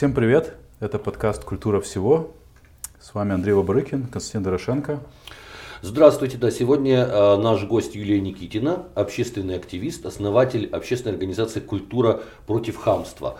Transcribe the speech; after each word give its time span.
Всем 0.00 0.14
привет! 0.14 0.54
Это 0.80 0.98
подкаст 0.98 1.44
«Культура 1.44 1.78
всего». 1.82 2.34
С 2.98 3.12
вами 3.12 3.34
Андрей 3.34 3.52
Лобарыкин, 3.52 4.06
Константин 4.06 4.44
Дорошенко. 4.44 5.00
Здравствуйте, 5.82 6.38
да, 6.38 6.50
сегодня 6.50 7.04
э, 7.04 7.36
наш 7.36 7.64
гость 7.64 7.94
Юлия 7.94 8.18
Никитина, 8.18 8.86
общественный 8.94 9.56
активист, 9.56 10.06
основатель 10.06 10.70
общественной 10.72 11.12
организации 11.12 11.60
«Культура 11.60 12.22
против 12.46 12.78
хамства». 12.78 13.38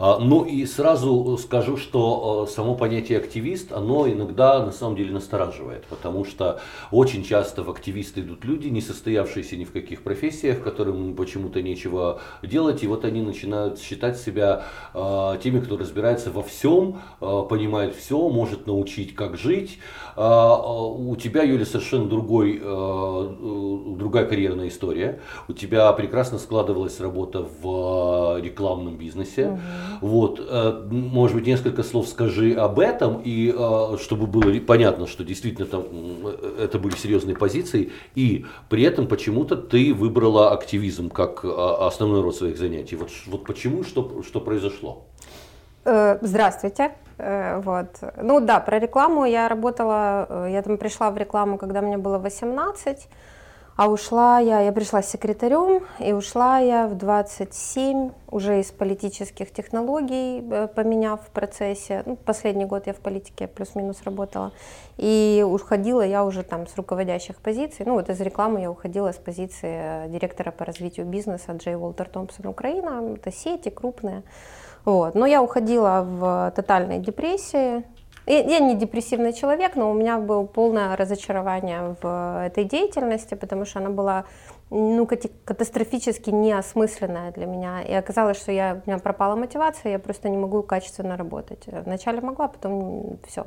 А, 0.00 0.18
ну 0.18 0.44
и 0.44 0.64
сразу 0.64 1.36
скажу, 1.36 1.76
что 1.76 2.46
э, 2.48 2.50
само 2.50 2.74
понятие 2.74 3.18
активист, 3.18 3.70
оно 3.70 4.08
иногда 4.08 4.64
на 4.64 4.72
самом 4.72 4.96
деле 4.96 5.12
настораживает, 5.12 5.84
потому 5.90 6.24
что 6.24 6.58
очень 6.90 7.22
часто 7.22 7.62
в 7.62 7.70
активисты 7.70 8.22
идут 8.22 8.46
люди, 8.46 8.68
не 8.68 8.80
состоявшиеся 8.80 9.58
ни 9.58 9.64
в 9.64 9.72
каких 9.72 10.02
профессиях, 10.02 10.62
которым 10.62 11.14
почему-то 11.14 11.60
нечего 11.60 12.22
делать, 12.42 12.82
и 12.82 12.86
вот 12.86 13.04
они 13.04 13.20
начинают 13.20 13.78
считать 13.78 14.16
себя 14.16 14.64
э, 14.94 15.38
теми, 15.42 15.60
кто 15.60 15.76
разбирается 15.76 16.30
во 16.30 16.42
всем, 16.42 17.00
э, 17.20 17.42
понимает 17.50 17.94
все, 17.94 18.26
может 18.30 18.66
научить, 18.66 19.14
как 19.14 19.36
жить. 19.36 19.78
У 20.16 21.16
тебя, 21.16 21.42
Юля, 21.42 21.64
совершенно 21.64 22.06
другой, 22.06 22.58
другая 22.58 24.26
карьерная 24.26 24.68
история. 24.68 25.20
У 25.48 25.52
тебя 25.52 25.90
прекрасно 25.92 26.38
складывалась 26.38 27.00
работа 27.00 27.46
в 27.62 28.38
рекламном 28.42 28.96
бизнесе. 28.96 29.50
Угу. 29.50 29.60
Вот, 30.00 30.40
э, 30.40 30.82
может 30.90 31.36
быть, 31.36 31.46
несколько 31.46 31.82
слов 31.82 32.08
скажи 32.08 32.54
об 32.54 32.78
этом, 32.78 33.20
и 33.24 33.54
э, 33.56 33.96
чтобы 33.98 34.26
было 34.26 34.58
понятно, 34.60 35.06
что 35.06 35.24
действительно 35.24 35.66
там 35.66 35.84
э, 36.24 36.64
это 36.64 36.78
были 36.78 36.94
серьезные 36.94 37.36
позиции, 37.36 37.92
и 38.14 38.46
при 38.68 38.82
этом 38.82 39.06
почему-то 39.06 39.56
ты 39.56 39.94
выбрала 39.94 40.52
активизм 40.52 41.10
как 41.10 41.44
основной 41.44 42.22
род 42.22 42.36
своих 42.36 42.58
занятий. 42.58 42.96
Вот, 42.96 43.10
вот 43.26 43.44
почему, 43.44 43.84
что, 43.84 44.22
что 44.22 44.40
произошло? 44.40 45.06
Здравствуйте. 45.84 46.92
Вот. 47.18 47.88
Ну 48.16 48.40
да, 48.40 48.60
про 48.60 48.78
рекламу 48.78 49.24
я 49.24 49.48
работала, 49.48 50.48
я 50.48 50.62
там 50.62 50.76
пришла 50.78 51.10
в 51.10 51.16
рекламу, 51.16 51.58
когда 51.58 51.80
мне 51.80 51.98
было 51.98 52.18
18. 52.18 53.08
А 53.80 53.88
ушла 53.88 54.40
я, 54.40 54.60
я 54.60 54.72
пришла 54.72 55.00
секретарем, 55.00 55.86
и 56.00 56.12
ушла 56.12 56.58
я 56.58 56.86
в 56.86 56.96
27, 56.96 58.10
уже 58.30 58.60
из 58.60 58.70
политических 58.70 59.50
технологий, 59.50 60.46
э, 60.50 60.68
поменяв 60.68 61.22
в 61.22 61.30
процессе. 61.30 62.02
Ну, 62.04 62.16
последний 62.16 62.66
год 62.66 62.86
я 62.86 62.92
в 62.92 62.98
политике 62.98 63.46
плюс-минус 63.46 64.02
работала. 64.04 64.52
И 64.98 65.42
уходила 65.48 66.02
я 66.02 66.26
уже 66.26 66.42
там 66.42 66.66
с 66.66 66.76
руководящих 66.76 67.36
позиций. 67.36 67.86
Ну, 67.86 67.94
вот 67.94 68.10
из 68.10 68.20
рекламы 68.20 68.60
я 68.60 68.70
уходила 68.70 69.12
с 69.12 69.16
позиции 69.16 69.80
э, 69.82 70.08
директора 70.10 70.50
по 70.50 70.66
развитию 70.66 71.06
бизнеса 71.06 71.52
Джей 71.52 71.76
Уолтер 71.76 72.10
Томпсон 72.10 72.48
Украина. 72.48 73.14
Это 73.14 73.32
сети 73.32 73.70
крупные. 73.70 74.24
Вот. 74.84 75.14
Но 75.14 75.24
я 75.24 75.42
уходила 75.42 76.06
в 76.06 76.52
тотальной 76.54 76.98
депрессии, 76.98 77.84
я 78.26 78.58
не 78.58 78.74
депрессивный 78.74 79.32
человек, 79.32 79.76
но 79.76 79.90
у 79.90 79.94
меня 79.94 80.18
было 80.18 80.44
полное 80.44 80.96
разочарование 80.96 81.96
в 82.02 82.46
этой 82.46 82.64
деятельности, 82.64 83.34
потому 83.34 83.64
что 83.64 83.78
она 83.78 83.90
была 83.90 84.24
ну, 84.70 85.06
катастрофически 85.44 86.30
неосмысленная 86.30 87.32
для 87.32 87.46
меня. 87.46 87.82
И 87.82 87.92
оказалось, 87.92 88.38
что 88.38 88.52
я, 88.52 88.80
у 88.84 88.88
меня 88.88 88.98
пропала 88.98 89.34
мотивация, 89.34 89.92
я 89.92 89.98
просто 89.98 90.28
не 90.28 90.36
могу 90.36 90.62
качественно 90.62 91.16
работать. 91.16 91.64
Вначале 91.66 92.20
могла, 92.20 92.48
потом 92.48 93.18
все. 93.26 93.46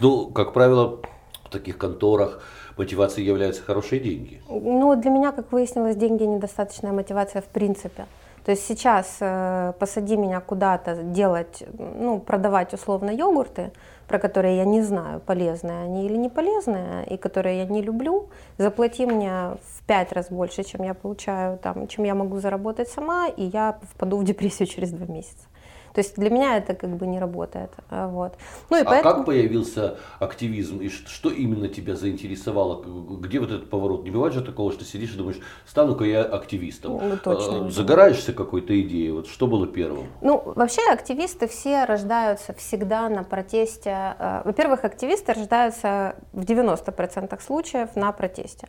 Ну, 0.00 0.30
как 0.30 0.52
правило, 0.52 1.00
в 1.44 1.50
таких 1.50 1.76
конторах 1.76 2.42
мотивацией 2.78 3.26
являются 3.26 3.62
хорошие 3.62 4.00
деньги. 4.00 4.40
Ну, 4.48 4.96
для 4.96 5.10
меня, 5.10 5.32
как 5.32 5.52
выяснилось, 5.52 5.96
деньги 5.96 6.24
недостаточная 6.24 6.92
мотивация 6.92 7.42
в 7.42 7.46
принципе. 7.46 8.06
То 8.44 8.50
есть 8.50 8.66
сейчас 8.66 9.18
э, 9.20 9.72
посади 9.78 10.16
меня 10.16 10.40
куда-то 10.40 10.96
делать, 10.96 11.62
ну, 11.78 12.18
продавать 12.18 12.74
условно 12.74 13.10
йогурты, 13.10 13.70
про 14.08 14.18
которые 14.18 14.56
я 14.56 14.64
не 14.64 14.82
знаю, 14.82 15.20
полезные 15.20 15.84
они 15.84 16.06
или 16.06 16.16
не 16.16 16.28
полезные, 16.28 17.06
и 17.06 17.16
которые 17.16 17.58
я 17.58 17.66
не 17.66 17.82
люблю, 17.82 18.28
заплати 18.58 19.06
мне 19.06 19.56
в 19.62 19.82
пять 19.86 20.12
раз 20.12 20.28
больше, 20.30 20.64
чем 20.64 20.84
я 20.84 20.94
получаю, 20.94 21.58
там, 21.58 21.86
чем 21.88 22.04
я 22.04 22.14
могу 22.14 22.38
заработать 22.40 22.88
сама, 22.88 23.28
и 23.28 23.44
я 23.44 23.78
впаду 23.94 24.16
в 24.16 24.24
депрессию 24.24 24.66
через 24.74 24.90
два 24.90 25.06
месяца. 25.06 25.46
То 25.94 26.00
есть 26.00 26.16
для 26.16 26.30
меня 26.30 26.56
это 26.56 26.74
как 26.74 26.96
бы 26.96 27.06
не 27.06 27.18
работает. 27.18 27.70
А, 27.90 28.08
вот. 28.08 28.34
Ну, 28.70 28.78
и 28.78 28.80
а 28.80 28.84
поэтому... 28.84 29.14
как 29.14 29.26
появился 29.26 29.98
активизм 30.18 30.80
и 30.80 30.88
что 30.88 31.30
именно 31.30 31.68
тебя 31.68 31.96
заинтересовало? 31.96 32.82
Где 32.82 33.40
вот 33.40 33.50
этот 33.50 33.70
поворот? 33.70 34.04
Не 34.04 34.10
бывает 34.10 34.34
же 34.34 34.42
такого, 34.42 34.72
что 34.72 34.84
сидишь 34.84 35.14
и 35.14 35.16
думаешь, 35.16 35.38
стану-ка 35.66 36.04
я 36.04 36.22
активистом. 36.22 36.98
Ну, 37.02 37.16
точно. 37.16 37.66
А, 37.66 37.70
загораешься 37.70 38.32
какой-то 38.32 38.78
идеей. 38.80 39.12
Вот 39.12 39.26
что 39.26 39.46
было 39.46 39.66
первым? 39.66 40.06
Ну, 40.20 40.42
вообще 40.44 40.82
активисты 40.90 41.46
все 41.48 41.84
рождаются 41.84 42.54
всегда 42.54 43.08
на 43.08 43.24
протесте. 43.24 43.90
А, 43.90 44.42
во-первых, 44.44 44.84
активисты 44.84 45.32
рождаются 45.32 46.16
в 46.32 46.40
90% 46.40 47.40
случаев 47.42 47.96
на 47.96 48.12
протесте. 48.12 48.68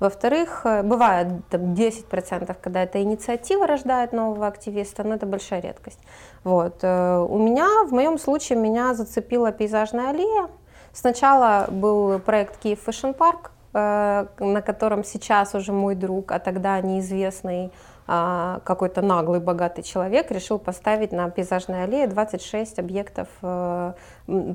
Во-вторых, 0.00 0.62
э, 0.64 0.82
бывает 0.82 1.28
там, 1.50 1.74
10%, 1.74 2.56
когда 2.60 2.82
эта 2.82 3.00
инициатива 3.02 3.66
рождает 3.66 4.12
нового 4.12 4.46
активиста, 4.46 5.04
но 5.04 5.14
это 5.14 5.26
большая 5.26 5.60
редкость. 5.60 6.00
Вот. 6.44 6.78
Э, 6.82 7.26
у 7.28 7.38
меня, 7.38 7.68
в 7.86 7.92
моем 7.92 8.18
случае, 8.18 8.58
меня 8.58 8.94
зацепила 8.94 9.50
пейзажная 9.50 10.10
аллея. 10.10 10.48
Сначала 10.92 11.66
был 11.70 12.20
проект 12.20 12.58
Киев 12.58 12.86
Park, 12.86 13.50
э, 13.72 14.26
на 14.38 14.62
котором 14.62 15.02
сейчас 15.02 15.54
уже 15.54 15.72
мой 15.72 15.94
друг, 15.94 16.30
а 16.30 16.38
тогда 16.38 16.80
неизвестный 16.80 17.72
какой-то 18.06 19.00
наглый, 19.00 19.40
богатый 19.40 19.82
человек 19.82 20.30
решил 20.30 20.58
поставить 20.58 21.12
на 21.12 21.30
пейзажной 21.30 21.84
аллее 21.84 22.06
26 22.06 22.78
объектов 22.78 23.28
э, 23.40 23.94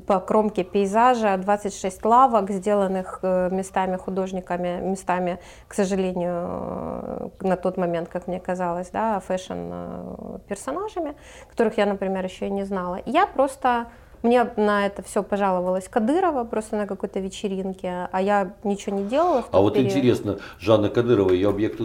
по 0.06 0.20
кромке 0.20 0.62
пейзажа, 0.62 1.36
26 1.36 2.04
лавок, 2.04 2.50
сделанных 2.50 3.18
э, 3.22 3.48
местами 3.50 3.96
художниками, 3.96 4.80
местами, 4.80 5.40
к 5.66 5.74
сожалению, 5.74 6.32
э, 6.32 7.28
на 7.40 7.56
тот 7.56 7.76
момент, 7.76 8.08
как 8.08 8.28
мне 8.28 8.38
казалось, 8.38 8.90
да, 8.90 9.18
фэшн-персонажами, 9.20 11.16
которых 11.48 11.76
я, 11.78 11.86
например, 11.86 12.24
еще 12.24 12.46
и 12.46 12.50
не 12.50 12.64
знала. 12.64 13.00
Я 13.04 13.26
просто 13.26 13.88
мне 14.22 14.44
на 14.56 14.86
это 14.86 15.02
все 15.02 15.22
пожаловалась 15.22 15.88
Кадырова 15.88 16.44
просто 16.44 16.76
на 16.76 16.86
какой-то 16.86 17.20
вечеринке, 17.20 18.08
а 18.10 18.20
я 18.20 18.52
ничего 18.64 18.96
не 18.96 19.04
делала. 19.04 19.44
а 19.50 19.60
вот 19.60 19.74
период. 19.74 19.90
интересно, 19.90 20.38
Жанна 20.58 20.88
Кадырова, 20.88 21.32
ее 21.32 21.48
объекты, 21.48 21.84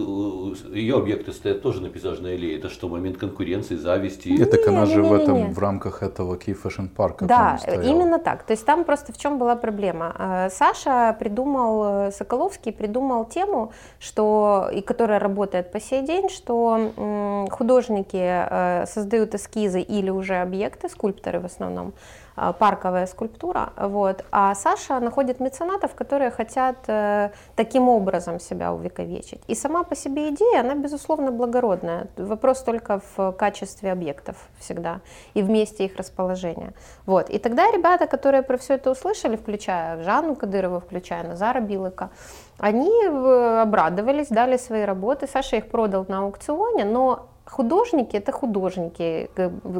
ее 0.72 0.96
объекты 0.96 1.32
стоят 1.32 1.62
тоже 1.62 1.80
на 1.80 1.88
пейзажной 1.88 2.34
аллее. 2.34 2.58
Это 2.58 2.68
что, 2.68 2.88
момент 2.88 3.16
конкуренции, 3.16 3.76
зависти? 3.76 4.40
Это 4.40 4.56
так 4.56 4.68
она 4.68 4.86
же 4.86 5.02
не, 5.02 5.08
в 5.08 5.12
этом, 5.12 5.34
не. 5.36 5.44
в 5.50 5.58
рамках 5.58 6.02
этого 6.02 6.36
Киев 6.36 6.64
Fashion 6.64 6.88
Парка. 6.88 7.24
Да, 7.24 7.58
именно 7.66 8.18
так. 8.18 8.42
То 8.42 8.52
есть 8.52 8.64
там 8.64 8.84
просто 8.84 9.12
в 9.12 9.18
чем 9.18 9.38
была 9.38 9.56
проблема? 9.56 10.14
Э, 10.18 10.48
Саша 10.50 11.16
придумал, 11.18 12.12
Соколовский 12.12 12.72
придумал 12.72 13.24
тему, 13.24 13.72
что, 13.98 14.68
и 14.72 14.80
которая 14.80 15.18
работает 15.18 15.72
по 15.72 15.80
сей 15.80 16.02
день, 16.02 16.28
что 16.28 17.46
художники 17.50 18.16
э, 18.16 18.86
создают 18.86 19.34
эскизы 19.34 19.80
или 19.80 20.10
уже 20.10 20.36
объекты, 20.36 20.88
скульпторы 20.88 21.40
в 21.40 21.46
основном, 21.46 21.94
парковая 22.36 23.06
скульптура, 23.06 23.72
вот, 23.76 24.24
а 24.30 24.54
Саша 24.54 25.00
находит 25.00 25.40
меценатов, 25.40 25.94
которые 25.94 26.30
хотят 26.30 26.76
э, 26.86 27.30
таким 27.54 27.88
образом 27.88 28.40
себя 28.40 28.72
увековечить. 28.72 29.40
И 29.46 29.54
сама 29.54 29.82
по 29.82 29.96
себе 29.96 30.28
идея, 30.30 30.60
она, 30.60 30.74
безусловно, 30.74 31.30
благородная. 31.30 32.08
Вопрос 32.16 32.62
только 32.62 33.00
в 33.16 33.32
качестве 33.32 33.92
объектов 33.92 34.36
всегда 34.58 35.00
и 35.34 35.42
в 35.42 35.50
месте 35.50 35.84
их 35.84 35.96
расположения. 35.96 36.72
Вот. 37.06 37.30
И 37.30 37.38
тогда 37.38 37.70
ребята, 37.70 38.06
которые 38.06 38.42
про 38.42 38.56
все 38.56 38.74
это 38.74 38.90
услышали, 38.90 39.36
включая 39.36 40.02
Жанну 40.02 40.36
Кадырову, 40.36 40.80
включая 40.80 41.24
Назара 41.24 41.60
Билыка, 41.60 42.10
они 42.58 42.90
э, 43.04 43.60
обрадовались, 43.62 44.28
дали 44.28 44.56
свои 44.56 44.82
работы. 44.84 45.26
Саша 45.26 45.56
их 45.56 45.68
продал 45.68 46.04
на 46.08 46.20
аукционе, 46.20 46.84
но 46.84 47.28
художники 47.46 48.16
это 48.16 48.32
художники. 48.32 49.30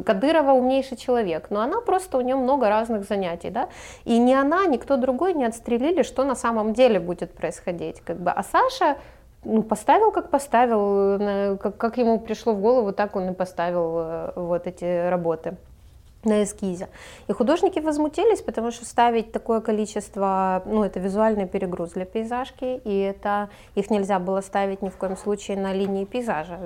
Кадырова 0.05 0.51
умнейший 0.51 0.97
человек, 0.97 1.47
но 1.49 1.61
она 1.61 1.81
просто 1.81 2.17
у 2.17 2.21
нее 2.21 2.35
много 2.35 2.69
разных 2.69 3.03
занятий, 3.03 3.49
да, 3.49 3.69
и 4.05 4.17
ни 4.17 4.33
она, 4.33 4.65
ни 4.65 4.77
кто 4.77 4.97
другой 4.97 5.33
не 5.33 5.45
отстрелили, 5.45 6.03
что 6.03 6.23
на 6.23 6.35
самом 6.35 6.73
деле 6.73 6.99
будет 6.99 7.33
происходить, 7.33 8.01
как 8.01 8.17
бы. 8.17 8.31
А 8.31 8.43
Саша 8.43 8.97
ну, 9.43 9.63
поставил, 9.63 10.11
как 10.11 10.29
поставил, 10.29 11.17
э, 11.19 11.57
как, 11.57 11.77
как 11.77 11.97
ему 11.97 12.19
пришло 12.19 12.53
в 12.53 12.61
голову, 12.61 12.91
так 12.91 13.15
он 13.15 13.29
и 13.29 13.33
поставил 13.33 13.97
э, 13.99 14.31
вот 14.35 14.67
эти 14.67 15.09
работы 15.09 15.57
на 16.27 16.43
эскизе. 16.43 16.89
И 17.27 17.33
художники 17.33 17.79
возмутились, 17.79 18.41
потому 18.41 18.71
что 18.71 18.85
ставить 18.85 19.31
такое 19.31 19.61
количество, 19.61 20.61
ну, 20.65 20.83
это 20.83 20.99
визуальный 20.99 21.47
перегруз 21.47 21.91
для 21.91 22.05
пейзажки, 22.05 22.81
и 22.83 22.99
это 22.99 23.49
их 23.75 23.89
нельзя 23.89 24.19
было 24.19 24.41
ставить 24.41 24.81
ни 24.81 24.89
в 24.89 24.97
коем 24.97 25.17
случае 25.17 25.57
на 25.57 25.73
линии 25.73 26.05
пейзажа, 26.05 26.57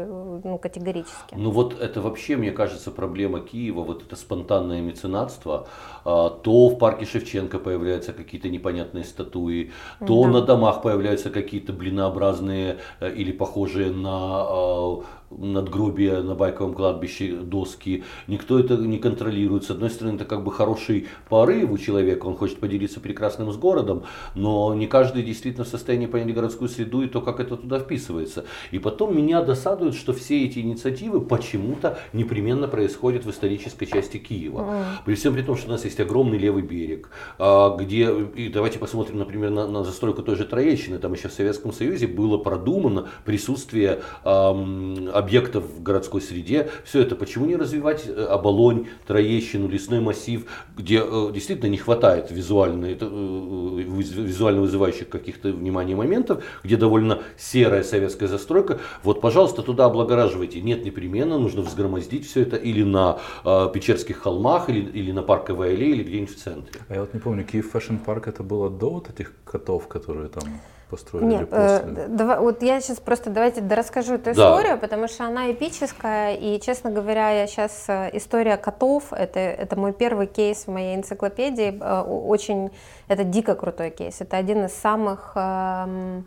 ну, 0.44 0.58
категорически. 0.58 1.36
Ну, 1.36 1.52
вот 1.52 1.80
это 1.80 2.02
вообще, 2.02 2.36
мне 2.36 2.52
кажется, 2.52 2.92
проблема 2.92 3.40
Киева, 3.40 3.82
вот 3.84 4.04
это 4.04 4.16
спонтанное 4.16 4.82
меценатство. 4.82 5.68
А, 6.04 6.30
то 6.30 6.70
в 6.70 6.78
парке 6.78 7.06
Шевченко 7.06 7.60
появляются 7.60 8.14
какие-то 8.14 8.50
непонятные 8.50 9.04
статуи, 9.04 9.72
то 10.00 10.24
да. 10.24 10.30
на 10.30 10.42
домах 10.42 10.82
появляются 10.82 11.30
какие-то 11.30 11.74
блинообразные 11.74 12.78
э, 13.00 13.12
или 13.14 13.32
похожие 13.32 13.92
на 13.92 14.10
а, 14.12 15.04
надгробия 15.38 16.22
на 16.22 16.36
Байковом 16.36 16.74
кладбище, 16.74 17.36
доски, 17.36 18.04
никто 18.28 18.60
это 18.60 18.76
не 18.76 19.00
контролирует. 19.00 19.64
С 19.64 19.72
одной 19.72 19.90
стороны, 19.90 20.16
это 20.16 20.26
как 20.26 20.44
бы 20.44 20.52
хороший 20.52 21.08
порыв 21.30 21.72
у 21.72 21.78
человека, 21.78 22.26
он 22.26 22.36
хочет 22.36 22.60
поделиться 22.60 23.00
прекрасным 23.00 23.52
с 23.52 23.58
городом, 23.58 24.04
но 24.36 24.74
не 24.74 24.88
каждый 24.88 25.24
действительно 25.24 25.66
в 25.66 25.68
состоянии 25.68 26.08
понять 26.08 26.34
городскую 26.34 26.70
среду 26.70 27.02
и 27.02 27.08
то, 27.08 27.22
как 27.22 27.40
это 27.40 27.58
туда 27.58 27.80
вписывается. 27.80 28.46
И 28.72 28.80
потом 28.80 29.16
меня 29.16 29.42
досадует, 29.42 29.96
что 29.96 30.14
все 30.14 30.46
эти 30.46 30.60
инициативы 30.60 31.22
почему-то 31.22 31.98
непременно 32.14 32.68
происходят 32.68 33.26
в 33.26 33.30
исторической 33.30 33.86
части 33.86 34.18
Киева. 34.18 34.86
При 35.06 35.16
всем 35.16 35.34
при 35.34 35.42
том, 35.42 35.58
что 35.58 35.68
у 35.68 35.72
нас 35.72 35.86
есть 35.86 36.00
огромный 36.00 36.38
левый 36.38 36.64
берег, 36.64 37.10
а, 37.38 37.76
где, 37.78 38.12
и 38.36 38.50
давайте 38.50 38.80
посмотрим, 38.80 39.18
например, 39.20 39.52
на, 39.52 39.68
на 39.68 39.84
застройку 39.84 40.22
той 40.24 40.36
же 40.36 40.46
Троещины, 40.46 41.00
там 41.00 41.14
еще 41.14 41.28
в 41.28 41.34
Советском 41.34 41.72
Союзе 41.72 42.08
было 42.08 42.38
продумано 42.38 43.08
присутствие 43.26 44.02
эм, 44.24 45.10
объектов 45.22 45.64
в 45.64 45.82
городской 45.82 46.22
среде. 46.22 46.70
Все 46.84 47.02
это 47.02 47.16
почему 47.16 47.46
не 47.46 47.56
развивать 47.56 48.04
э, 48.08 48.26
Оболонь, 48.26 48.88
Троещину, 49.08 49.68
лесной 49.68 50.00
массив, 50.00 50.46
где 50.76 51.02
э, 51.04 51.32
действительно 51.34 51.70
не 51.70 51.78
хватает 51.78 52.32
визуально, 52.32 52.88
э, 52.88 52.96
визуально 52.98 54.62
вызывающих 54.62 55.10
каких-то 55.10 55.50
внимания 55.50 55.96
моментов, 55.96 56.44
где 56.64 56.78
довольно 56.78 57.20
серая 57.38 57.84
советская 57.84 58.28
застройка. 58.28 58.80
Вот, 59.04 59.22
пожалуйста, 59.22 59.62
туда 59.62 59.86
облагораживайте. 59.86 60.62
Нет, 60.62 60.86
непременно 60.86 61.38
нужно 61.38 61.62
взгромоздить 61.62 62.28
все 62.28 62.42
это 62.42 62.56
или 62.56 62.84
на 62.84 63.20
э, 63.46 63.70
Печерских 63.74 64.18
холмах, 64.18 64.70
или, 64.70 64.82
или 64.82 65.12
на 65.12 65.22
Парковой 65.22 65.74
аллее, 65.74 65.92
или 65.92 66.04
где-нибудь 66.04 66.36
в 66.36 66.44
центре. 66.44 66.82
А 66.88 66.96
я 66.96 67.02
вот 67.02 67.14
не 67.14 67.20
помню, 67.20 67.44
Киев 67.44 67.72
Fashion 67.72 67.98
Park 67.98 68.28
это 68.28 68.44
было 68.44 68.70
до 68.70 68.90
вот 68.90 69.10
этих 69.10 69.34
котов, 69.46 69.88
которые 69.88 70.30
там 70.30 70.44
построили 70.92 71.26
Нет, 71.26 71.50
после? 71.50 71.66
Э, 71.66 72.08
давай, 72.10 72.40
вот 72.40 72.62
я 72.62 72.82
сейчас 72.82 73.00
просто 73.00 73.30
давайте 73.30 73.64
расскажу 73.68 74.16
эту 74.16 74.32
историю, 74.32 74.78
потому 74.78 75.08
что 75.08 75.26
она 75.26 75.52
эпическая, 75.52 76.36
и, 76.36 76.60
честно 76.60 76.92
говоря, 76.92 77.32
я 77.32 77.48
сейчас 77.48 77.86
э, 77.88 78.10
история 78.14 78.58
котов, 78.58 79.14
это, 79.14 79.40
это 79.40 79.80
мой 79.80 79.94
первый 79.94 80.28
кейс 80.28 80.66
в 80.66 80.72
моей 80.72 80.96
энциклопедии, 80.96 81.80
э, 81.82 82.02
очень, 82.02 82.72
это 83.08 83.24
дико 83.24 83.56
крутой 83.56 83.90
кейс, 83.90 84.22
это 84.22 84.38
один 84.38 84.66
из 84.66 84.74
самых... 84.74 85.32
Э, 85.36 86.22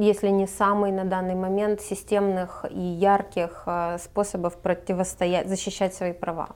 если 0.00 0.28
не 0.28 0.46
самый 0.46 0.92
на 0.92 1.04
данный 1.04 1.34
момент 1.34 1.80
системных 1.80 2.66
и 2.68 2.78
ярких 2.78 3.62
э, 3.64 3.96
способов 4.04 4.58
противостоять, 4.58 5.48
защищать 5.48 5.94
свои 5.94 6.12
права. 6.12 6.50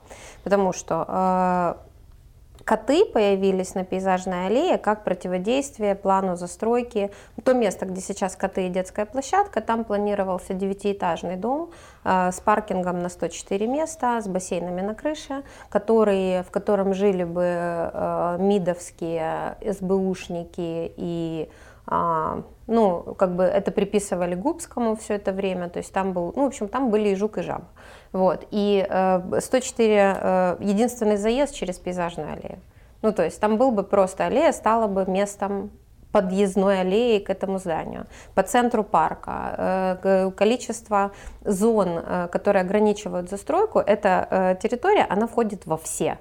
Потому 0.45 0.75
что 0.75 1.07
э, 1.09 1.75
коты 2.67 3.07
появились 3.07 3.77
на 3.77 3.85
пейзажной 3.85 4.49
аллее 4.49 4.77
как 4.77 5.05
противодействие 5.05 5.95
плану 5.95 6.37
застройки. 6.37 7.13
То 7.45 7.55
место, 7.55 7.87
где 7.87 8.01
сейчас 8.01 8.35
коты 8.35 8.67
и 8.67 8.69
детская 8.69 9.07
площадка, 9.07 9.61
там 9.61 9.85
планировался 9.85 10.53
девятиэтажный 10.53 11.37
дом 11.37 11.71
э, 12.05 12.33
с 12.33 12.41
паркингом 12.41 12.99
на 12.99 13.09
104 13.09 13.67
места, 13.69 14.21
с 14.21 14.27
бассейнами 14.27 14.81
на 14.81 14.95
крыше, 14.95 15.45
который, 15.71 16.43
в 16.43 16.51
котором 16.51 16.93
жили 16.93 17.23
бы 17.23 17.45
э, 17.45 18.37
МИДовские 18.41 19.57
СБУшники 19.65 20.93
и 20.97 21.49
а, 21.89 22.43
ну, 22.67 23.15
как 23.17 23.37
бы 23.37 23.45
это 23.45 23.71
приписывали 23.71 24.35
Губскому 24.35 24.97
все 24.97 25.15
это 25.15 25.33
время, 25.33 25.69
то 25.69 25.79
есть 25.79 25.93
там 25.93 26.13
был, 26.13 26.33
ну, 26.35 26.43
в 26.43 26.47
общем, 26.47 26.67
там 26.67 26.91
были 26.91 27.11
и 27.11 27.15
жук, 27.15 27.39
и 27.39 27.43
жаба. 27.43 27.69
Вот, 28.17 28.47
и 28.51 28.87
э, 28.89 29.41
104, 29.41 29.95
э, 29.95 30.57
единственный 30.61 31.19
заезд 31.19 31.55
через 31.55 31.79
пейзажную 31.79 32.33
аллею. 32.33 32.61
Ну, 33.03 33.13
то 33.13 33.23
есть 33.23 33.39
там 33.39 33.59
был 33.59 33.73
бы 33.73 33.83
просто 33.83 34.25
аллея, 34.25 34.53
стала 34.53 34.87
бы 34.87 35.05
местом 35.05 35.71
подъездной 36.13 36.81
аллеи 36.81 37.19
к 37.19 37.29
этому 37.29 37.59
зданию. 37.59 38.07
По 38.35 38.43
центру 38.43 38.85
парка 38.85 39.99
э, 40.03 40.31
количество 40.31 41.13
зон, 41.45 41.89
э, 41.91 42.29
которые 42.33 42.63
ограничивают 42.63 43.29
застройку, 43.29 43.81
эта 43.81 44.27
э, 44.31 44.57
территория, 44.63 45.05
она 45.11 45.27
входит 45.27 45.67
во 45.67 45.77
все 45.77 46.19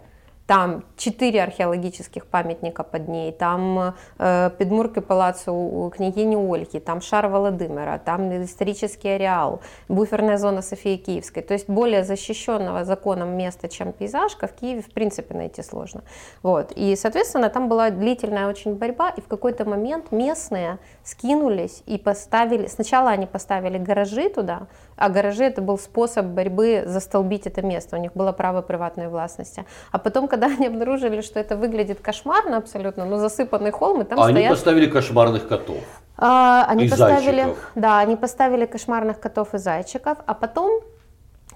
там 0.47 0.83
четыре 0.95 1.41
археологических 1.43 2.27
памятника 2.27 2.83
под 2.83 3.07
ней, 3.07 3.31
там 3.31 3.93
э, 4.19 4.51
Підмурки 4.57 5.01
палацу 5.01 5.91
княгини 5.95 6.35
Ольги, 6.35 6.79
там 6.79 7.01
шар 7.01 7.27
Володимира, 7.27 7.97
там 7.97 8.31
исторический 8.43 9.15
ареал, 9.15 9.61
буферная 9.89 10.37
зона 10.37 10.61
Софии 10.61 10.97
Киевской. 10.97 11.41
То 11.41 11.53
есть 11.53 11.69
более 11.69 12.03
защищенного 12.03 12.85
законом 12.85 13.37
места, 13.37 13.67
чем 13.67 13.91
пейзажка, 13.91 14.47
в 14.47 14.53
Киеве 14.53 14.81
в 14.81 14.91
принципе 14.91 15.33
найти 15.33 15.63
сложно. 15.63 16.03
Вот. 16.43 16.71
И, 16.75 16.95
соответственно, 16.95 17.49
там 17.49 17.67
была 17.67 17.89
длительная 17.89 18.47
очень 18.47 18.75
борьба, 18.75 19.09
и 19.09 19.21
в 19.21 19.27
какой-то 19.27 19.65
момент 19.65 20.11
местные 20.11 20.77
скинулись 21.03 21.81
и 21.87 21.97
поставили, 21.97 22.67
сначала 22.67 23.09
они 23.09 23.25
поставили 23.25 23.79
гаражи 23.79 24.29
туда, 24.29 24.67
а 24.95 25.09
гаражи 25.09 25.43
это 25.43 25.61
был 25.61 25.77
способ 25.77 26.25
борьбы 26.25 26.83
застолбить 26.85 27.47
это 27.47 27.61
место, 27.61 27.97
у 27.97 27.99
них 27.99 28.13
было 28.13 28.31
право 28.31 28.61
приватной 28.61 29.07
властности. 29.07 29.65
А 29.91 29.99
потом, 29.99 30.27
когда 30.27 30.47
они 30.57 30.67
обнаружили, 30.67 31.21
что 31.21 31.39
это 31.39 31.57
выглядит 31.57 31.99
кошмарно 32.01 32.57
абсолютно, 32.57 33.05
ну 33.05 33.17
засыпанный 33.17 33.71
холм, 33.71 34.01
и 34.01 34.05
там 34.05 34.19
а 34.19 34.23
стоят... 34.23 34.37
Они 34.37 34.49
поставили 34.49 34.87
кошмарных 34.87 35.47
котов. 35.47 35.83
А, 36.17 36.65
они 36.67 36.85
и 36.85 36.89
поставили, 36.89 37.43
зайчиков. 37.43 37.71
да, 37.75 37.99
они 37.99 38.15
поставили 38.15 38.65
кошмарных 38.65 39.19
котов 39.19 39.53
и 39.53 39.57
зайчиков, 39.57 40.17
а 40.25 40.33
потом 40.33 40.81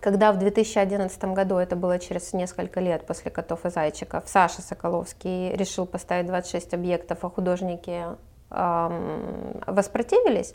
когда 0.02 0.32
в 0.32 0.40
2011 0.40 1.22
году, 1.26 1.58
это 1.58 1.76
было 1.76 2.00
через 2.00 2.32
несколько 2.32 2.80
лет 2.80 3.06
после 3.06 3.32
«Котов 3.32 3.66
и 3.66 3.70
зайчиков», 3.70 4.24
Саша 4.28 4.62
Соколовский 4.62 5.54
решил 5.54 5.86
поставить 5.86 6.26
26 6.28 6.74
объектов, 6.74 7.18
а 7.24 7.30
художники 7.30 8.06
эм, 8.50 9.62
воспротивились, 9.68 10.54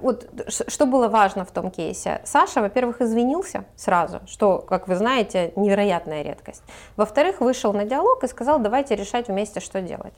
вот 0.00 0.28
что 0.48 0.86
было 0.86 1.08
важно 1.08 1.44
в 1.44 1.50
том 1.50 1.70
кейсе? 1.70 2.20
Саша, 2.24 2.60
во-первых, 2.60 3.00
извинился 3.00 3.64
сразу, 3.76 4.20
что, 4.26 4.58
как 4.58 4.88
вы 4.88 4.96
знаете, 4.96 5.52
невероятная 5.56 6.22
редкость. 6.22 6.62
Во-вторых, 6.96 7.40
вышел 7.40 7.72
на 7.72 7.84
диалог 7.84 8.22
и 8.24 8.28
сказал, 8.28 8.58
давайте 8.58 8.94
решать 8.96 9.28
вместе, 9.28 9.60
что 9.60 9.80
делать. 9.80 10.14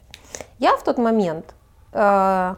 Я 0.59 0.75
в 0.75 0.83
тот 0.83 0.97
момент, 0.97 1.55
э, 1.93 2.55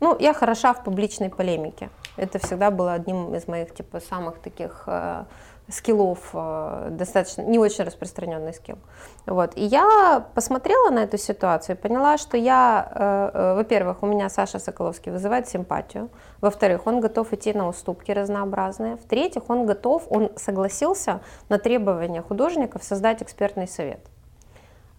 ну, 0.00 0.16
я 0.18 0.34
хороша 0.34 0.74
в 0.74 0.84
публичной 0.84 1.30
полемике. 1.30 1.90
Это 2.16 2.38
всегда 2.38 2.70
было 2.70 2.92
одним 2.92 3.34
из 3.34 3.48
моих, 3.48 3.74
типа, 3.74 4.00
самых 4.00 4.38
таких 4.40 4.84
э, 4.86 5.24
скиллов, 5.70 6.30
э, 6.32 6.88
достаточно, 6.90 7.42
не 7.42 7.58
очень 7.58 7.84
распространенный 7.84 8.54
скилл. 8.54 8.78
Вот. 9.26 9.52
И 9.56 9.64
я 9.64 10.26
посмотрела 10.34 10.90
на 10.90 11.00
эту 11.00 11.18
ситуацию 11.18 11.76
и 11.76 11.78
поняла, 11.78 12.18
что 12.18 12.36
я, 12.36 12.90
э, 12.94 13.30
э, 13.34 13.54
во-первых, 13.54 14.02
у 14.02 14.06
меня 14.06 14.28
Саша 14.30 14.58
Соколовский 14.58 15.12
вызывает 15.12 15.48
симпатию, 15.48 16.08
во-вторых, 16.40 16.86
он 16.86 17.00
готов 17.00 17.32
идти 17.32 17.52
на 17.52 17.68
уступки 17.68 18.12
разнообразные, 18.12 18.96
в-третьих, 18.96 19.42
он 19.48 19.66
готов, 19.66 20.06
он 20.10 20.30
согласился 20.36 21.20
на 21.48 21.58
требования 21.58 22.22
художников 22.22 22.82
создать 22.82 23.22
экспертный 23.22 23.68
совет. 23.68 24.00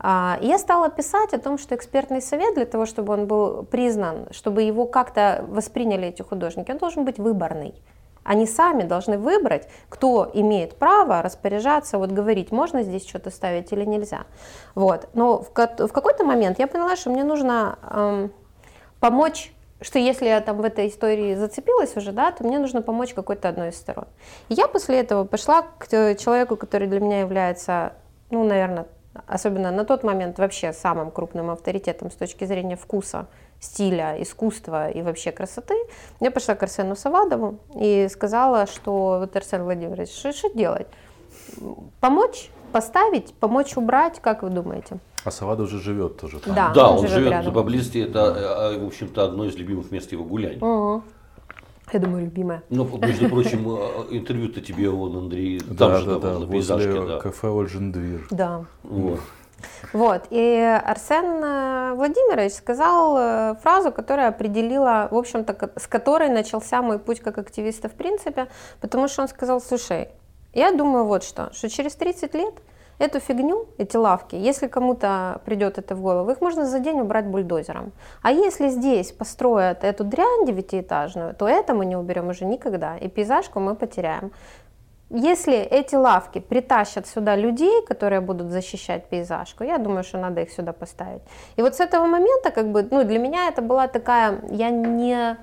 А, 0.02 0.38
я 0.42 0.58
стала 0.58 0.90
писать 0.90 1.34
о 1.34 1.40
том, 1.40 1.58
что 1.58 1.76
экспертный 1.76 2.22
совет 2.22 2.56
для 2.56 2.66
того, 2.66 2.86
чтобы 2.86 3.14
он 3.14 3.28
был 3.28 3.64
признан, 3.64 4.28
чтобы 4.32 4.62
его 4.62 4.86
как-то 4.86 5.44
восприняли 5.48 6.08
эти 6.08 6.22
художники, 6.22 6.72
он 6.72 6.78
должен 6.78 7.04
быть 7.04 7.18
выборный. 7.18 7.74
Они 8.24 8.46
сами 8.46 8.84
должны 8.84 9.18
выбрать, 9.18 9.68
кто 9.90 10.30
имеет 10.34 10.76
право 10.76 11.22
распоряжаться, 11.22 11.98
вот 11.98 12.12
говорить, 12.12 12.52
можно 12.52 12.84
здесь 12.84 13.08
что-то 13.08 13.32
ставить 13.32 13.72
или 13.72 13.86
нельзя. 13.86 14.26
Вот. 14.76 15.10
Но 15.14 15.42
в, 15.42 15.50
в 15.50 15.92
какой-то 15.92 16.24
момент 16.24 16.60
я 16.60 16.68
поняла, 16.68 16.96
что 16.96 17.10
мне 17.10 17.24
нужно 17.24 17.80
эм, 17.90 18.34
помочь 19.00 19.54
что 19.82 19.98
если 19.98 20.28
я 20.28 20.42
там 20.42 20.58
в 20.58 20.66
этой 20.66 20.90
истории 20.90 21.36
зацепилась 21.36 21.96
уже, 21.96 22.12
да, 22.12 22.32
то 22.32 22.44
мне 22.44 22.60
нужно 22.60 22.82
помочь 22.82 23.14
какой-то 23.14 23.50
одной 23.50 23.70
из 23.70 23.78
сторон. 23.78 24.08
И 24.50 24.54
я 24.54 24.68
после 24.68 25.00
этого 25.00 25.24
пошла 25.24 25.62
к 25.62 25.88
человеку, 25.88 26.58
который 26.58 26.88
для 26.88 27.00
меня 27.00 27.22
является, 27.22 27.94
ну, 28.30 28.44
наверное, 28.44 28.88
особенно 29.28 29.72
на 29.72 29.86
тот 29.86 30.04
момент 30.04 30.38
вообще 30.38 30.74
самым 30.74 31.12
крупным 31.12 31.50
авторитетом 31.50 32.12
с 32.12 32.16
точки 32.16 32.44
зрения 32.44 32.76
вкуса 32.76 33.28
стиля, 33.60 34.22
искусства 34.22 34.90
и 34.90 35.02
вообще 35.02 35.32
красоты, 35.32 35.76
я 36.20 36.32
пошла 36.32 36.56
к 36.56 36.64
Арсену 36.64 36.96
Савадову 36.96 37.60
и 37.76 38.08
сказала, 38.10 38.66
что 38.68 39.18
вот 39.20 39.36
Арсен 39.36 39.64
Владимирович, 39.64 40.10
что, 40.10 40.50
делать? 40.54 40.88
Помочь, 42.00 42.50
поставить, 42.72 43.34
помочь 43.34 43.76
убрать, 43.76 44.20
как 44.22 44.44
вы 44.44 44.50
думаете? 44.50 45.00
А 45.26 45.32
Савадов 45.32 45.68
уже 45.68 45.80
живет 45.80 46.18
тоже 46.18 46.40
там. 46.40 46.56
Да, 46.56 46.72
да 46.74 46.90
он, 46.90 47.00
он 47.00 47.02
живет, 47.02 47.14
живет 47.14 47.32
рядом. 47.32 47.54
поблизости, 47.54 47.98
это, 47.98 48.74
э, 48.74 48.80
в 48.80 48.88
общем-то, 48.88 49.26
одно 49.26 49.46
из 49.46 49.56
любимых 49.56 49.92
мест 49.92 50.12
его 50.14 50.24
гуляний. 50.24 50.62
Угу. 50.62 51.04
Я 51.92 52.00
думаю, 52.00 52.26
любимая. 52.26 52.64
Ну, 52.70 52.86
между 53.00 53.28
прочим, 53.30 53.68
э, 53.68 54.06
интервью-то 54.12 54.62
тебе 54.62 54.90
он, 54.90 55.18
Андрей, 55.18 55.60
там 55.60 55.76
Да, 55.76 56.00
же 56.00 56.06
да, 56.06 56.20
давал 56.20 56.40
да, 56.40 56.46
на 56.46 56.52
пейзажке, 56.52 56.92
возле 56.92 57.08
да. 57.08 57.20
кафе 57.20 57.48
Ольжендвир. 57.50 58.28
Да. 58.30 58.66
Вот. 58.84 59.20
Вот, 59.94 60.28
и 60.30 60.82
Арсен 60.86 61.44
э, 61.44 61.94
Владимирович 61.96 62.54
сказал 62.54 63.18
э, 63.18 63.56
фразу, 63.62 63.92
которая 63.92 64.30
определила, 64.30 65.08
в 65.12 65.18
общем-то, 65.18 65.72
с 65.76 65.88
которой 65.88 66.30
начался 66.30 66.82
мой 66.82 67.00
путь 67.00 67.20
как 67.20 67.38
активиста 67.38 67.90
в 67.90 67.94
принципе, 67.94 68.48
потому 68.82 69.08
что 69.08 69.24
он 69.24 69.28
сказал, 69.28 69.62
слушай, 69.62 70.10
я 70.54 70.72
думаю 70.72 71.06
вот 71.06 71.24
что, 71.24 71.50
что 71.54 71.70
через 71.70 71.96
30 71.96 72.34
лет 72.34 72.54
эту 73.00 73.20
фигню, 73.20 73.68
эти 73.78 73.98
лавки, 73.98 74.36
если 74.36 74.68
кому-то 74.68 75.42
придет 75.46 75.78
это 75.78 75.96
в 75.96 76.02
голову, 76.02 76.32
их 76.32 76.42
можно 76.42 76.66
за 76.66 76.80
день 76.80 77.00
убрать 77.00 77.26
бульдозером. 77.26 77.94
А 78.22 78.32
если 78.32 78.68
здесь 78.70 79.12
построят 79.12 79.84
эту 79.84 80.04
дрянь 80.04 80.46
девятиэтажную, 80.46 81.34
то 81.34 81.48
это 81.48 81.74
мы 81.74 81.86
не 81.86 81.96
уберем 81.96 82.28
уже 82.28 82.46
никогда, 82.46 82.98
и 82.98 83.08
пейзажку 83.08 83.60
мы 83.60 83.76
потеряем. 83.76 84.32
Если 85.12 85.56
эти 85.56 85.96
лавки 85.96 86.40
притащат 86.40 87.08
сюда 87.08 87.36
людей, 87.36 87.84
которые 87.88 88.22
будут 88.22 88.52
защищать 88.52 89.10
пейзажку, 89.10 89.64
я 89.64 89.80
думаю, 89.80 90.04
что 90.04 90.20
надо 90.20 90.42
их 90.42 90.52
сюда 90.52 90.72
поставить. 90.72 91.22
И 91.56 91.62
вот 91.64 91.76
с 91.76 91.80
этого 91.80 92.06
момента, 92.06 92.52
как 92.52 92.72
бы, 92.72 92.88
ну, 92.92 93.04
для 93.04 93.18
меня 93.18 93.48
это 93.48 93.64
была 93.64 93.88
такая, 93.88 94.40
я 94.52 94.70
не 94.70 95.38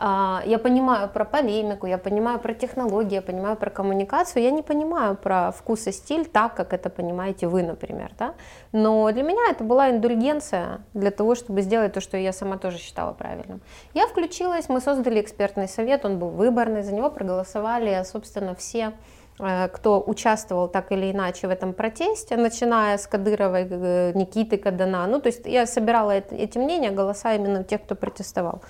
я 0.00 0.60
понимаю 0.62 1.08
про 1.08 1.24
полемику, 1.24 1.86
я 1.86 1.98
понимаю 1.98 2.38
про 2.38 2.54
технологии, 2.54 3.14
я 3.14 3.22
понимаю 3.22 3.56
про 3.56 3.70
коммуникацию, 3.70 4.44
я 4.44 4.52
не 4.52 4.62
понимаю 4.62 5.16
про 5.16 5.50
вкус 5.50 5.88
и 5.88 5.92
стиль 5.92 6.24
так, 6.24 6.54
как 6.54 6.72
это 6.72 6.88
понимаете 6.88 7.48
вы, 7.48 7.64
например. 7.64 8.12
Да? 8.18 8.34
Но 8.72 9.10
для 9.10 9.24
меня 9.24 9.50
это 9.50 9.64
была 9.64 9.90
индульгенция 9.90 10.82
для 10.94 11.10
того, 11.10 11.34
чтобы 11.34 11.62
сделать 11.62 11.92
то, 11.92 12.00
что 12.00 12.16
я 12.16 12.32
сама 12.32 12.58
тоже 12.58 12.78
считала 12.78 13.12
правильным. 13.12 13.60
Я 13.94 14.06
включилась, 14.06 14.68
мы 14.68 14.80
создали 14.80 15.20
экспертный 15.20 15.66
совет, 15.66 16.04
он 16.04 16.18
был 16.18 16.28
выборный, 16.28 16.82
за 16.82 16.94
него 16.94 17.10
проголосовали, 17.10 18.00
собственно, 18.04 18.54
все 18.54 18.92
э, 19.40 19.68
кто 19.68 20.00
участвовал 20.06 20.68
так 20.68 20.92
или 20.92 21.10
иначе 21.10 21.48
в 21.48 21.50
этом 21.50 21.72
протесте, 21.72 22.36
начиная 22.36 22.98
с 22.98 23.08
Кадыровой, 23.08 23.66
э, 23.68 24.12
Никиты 24.14 24.58
Кадана. 24.58 25.08
Ну, 25.08 25.20
то 25.20 25.26
есть 25.28 25.44
я 25.44 25.66
собирала 25.66 26.12
эти 26.12 26.58
мнения, 26.58 26.92
голоса 26.92 27.34
именно 27.34 27.64
тех, 27.64 27.82
кто 27.82 27.96
протестовал. 27.96 28.62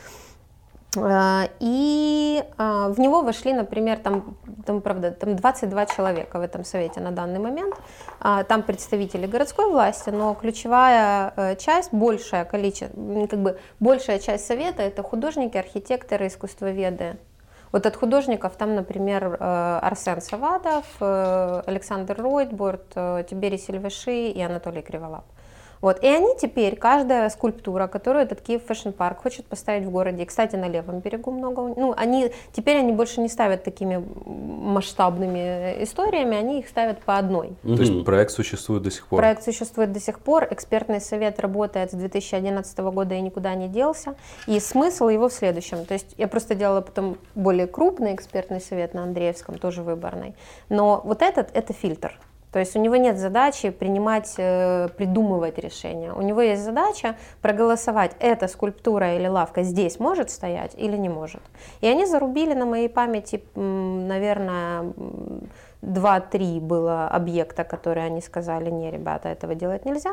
Э, 1.05 1.49
и 1.61 2.43
э, 2.43 2.89
в 2.89 2.99
него 2.99 3.23
вошли, 3.23 3.53
например, 3.53 3.99
там, 3.99 4.37
там, 4.67 4.81
правда, 4.81 5.11
там 5.11 5.37
22 5.37 5.87
человека 5.87 6.39
в 6.39 6.43
этом 6.43 6.65
совете 6.65 7.01
на 7.01 7.11
данный 7.11 7.39
момент. 7.39 7.75
А, 8.21 8.45
там 8.45 8.63
представители 8.63 9.27
городской 9.27 9.71
власти, 9.71 10.11
но 10.11 10.35
ключевая 10.35 11.33
э, 11.37 11.57
часть, 11.57 11.93
большее 11.93 12.45
количество, 12.45 13.27
как 13.27 13.39
бы 13.39 13.59
большая 13.81 14.19
часть 14.19 14.47
совета 14.47 14.83
это 14.83 15.03
художники, 15.03 15.57
архитекторы, 15.57 16.27
искусствоведы. 16.27 17.17
Вот 17.71 17.85
от 17.85 17.97
художников 17.97 18.57
там, 18.57 18.75
например, 18.75 19.37
Арсен 19.39 20.23
Савадов, 20.23 20.87
Александр 21.01 22.17
Ройтборд, 22.19 22.89
Тиберий 23.29 23.59
Сильваши 23.59 24.29
и 24.29 24.41
Анатолий 24.41 24.81
Криволап. 24.81 25.27
Вот. 25.81 26.03
И 26.03 26.07
они 26.07 26.37
теперь, 26.41 26.77
каждая 26.77 27.29
скульптура, 27.31 27.87
которую 27.87 28.25
этот 28.25 28.41
Киев 28.41 28.63
Fashion 28.67 28.91
Park 28.91 29.23
хочет 29.23 29.47
поставить 29.47 29.85
в 29.85 29.91
городе, 29.91 30.23
и, 30.23 30.27
кстати, 30.27 30.57
на 30.57 30.69
левом 30.69 31.01
берегу 31.01 31.31
много, 31.31 31.75
ну, 31.77 31.95
они, 31.97 32.33
теперь 32.53 32.79
они 32.79 32.93
больше 32.93 33.21
не 33.21 33.29
ставят 33.29 33.65
такими 33.65 34.05
масштабными 34.27 35.83
историями, 35.83 36.37
они 36.37 36.61
их 36.61 36.69
ставят 36.69 37.01
по 37.01 37.17
одной. 37.17 37.57
То 37.63 37.83
есть 37.83 38.05
проект 38.05 38.33
существует 38.33 38.83
до 38.83 38.91
сих 38.91 39.07
пор? 39.07 39.21
Проект 39.21 39.45
существует 39.45 39.93
до 39.93 40.01
сих 40.01 40.21
пор, 40.21 40.49
экспертный 40.51 41.01
совет 41.01 41.41
работает 41.41 41.93
с 41.93 41.95
2011 41.95 42.79
года 42.79 43.15
и 43.15 43.21
никуда 43.21 43.55
не 43.55 43.69
делся, 43.69 44.15
и 44.47 44.61
смысл 44.61 45.09
его 45.09 45.29
в 45.29 45.33
следующем, 45.33 45.85
то 45.85 45.95
есть 45.95 46.15
я 46.17 46.29
просто 46.29 46.55
делала 46.55 46.81
потом 46.81 47.19
более 47.35 47.67
крупный 47.67 48.15
экспертный 48.15 48.61
совет 48.61 48.95
на 48.95 49.03
Андреевском, 49.03 49.59
тоже 49.59 49.83
выборный, 49.83 50.35
но 50.69 51.01
вот 51.05 51.23
этот, 51.23 51.51
это 51.55 51.73
фильтр, 51.73 52.19
то 52.53 52.59
есть 52.59 52.77
у 52.77 52.81
него 52.81 52.97
нет 52.97 53.19
задачи 53.19 53.71
принимать, 53.71 54.35
э, 54.39 54.89
придумывать 54.97 55.59
решения. 55.59 56.13
У 56.13 56.23
него 56.23 56.41
есть 56.41 56.63
задача 56.63 57.17
проголосовать, 57.43 58.13
эта 58.21 58.49
скульптура 58.49 59.17
или 59.17 59.27
лавка 59.27 59.63
здесь 59.63 60.01
может 60.01 60.31
стоять 60.31 60.75
или 60.77 60.97
не 60.97 61.09
может. 61.09 61.43
И 61.83 61.87
они 61.87 62.07
зарубили 62.07 62.55
на 62.55 62.65
моей 62.65 62.89
памяти, 62.89 63.43
наверное, 63.55 64.93
два-три 65.83 66.61
было 66.61 67.09
объекта, 67.09 67.65
которые 67.65 68.07
они 68.07 68.21
сказали, 68.21 68.71
не, 68.71 68.91
ребята, 68.91 69.29
этого 69.29 69.55
делать 69.55 69.85
нельзя. 69.85 70.13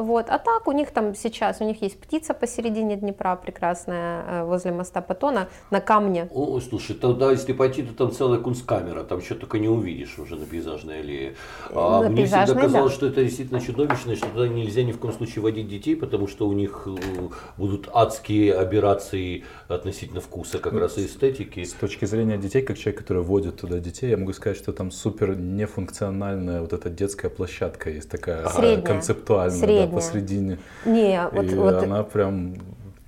Вот. 0.00 0.30
А 0.30 0.38
так 0.38 0.66
у 0.66 0.72
них 0.72 0.92
там 0.92 1.14
сейчас, 1.14 1.60
у 1.60 1.64
них 1.64 1.82
есть 1.82 2.00
птица 2.00 2.32
посередине 2.32 2.96
Днепра 2.96 3.36
прекрасная, 3.36 4.24
э, 4.26 4.44
возле 4.44 4.72
моста 4.72 5.02
Патона, 5.02 5.48
на 5.70 5.82
камне. 5.82 6.26
О, 6.32 6.58
слушай, 6.60 6.96
тогда 6.96 7.30
если 7.30 7.52
пойти, 7.52 7.82
то 7.82 7.92
там 7.92 8.10
целая 8.10 8.40
кунсткамера, 8.40 9.04
там 9.04 9.20
что 9.20 9.34
только 9.34 9.58
не 9.58 9.68
увидишь 9.68 10.18
уже 10.18 10.36
на 10.36 10.46
пейзажной 10.46 11.00
аллее. 11.00 11.34
А 11.74 12.02
на 12.02 12.08
мне 12.08 12.24
всегда 12.24 12.46
казалось, 12.46 12.92
да. 12.92 12.96
что 12.96 13.06
это 13.08 13.22
действительно 13.22 13.60
чудовищно, 13.60 14.16
что 14.16 14.26
туда 14.28 14.48
нельзя 14.48 14.84
ни 14.84 14.92
в 14.92 14.98
коем 14.98 15.12
случае 15.12 15.42
водить 15.42 15.68
детей, 15.68 15.94
потому 15.94 16.28
что 16.28 16.48
у 16.48 16.54
них 16.54 16.86
э, 16.86 17.28
будут 17.58 17.90
адские 17.92 18.54
операции 18.54 19.44
относительно 19.68 20.22
вкуса 20.22 20.60
как 20.60 20.72
раз 20.72 20.96
и 20.96 21.04
эстетики. 21.04 21.62
С 21.62 21.74
точки 21.74 22.06
зрения 22.06 22.38
детей, 22.38 22.62
как 22.62 22.78
человек, 22.78 23.00
который 23.00 23.22
водит 23.22 23.60
туда 23.60 23.80
детей, 23.80 24.08
я 24.08 24.16
могу 24.16 24.32
сказать, 24.32 24.56
что 24.56 24.72
там 24.72 24.90
супер 24.90 25.36
нефункциональная 25.36 26.62
вот 26.62 26.72
эта 26.72 26.88
детская 26.88 27.28
площадка 27.28 27.90
есть 27.90 28.08
такая 28.08 28.48
Средняя. 28.48 28.80
концептуальная. 28.80 29.58
Средняя 29.58 29.89
да, 29.89 29.89
посредине. 29.90 30.58
Не, 30.84 31.28
вот, 31.32 31.44
и 31.44 31.54
вот... 31.54 31.82
она 31.82 32.02
прям, 32.02 32.54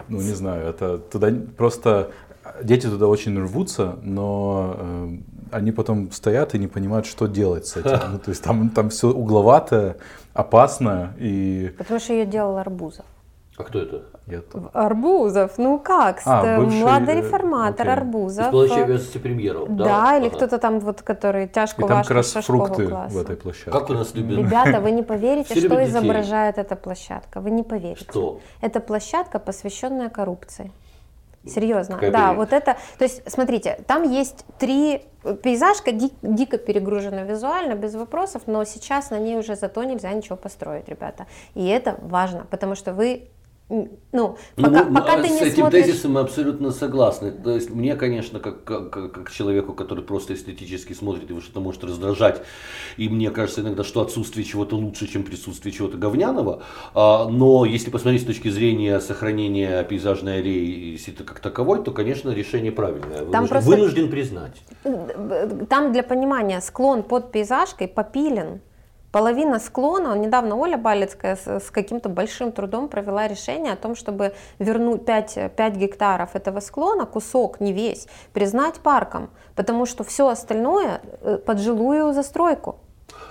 ну 0.08 0.18
не 0.18 0.34
знаю, 0.34 0.66
это 0.68 0.98
туда 0.98 1.32
просто 1.56 2.10
дети 2.62 2.86
туда 2.86 3.06
очень 3.06 3.38
рвутся, 3.40 3.96
но 4.02 4.76
э, 4.78 5.08
они 5.52 5.72
потом 5.72 6.10
стоят 6.10 6.54
и 6.54 6.58
не 6.58 6.66
понимают, 6.66 7.06
что 7.06 7.26
делать 7.26 7.66
с 7.66 7.76
этим. 7.76 7.98
Ну, 8.12 8.18
то 8.18 8.30
есть 8.30 8.42
там, 8.42 8.70
там 8.70 8.90
все 8.90 9.08
угловатое, 9.08 9.96
опасное 10.34 11.14
и. 11.18 11.72
Потому 11.78 12.00
что 12.00 12.12
ее 12.12 12.26
делал 12.26 12.56
Арбузов. 12.56 13.04
А 13.58 13.64
кто 13.64 13.80
это? 13.80 14.02
Это... 14.26 14.70
Арбузов, 14.72 15.58
ну 15.58 15.78
как, 15.78 16.22
а, 16.24 16.56
бывший, 16.58 16.80
младый 16.80 17.16
реформатор 17.16 17.86
окей. 17.86 17.92
Арбузов. 18.00 18.46
Исполняющий 18.46 18.80
обязанности 18.82 19.18
премьеров, 19.18 19.76
да? 19.76 19.84
Да, 19.84 20.16
или 20.18 20.26
Ага. 20.28 20.36
кто-то 20.36 20.58
там 20.58 20.80
вот, 20.80 21.02
который 21.02 21.48
тяжко 21.48 21.84
И 21.84 21.88
там 21.88 22.00
как 22.02 22.10
раз 22.12 22.32
фрукты 22.32 22.88
класса. 22.88 23.14
в 23.14 23.20
этой 23.20 23.36
площадке. 23.36 23.70
Как 23.70 23.90
у 23.90 23.92
нас 23.92 24.14
любят? 24.14 24.38
Ребята, 24.38 24.80
вы 24.80 24.90
не 24.92 25.02
поверите, 25.02 25.54
что 25.54 25.68
детей. 25.68 25.84
изображает 25.84 26.56
эта 26.56 26.76
площадка. 26.76 27.40
Вы 27.40 27.50
не 27.50 27.62
поверите. 27.62 28.04
Что? 28.08 28.40
Это 28.62 28.80
площадка, 28.80 29.38
посвященная 29.38 30.08
коррупции. 30.08 30.72
Серьезно, 31.44 31.96
Какая 31.96 32.12
да, 32.12 32.32
вот 32.34 32.52
это, 32.52 32.76
то 32.98 33.04
есть, 33.04 33.28
смотрите, 33.28 33.80
там 33.88 34.04
есть 34.04 34.44
три, 34.60 35.02
пейзажка 35.42 35.90
ди- 35.90 36.12
дико 36.22 36.56
перегружена 36.56 37.22
визуально, 37.24 37.74
без 37.74 37.94
вопросов, 37.96 38.42
но 38.46 38.62
сейчас 38.64 39.10
на 39.10 39.18
ней 39.18 39.36
уже 39.36 39.56
зато 39.56 39.82
нельзя 39.82 40.12
ничего 40.12 40.36
построить, 40.36 40.88
ребята. 40.88 41.26
И 41.54 41.66
это 41.66 41.96
важно, 42.00 42.46
потому 42.48 42.76
что 42.76 42.92
вы, 42.94 43.28
ну, 43.68 43.98
Ну, 44.12 44.36
пока, 44.56 44.84
мы- 44.84 44.94
пока 44.94 45.14
а 45.14 45.22
ты 45.22 45.28
с 45.28 45.30
не 45.30 45.40
этим 45.40 45.56
смотришь... 45.62 45.84
тезисом 45.86 46.12
мы 46.12 46.20
абсолютно 46.20 46.70
согласны. 46.72 47.32
То 47.32 47.52
есть 47.52 47.70
мне, 47.70 47.96
конечно, 47.96 48.38
как, 48.38 48.64
как, 48.64 48.90
как- 48.90 49.30
человеку, 49.30 49.72
который 49.72 50.04
просто 50.04 50.34
эстетически 50.34 50.92
смотрит, 50.92 51.30
его 51.30 51.40
что-то 51.40 51.60
может 51.60 51.82
раздражать, 51.82 52.42
и 52.98 53.08
мне 53.08 53.30
кажется 53.30 53.62
иногда, 53.62 53.82
что 53.82 54.02
отсутствие 54.02 54.44
чего-то 54.44 54.76
лучше, 54.76 55.06
чем 55.06 55.22
присутствие 55.22 55.72
чего-то 55.72 55.96
говняного. 55.96 56.62
А, 56.94 57.26
но 57.28 57.64
если 57.64 57.90
посмотреть 57.90 58.22
с 58.22 58.26
точки 58.26 58.48
зрения 58.48 59.00
сохранения 59.00 59.82
пейзажной 59.84 60.40
аллеи 60.40 60.98
как 61.24 61.40
таковой, 61.40 61.82
то, 61.82 61.92
конечно, 61.92 62.30
решение 62.30 62.72
правильное. 62.72 63.24
Вынужден, 63.24 63.48
просто- 63.48 63.70
вынужден 63.70 64.10
признать. 64.10 64.62
Там 65.70 65.92
для 65.92 66.02
понимания 66.02 66.60
склон 66.60 67.02
под 67.02 67.32
пейзажкой 67.32 67.88
попилен. 67.88 68.60
Половина 69.12 69.60
склона, 69.60 70.16
недавно 70.16 70.56
Оля 70.56 70.78
Балецкая 70.78 71.36
с, 71.36 71.46
с 71.46 71.70
каким-то 71.70 72.08
большим 72.08 72.50
трудом 72.50 72.88
провела 72.88 73.28
решение 73.28 73.74
о 73.74 73.76
том, 73.76 73.94
чтобы 73.94 74.32
вернуть 74.58 75.04
5, 75.04 75.52
5 75.54 75.76
гектаров 75.76 76.34
этого 76.34 76.60
склона, 76.60 77.04
кусок, 77.04 77.60
не 77.60 77.74
весь, 77.74 78.08
признать 78.32 78.76
парком, 78.76 79.28
потому 79.54 79.84
что 79.84 80.02
все 80.02 80.28
остальное 80.28 81.02
э, 81.20 81.36
под 81.36 81.58
жилую 81.60 82.14
застройку. 82.14 82.76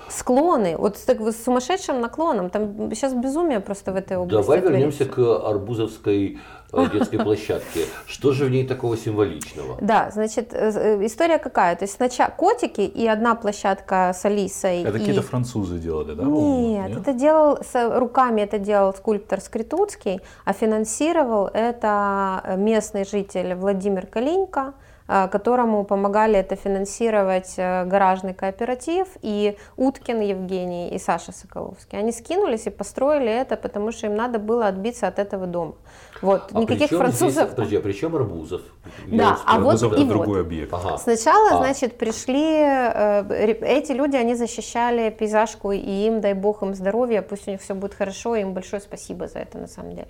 Склоны, 0.08 0.78
вот 0.78 0.98
с, 0.98 1.02
так- 1.02 1.20
с 1.22 1.44
сумасшедшим 1.44 2.00
наклоном, 2.00 2.52
там 2.52 2.92
сейчас 2.94 3.14
безумие 3.16 3.60
просто 3.60 3.92
в 3.92 3.96
этой 3.96 4.18
области. 4.18 4.34
Давай 4.34 4.60
творится. 4.60 4.72
вернемся 4.72 5.06
к 5.06 5.50
арбузовской 5.50 6.40
детской 6.72 7.18
площадке. 7.18 7.86
Что 8.06 8.32
же 8.32 8.46
в 8.46 8.50
ней 8.50 8.66
такого 8.66 8.98
символичного? 8.98 9.78
Да, 9.82 10.10
значит, 10.12 10.54
э, 10.54 10.72
э, 10.74 11.06
история 11.06 11.38
какая? 11.38 11.75
То 11.75 11.84
есть 11.84 11.96
сначала 11.96 12.30
котики 12.30 12.82
и 12.82 13.08
одна 13.08 13.36
площадка 13.36 14.13
с 14.16 14.25
Алисой. 14.25 14.84
Это 14.84 14.98
и- 14.98 15.00
какие-то 15.00 15.22
французы 15.22 15.78
делали, 15.80 16.13
да? 16.13 16.24
по-моему, 16.24 16.88
Нет, 16.88 16.98
это 16.98 17.13
делал 17.13 17.58
с 17.63 18.00
руками 18.00 18.42
это 18.42 18.58
делал 18.60 18.94
скульптор 18.94 19.42
Скритуцкий, 19.42 20.22
а 20.46 20.54
финансировал 20.54 21.48
это 21.48 22.56
местный 22.58 23.06
житель 23.06 23.56
Владимир 23.56 24.08
Калинько, 24.08 24.74
э, 25.08 25.28
которому 25.28 25.84
помогали 25.84 26.40
это 26.40 26.56
финансировать 26.56 27.54
э, 27.58 27.86
гаражный 27.86 28.34
кооператив 28.34 29.08
и 29.22 29.58
Уткин 29.78 30.22
Евгений 30.22 30.90
и 30.90 31.00
Саша 31.00 31.32
Соколовский. 31.32 32.00
Они 32.00 32.12
скинулись 32.12 32.68
и 32.68 32.70
построили 32.70 33.32
это, 33.32 33.58
потому 33.58 33.92
что 33.92 34.08
им 34.08 34.16
надо 34.16 34.40
было 34.40 34.68
отбиться 34.68 35.08
от 35.08 35.20
этого 35.20 35.48
дома. 35.48 35.74
Вот, 36.22 36.50
А 36.54 36.60
никаких 36.60 36.90
французов. 36.90 37.32
Здесь, 37.32 37.50
подожди, 37.50 37.75
а 37.78 37.82
при 37.82 37.94
чем 37.94 38.16
Арбузов? 38.16 38.62
Да, 39.08 39.40
а 39.46 39.60
вот 39.60 39.70
Арбузов 39.70 39.94
и 39.94 39.96
это 39.96 40.06
вот. 40.06 40.10
другой 40.10 40.42
объект. 40.42 40.74
Ага. 40.74 40.98
Сначала, 40.98 41.51
А. 41.51 41.58
значит, 41.58 41.98
пришли 41.98 42.60
э, 42.60 43.56
эти 43.62 43.92
люди, 43.92 44.16
они 44.16 44.36
защищали 44.36 45.10
пейзажку, 45.10 45.72
и 45.72 45.80
им, 45.80 46.22
дай 46.22 46.34
бог 46.34 46.62
им 46.62 46.75
здоровья, 46.75 47.22
пусть 47.22 47.48
у 47.48 47.51
них 47.51 47.62
все 47.62 47.74
будет 47.74 47.94
хорошо, 47.94 48.36
им 48.36 48.54
большое 48.54 48.82
спасибо 48.82 49.28
за 49.28 49.40
это 49.40 49.58
на 49.58 49.68
самом 49.68 49.92
деле. 49.96 50.10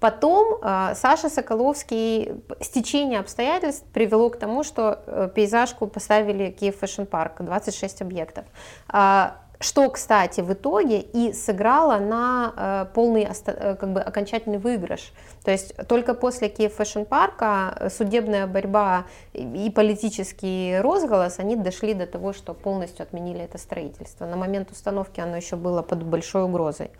Потом 0.00 0.58
э, 0.60 0.92
Саша 0.96 1.30
Соколовский, 1.30 2.32
стечение 2.60 3.20
обстоятельств 3.20 3.86
привело 3.92 4.28
к 4.28 4.36
тому, 4.36 4.64
что 4.64 5.02
э, 5.06 5.30
пейзажку 5.34 5.86
поставили 5.86 6.50
Киев 6.50 6.78
Fashion 6.80 7.04
Park, 7.04 7.36
26 7.40 8.02
объектов. 8.02 8.44
А, 8.88 9.36
что, 9.64 9.88
кстати, 9.88 10.42
в 10.42 10.52
итоге 10.52 11.00
и 11.00 11.32
сыграло 11.32 11.98
на 11.98 12.52
э, 12.56 12.86
полный 12.94 13.26
э, 13.26 13.74
как 13.76 13.92
бы, 13.92 14.00
окончательный 14.00 14.58
выигрыш. 14.58 15.12
То 15.42 15.50
есть 15.50 15.74
только 15.88 16.14
после 16.14 16.48
Киев 16.48 16.74
Fashion 16.74 17.02
Park 17.04 17.73
а 17.73 17.90
судебная 17.90 18.46
борьба 18.46 19.04
и 19.32 19.72
политический 19.74 20.78
розголос, 20.80 21.38
они 21.38 21.56
дошли 21.56 21.94
до 21.94 22.06
того, 22.06 22.32
что 22.32 22.52
полностью 22.52 23.02
отменили 23.02 23.40
это 23.40 23.56
строительство. 23.58 24.26
На 24.26 24.36
момент 24.36 24.70
установки 24.70 25.20
оно 25.20 25.36
еще 25.36 25.56
было 25.56 25.82
под 25.82 26.02
большой 26.02 26.44
угрозой. 26.44 26.90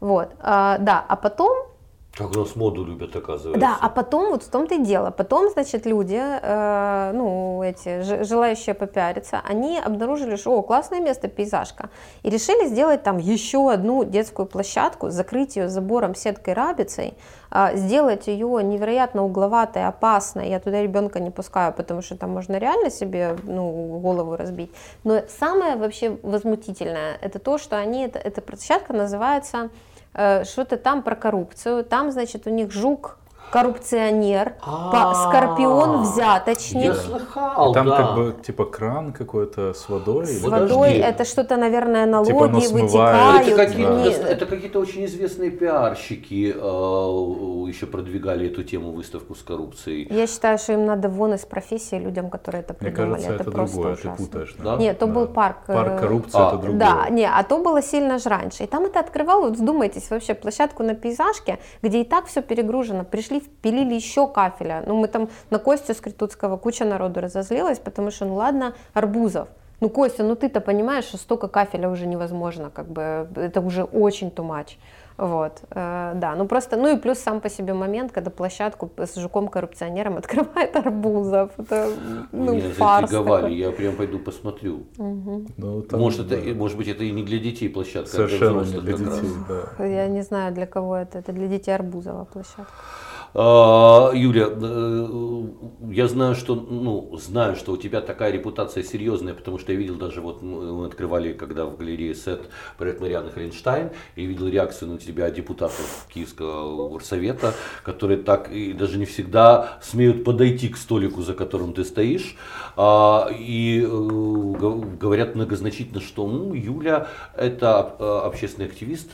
Вот. 0.00 0.28
А, 0.38 0.78
да, 0.78 1.04
а 1.08 1.16
потом 1.16 1.73
как 2.16 2.30
у 2.36 2.38
нас 2.38 2.54
моду 2.54 2.84
любят, 2.84 3.16
оказывается. 3.16 3.60
Да, 3.60 3.76
а 3.80 3.88
потом, 3.88 4.30
вот 4.30 4.44
в 4.44 4.48
том-то 4.48 4.76
и 4.76 4.78
дело, 4.78 5.10
потом, 5.10 5.50
значит, 5.50 5.84
люди, 5.84 6.20
э, 6.20 7.12
ну, 7.12 7.62
эти, 7.62 8.24
желающие 8.24 8.74
попиариться, 8.74 9.40
они 9.44 9.80
обнаружили, 9.80 10.36
что, 10.36 10.56
о, 10.56 10.62
классное 10.62 11.00
место, 11.00 11.26
пейзажка, 11.26 11.90
и 12.22 12.30
решили 12.30 12.68
сделать 12.68 13.02
там 13.02 13.18
еще 13.18 13.72
одну 13.72 14.04
детскую 14.04 14.46
площадку, 14.46 15.10
закрыть 15.10 15.56
ее 15.56 15.68
забором, 15.68 16.14
сеткой, 16.14 16.54
рабицей, 16.54 17.14
э, 17.50 17.76
сделать 17.76 18.28
ее 18.28 18.62
невероятно 18.62 19.24
угловатой, 19.24 19.84
опасной, 19.84 20.50
я 20.50 20.60
туда 20.60 20.82
ребенка 20.82 21.18
не 21.18 21.30
пускаю, 21.30 21.72
потому 21.72 22.00
что 22.00 22.16
там 22.16 22.30
можно 22.30 22.58
реально 22.58 22.90
себе, 22.90 23.36
ну, 23.42 23.98
голову 24.00 24.36
разбить, 24.36 24.70
но 25.02 25.22
самое 25.40 25.74
вообще 25.74 26.16
возмутительное, 26.22 27.18
это 27.20 27.40
то, 27.40 27.58
что 27.58 27.76
они, 27.76 28.04
это, 28.04 28.20
эта 28.20 28.40
площадка 28.40 28.92
называется 28.92 29.70
что-то 30.14 30.76
там 30.76 31.02
про 31.02 31.16
коррупцию, 31.16 31.84
там, 31.84 32.12
значит, 32.12 32.46
у 32.46 32.50
них 32.50 32.70
жук 32.70 33.18
коррупционер, 33.50 34.54
скорпион 34.60 36.02
взяточник. 36.02 36.84
Я 36.84 36.94
слыхал, 36.94 37.72
Там 37.72 37.88
как 37.88 38.14
бы 38.16 38.36
типа 38.44 38.64
кран 38.64 39.12
какой-то 39.12 39.74
с 39.74 39.88
водой. 39.88 40.26
С 40.26 40.42
водой 40.42 40.94
это 40.94 41.24
что-то, 41.24 41.56
наверное, 41.56 42.06
налоги 42.06 42.60
типа 42.60 42.74
вытекают. 42.74 43.48
Это 43.48 43.56
какие-то, 43.56 44.26
это 44.26 44.46
какие-то 44.46 44.78
очень 44.78 45.04
известные 45.04 45.50
пиарщики 45.50 46.54
э, 46.54 47.68
еще 47.68 47.86
продвигали 47.86 48.48
эту 48.48 48.62
тему 48.64 48.92
выставку 48.92 49.34
с 49.34 49.42
коррупцией. 49.42 50.06
Я 50.10 50.26
считаю, 50.26 50.58
что 50.58 50.72
им 50.72 50.86
надо 50.86 51.08
вон 51.08 51.34
из 51.34 51.44
профессии 51.44 51.96
людям, 51.96 52.30
которые 52.30 52.62
это 52.62 52.74
придумали. 52.74 53.20
Мне 53.20 53.28
кажется, 53.28 53.34
это, 53.34 53.42
это 53.42 53.50
другое, 53.50 53.96
ты 53.96 54.08
путаешь. 54.08 54.54
Да? 54.58 54.76
Нет, 54.76 54.98
то 54.98 55.06
да. 55.06 55.12
был 55.12 55.26
парк. 55.26 55.58
Парк 55.66 55.92
э, 55.92 55.98
коррупции 55.98 56.38
а, 56.38 56.48
это 56.48 56.58
другое. 56.58 56.78
Да, 56.78 57.08
не, 57.10 57.26
а 57.26 57.42
то 57.42 57.58
было 57.58 57.82
сильно 57.82 58.18
же 58.18 58.28
раньше. 58.28 58.64
И 58.64 58.66
там 58.66 58.84
это 58.84 59.00
открывало, 59.00 59.48
вот 59.48 59.56
вдумайтесь, 59.56 60.10
вообще 60.10 60.34
площадку 60.34 60.82
на 60.82 60.94
пейзажке, 60.94 61.58
где 61.82 62.00
и 62.00 62.04
так 62.04 62.26
все 62.26 62.42
перегружено. 62.42 63.04
Пришли 63.04 63.33
пилили 63.40 63.94
еще 63.94 64.26
кафеля. 64.26 64.82
Ну, 64.86 64.96
мы 64.96 65.08
там 65.08 65.28
на 65.50 65.58
Костю 65.58 65.94
Скритутского 65.94 66.56
куча 66.56 66.84
народу 66.84 67.20
разозлилась, 67.20 67.78
потому 67.78 68.10
что, 68.10 68.24
ну 68.24 68.34
ладно, 68.34 68.74
арбузов. 68.92 69.48
Ну, 69.80 69.90
Костя, 69.90 70.22
ну 70.22 70.34
ты-то 70.34 70.60
понимаешь, 70.60 71.04
что 71.04 71.18
столько 71.18 71.48
кафеля 71.48 71.88
уже 71.88 72.06
невозможно, 72.06 72.70
как 72.70 72.86
бы 72.88 73.28
это 73.36 73.60
уже 73.60 73.84
очень 73.84 74.28
much. 74.28 74.76
Вот, 75.16 75.62
э, 75.70 76.12
да, 76.16 76.34
ну 76.34 76.46
просто, 76.48 76.76
ну 76.76 76.96
и 76.96 76.98
плюс 76.98 77.18
сам 77.18 77.40
по 77.40 77.48
себе 77.48 77.72
момент, 77.72 78.10
когда 78.10 78.30
площадку 78.30 78.90
с 78.96 79.16
жуком-коррупционером 79.16 80.16
открывает 80.18 80.74
арбузов, 80.74 81.52
это, 81.56 81.90
ну, 82.32 82.54
Меня 82.54 82.70
фарс 82.70 83.10
такой. 83.10 83.54
я 83.54 83.70
прям 83.70 83.94
пойду 83.94 84.18
посмотрю. 84.18 84.86
Угу. 84.98 85.46
Ну, 85.56 85.82
там, 85.82 86.00
может, 86.00 86.26
да. 86.28 86.36
это, 86.36 86.54
может 86.54 86.76
быть, 86.76 86.88
это 86.88 87.04
и 87.04 87.12
не 87.12 87.22
для 87.22 87.38
детей 87.38 87.68
площадка, 87.68 88.10
Совершенно 88.10 88.62
а 88.62 88.64
для 88.64 88.76
не 88.76 88.80
для 88.80 88.92
детей, 88.96 89.30
да. 89.48 89.86
Я 89.86 90.08
не 90.08 90.22
знаю, 90.22 90.52
для 90.52 90.66
кого 90.66 90.96
это, 90.96 91.18
это 91.18 91.32
для 91.32 91.46
детей 91.46 91.70
Арбузова 91.70 92.24
площадка. 92.24 92.72
А, 93.36 94.12
Юля, 94.14 94.48
э, 94.48 95.44
я 95.90 96.06
знаю, 96.06 96.36
что, 96.36 96.54
ну, 96.54 97.18
знаю, 97.18 97.56
что 97.56 97.72
у 97.72 97.76
тебя 97.76 98.00
такая 98.00 98.30
репутация 98.30 98.84
серьезная, 98.84 99.34
потому 99.34 99.58
что 99.58 99.72
я 99.72 99.78
видел 99.78 99.96
даже, 99.96 100.20
вот 100.20 100.40
мы 100.40 100.86
открывали, 100.86 101.32
когда 101.32 101.66
в 101.66 101.76
галерее 101.76 102.14
сет 102.14 102.48
проект 102.78 103.00
Марианы 103.00 103.32
Хренштайн, 103.32 103.90
и 104.14 104.24
видел 104.24 104.46
реакцию 104.46 104.92
на 104.92 104.98
тебя 104.98 105.28
депутатов 105.32 106.06
Киевского 106.14 106.88
горсовета, 106.90 107.54
которые 107.82 108.22
так 108.22 108.52
и 108.52 108.72
даже 108.72 108.98
не 108.98 109.04
всегда 109.04 109.78
смеют 109.82 110.22
подойти 110.22 110.68
к 110.68 110.76
столику, 110.76 111.22
за 111.22 111.34
которым 111.34 111.72
ты 111.72 111.84
стоишь, 111.84 112.36
а, 112.76 113.28
и 113.36 113.82
э, 113.82 113.88
говорят 113.88 115.34
многозначительно, 115.34 116.00
что 116.00 116.28
ну, 116.28 116.54
Юля 116.54 117.08
это 117.36 117.96
э, 117.98 118.20
общественный 118.26 118.68
активист, 118.68 119.10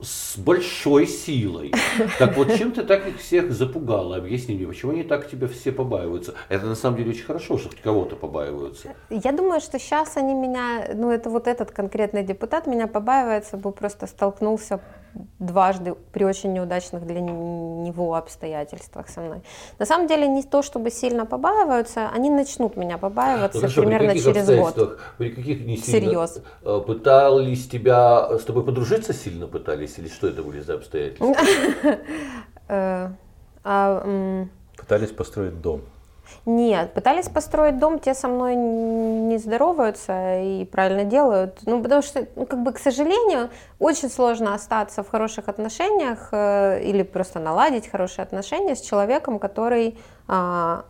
с 0.00 0.36
большой 0.36 1.06
силой. 1.06 1.72
Так 2.18 2.36
вот, 2.36 2.54
чем 2.56 2.72
ты 2.72 2.82
так 2.82 3.06
их 3.06 3.18
всех 3.20 3.52
запугала? 3.52 4.16
Объясни 4.16 4.54
мне, 4.54 4.66
почему 4.66 4.92
они 4.92 5.02
так 5.02 5.28
тебя 5.30 5.48
все 5.48 5.72
побаиваются? 5.72 6.34
Это 6.48 6.66
на 6.66 6.74
самом 6.74 6.96
деле 6.98 7.10
очень 7.10 7.24
хорошо, 7.24 7.58
что 7.58 7.70
кого-то 7.82 8.16
побаиваются. 8.16 8.94
Я 9.10 9.32
думаю, 9.32 9.60
что 9.60 9.78
сейчас 9.78 10.16
они 10.16 10.34
меня, 10.34 10.90
ну 10.94 11.10
это 11.10 11.30
вот 11.30 11.46
этот 11.46 11.70
конкретный 11.70 12.24
депутат 12.24 12.66
меня 12.66 12.86
побаивается, 12.86 13.56
бы 13.56 13.72
просто 13.72 14.06
столкнулся 14.06 14.80
дважды 15.38 15.94
при 16.12 16.24
очень 16.24 16.52
неудачных 16.52 17.06
для 17.06 17.20
него 17.20 18.14
обстоятельствах 18.14 19.08
со 19.08 19.20
мной. 19.20 19.42
На 19.78 19.86
самом 19.86 20.06
деле 20.06 20.26
не 20.28 20.42
то, 20.42 20.62
чтобы 20.62 20.90
сильно 20.90 21.26
побаиваются, 21.26 22.08
они 22.14 22.30
начнут 22.30 22.76
меня 22.76 22.98
побаиваться 22.98 23.58
ну, 23.58 23.60
хорошо, 23.62 23.82
примерно 23.82 24.14
через 24.14 24.46
год. 24.46 24.98
При 25.18 25.30
каких 25.30 25.60
не 25.64 25.76
сильно 25.76 26.00
Серьез. 26.00 26.42
Э, 26.62 26.80
пытались 26.86 27.68
тебя, 27.68 28.38
с 28.38 28.44
тобой 28.44 28.64
подружиться 28.64 29.12
сильно 29.12 29.46
пытались, 29.46 29.98
или 29.98 30.08
что 30.08 30.28
это 30.28 30.42
были 30.42 30.60
за 30.60 30.74
обстоятельства? 30.74 31.34
Э, 32.66 33.10
а, 33.62 34.46
пытались 34.78 35.10
построить 35.10 35.60
дом. 35.60 35.82
Нет, 36.46 36.92
пытались 36.94 37.28
построить 37.28 37.78
дом, 37.78 37.98
те 37.98 38.14
со 38.14 38.28
мной 38.28 38.54
не 38.54 39.38
здороваются 39.38 40.40
и 40.40 40.64
правильно 40.64 41.04
делают. 41.04 41.60
Ну, 41.66 41.82
потому 41.82 42.02
что, 42.02 42.26
ну, 42.36 42.46
как 42.46 42.62
бы, 42.62 42.72
к 42.72 42.78
сожалению, 42.78 43.50
очень 43.78 44.10
сложно 44.10 44.54
остаться 44.54 45.02
в 45.02 45.08
хороших 45.08 45.48
отношениях 45.48 46.28
э, 46.32 46.82
или 46.82 47.02
просто 47.02 47.40
наладить 47.40 47.88
хорошие 47.88 48.22
отношения 48.24 48.76
с 48.76 48.80
человеком, 48.80 49.38
который 49.38 49.98
а, 50.28 50.84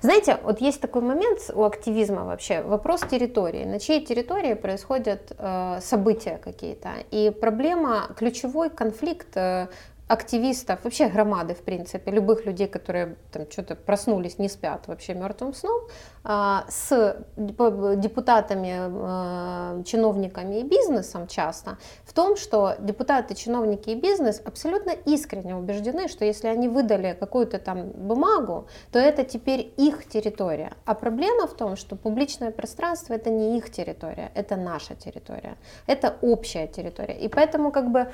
знаете, 0.00 0.38
вот 0.42 0.60
есть 0.60 0.80
такой 0.80 1.02
момент 1.02 1.50
у 1.52 1.64
активизма 1.64 2.24
вообще, 2.24 2.62
вопрос 2.62 3.00
территории. 3.02 3.64
На 3.64 3.80
чьей 3.80 4.04
территории 4.04 4.54
происходят 4.54 5.32
э, 5.36 5.80
события 5.82 6.38
какие-то. 6.42 6.90
И 7.10 7.30
проблема, 7.30 8.08
ключевой 8.16 8.70
конфликт 8.70 9.36
э, 9.36 9.68
активистов, 10.08 10.84
вообще 10.84 11.08
громады, 11.08 11.54
в 11.54 11.62
принципе, 11.62 12.12
любых 12.12 12.46
людей, 12.46 12.68
которые 12.68 13.16
там 13.32 13.50
что-то 13.50 13.74
проснулись, 13.74 14.38
не 14.38 14.48
спят 14.48 14.86
вообще 14.86 15.14
мертвым 15.14 15.52
сном, 15.52 15.80
а, 16.22 16.64
с 16.68 17.16
депутатами, 17.36 18.74
а, 18.78 19.82
чиновниками 19.84 20.60
и 20.60 20.62
бизнесом 20.62 21.26
часто, 21.26 21.78
в 22.04 22.12
том, 22.12 22.36
что 22.36 22.74
депутаты, 22.78 23.34
чиновники 23.34 23.90
и 23.90 23.94
бизнес 23.96 24.40
абсолютно 24.44 24.90
искренне 24.90 25.56
убеждены, 25.56 26.08
что 26.08 26.24
если 26.24 26.46
они 26.48 26.68
выдали 26.68 27.16
какую-то 27.18 27.58
там 27.58 27.90
бумагу, 27.90 28.68
то 28.92 28.98
это 28.98 29.24
теперь 29.24 29.72
их 29.76 30.08
территория. 30.08 30.72
А 30.84 30.94
проблема 30.94 31.48
в 31.48 31.54
том, 31.54 31.76
что 31.76 31.96
публичное 31.96 32.52
пространство 32.52 33.14
это 33.14 33.30
не 33.30 33.58
их 33.58 33.70
территория, 33.70 34.30
это 34.34 34.56
наша 34.56 34.94
территория, 34.94 35.56
это 35.88 36.16
общая 36.22 36.68
территория. 36.68 37.18
И 37.18 37.28
поэтому 37.28 37.72
как 37.72 37.90
бы, 37.90 38.08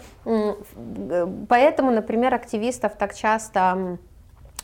поэтому 1.49 1.82
Поэтому, 1.83 1.97
например, 1.97 2.33
активистов 2.33 2.93
так 2.97 3.13
часто 3.13 3.99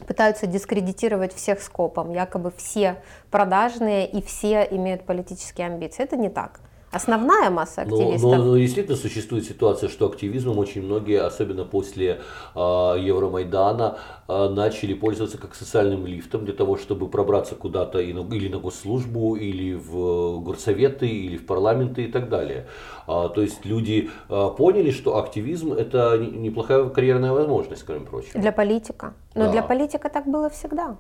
пытаются 0.07 0.47
дискредитировать 0.47 1.35
всех 1.35 1.61
скопом, 1.61 2.13
якобы 2.13 2.53
все 2.57 3.03
продажные 3.33 4.09
и 4.09 4.23
все 4.23 4.63
имеют 4.71 5.03
политические 5.05 5.67
амбиции. 5.67 6.05
Это 6.05 6.17
не 6.17 6.29
так. 6.29 6.61
Основная 6.91 7.51
масса 7.51 7.83
активистов. 7.83 8.23
Но, 8.23 8.37
но, 8.37 8.45
но 8.45 8.57
действительно 8.57 8.97
существует 8.97 9.45
ситуация, 9.45 9.91
что 9.91 10.07
активизмом 10.07 10.59
очень 10.59 10.83
многие, 10.83 11.21
особенно 11.21 11.65
после 11.65 12.23
э, 12.55 12.59
Евромайдана, 12.59 13.99
э, 14.27 14.49
начали 14.49 14.95
пользоваться 14.95 15.37
как 15.37 15.55
социальным 15.55 16.07
лифтом 16.07 16.47
для 16.47 16.55
того, 16.55 16.79
чтобы 16.79 17.09
пробраться 17.09 17.55
куда-то 17.55 17.99
и 17.99 18.15
на, 18.15 18.21
или 18.35 18.49
на 18.49 18.59
госслужбу, 18.59 19.37
или 19.37 19.75
в 19.75 20.41
горсоветы, 20.41 21.07
или 21.07 21.37
в 21.37 21.45
парламенты 21.47 22.05
и 22.05 22.11
так 22.11 22.31
далее. 22.31 22.67
А, 23.07 23.29
то 23.29 23.43
есть 23.43 23.67
люди 23.67 24.11
а, 24.29 24.49
поняли, 24.51 24.91
что 24.91 25.19
активизм 25.19 25.73
это 25.73 26.17
неплохая 26.19 26.89
карьерная 26.89 27.33
возможность, 27.33 27.83
кроме 27.83 28.07
прочего. 28.07 28.41
Для 28.41 28.53
политика. 28.53 29.13
Но 29.35 29.45
да. 29.45 29.53
для 29.53 29.63
политика 29.63 30.09
так 30.09 30.27
было 30.27 30.49
всегда. 30.49 30.97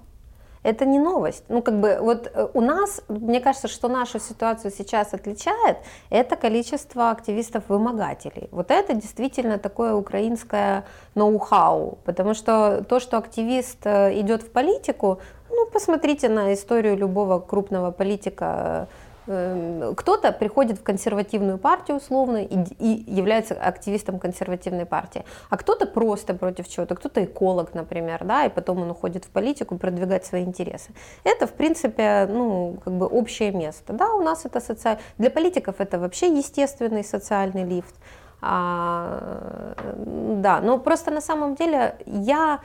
Это 0.68 0.84
не 0.84 0.98
новость. 0.98 1.44
Ну, 1.48 1.62
как 1.62 1.80
бы, 1.80 1.98
вот 2.00 2.30
э, 2.34 2.48
у 2.52 2.60
нас, 2.60 3.00
мне 3.08 3.40
кажется, 3.40 3.68
что 3.68 3.88
нашу 3.88 4.20
ситуацию 4.20 4.70
сейчас 4.70 5.14
отличает, 5.14 5.78
это 6.10 6.36
количество 6.36 7.10
активистов-вымогателей. 7.10 8.48
Вот 8.50 8.70
это 8.70 8.92
действительно 8.92 9.58
такое 9.58 9.94
украинское 9.94 10.84
ноу-хау, 11.14 11.98
потому 12.04 12.34
что 12.34 12.84
то, 12.86 13.00
что 13.00 13.16
активист 13.16 13.78
э, 13.84 14.20
идет 14.20 14.42
в 14.42 14.50
политику, 14.50 15.20
ну, 15.48 15.66
посмотрите 15.72 16.28
на 16.28 16.52
историю 16.52 16.98
любого 16.98 17.40
крупного 17.40 17.90
политика 17.90 18.88
Эм, 18.88 18.88
кто-то 19.28 20.32
приходит 20.32 20.78
в 20.78 20.82
консервативную 20.82 21.58
партию 21.58 21.98
условно 21.98 22.44
и, 22.44 22.56
и 22.78 23.04
является 23.12 23.54
активистом 23.54 24.18
консервативной 24.18 24.86
партии, 24.86 25.24
а 25.50 25.56
кто-то 25.56 25.86
просто 25.86 26.34
против 26.34 26.68
чего-то, 26.68 26.94
кто-то 26.94 27.24
эколог, 27.24 27.74
например, 27.74 28.24
да, 28.24 28.46
и 28.46 28.48
потом 28.48 28.82
он 28.82 28.90
уходит 28.90 29.24
в 29.26 29.28
политику 29.28 29.76
продвигать 29.76 30.24
свои 30.24 30.44
интересы. 30.44 30.92
Это, 31.24 31.46
в 31.46 31.52
принципе, 31.52 32.26
ну, 32.30 32.78
как 32.84 32.94
бы 32.94 33.06
общее 33.06 33.52
место. 33.52 33.92
Да, 33.92 34.14
у 34.14 34.22
нас 34.22 34.46
это 34.46 34.60
социально... 34.60 35.00
Для 35.18 35.30
политиков 35.30 35.74
это 35.78 35.98
вообще 35.98 36.28
естественный 36.28 37.04
социальный 37.04 37.64
лифт. 37.64 37.94
А, 38.40 39.74
да, 39.96 40.60
но 40.60 40.78
просто 40.78 41.10
на 41.10 41.20
самом 41.20 41.54
деле 41.54 41.96
я 42.06 42.60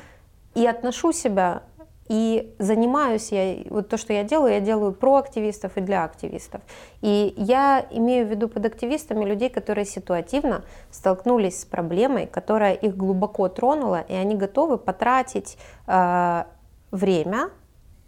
и 0.56 0.67
отношу 0.67 1.12
себя 1.12 1.63
и 2.10 2.54
занимаюсь 2.60 3.32
я, 3.32 3.58
вот 3.70 3.89
то, 3.89 3.98
что 3.98 4.13
я 4.13 4.24
делаю, 4.24 4.54
я 4.54 4.60
делаю 4.60 4.92
про 4.92 5.18
активистов 5.18 5.78
и 5.78 5.82
для 5.82 6.04
активистов. 6.04 6.62
И 7.02 7.34
я 7.38 7.86
имею 7.92 8.28
в 8.28 8.30
виду 8.30 8.50
под 8.50 8.66
активистами 8.66 9.24
людей, 9.26 9.50
которые 9.50 9.86
ситуативно 9.86 10.63
столкнулись 10.92 11.62
с 11.62 11.66
проблемой, 11.66 12.28
которая 12.28 12.74
их 12.74 12.98
глубоко 12.98 13.48
тронула, 13.48 14.02
и 14.02 14.13
они 14.13 14.36
готовы 14.36 14.78
потратить 14.78 15.58
э, 15.88 16.44
время, 16.92 17.50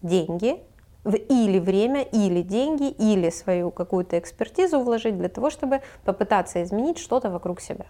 деньги, 0.01 0.61
или 1.05 1.59
время, 1.59 2.01
или 2.01 2.41
деньги, 2.41 2.89
или 2.89 3.29
свою 3.29 3.71
какую-то 3.71 4.17
экспертизу 4.17 4.79
вложить 4.79 5.17
для 5.17 5.29
того, 5.29 5.49
чтобы 5.49 5.81
попытаться 6.03 6.63
изменить 6.63 6.97
что-то 6.97 7.29
вокруг 7.29 7.61
себя. 7.61 7.85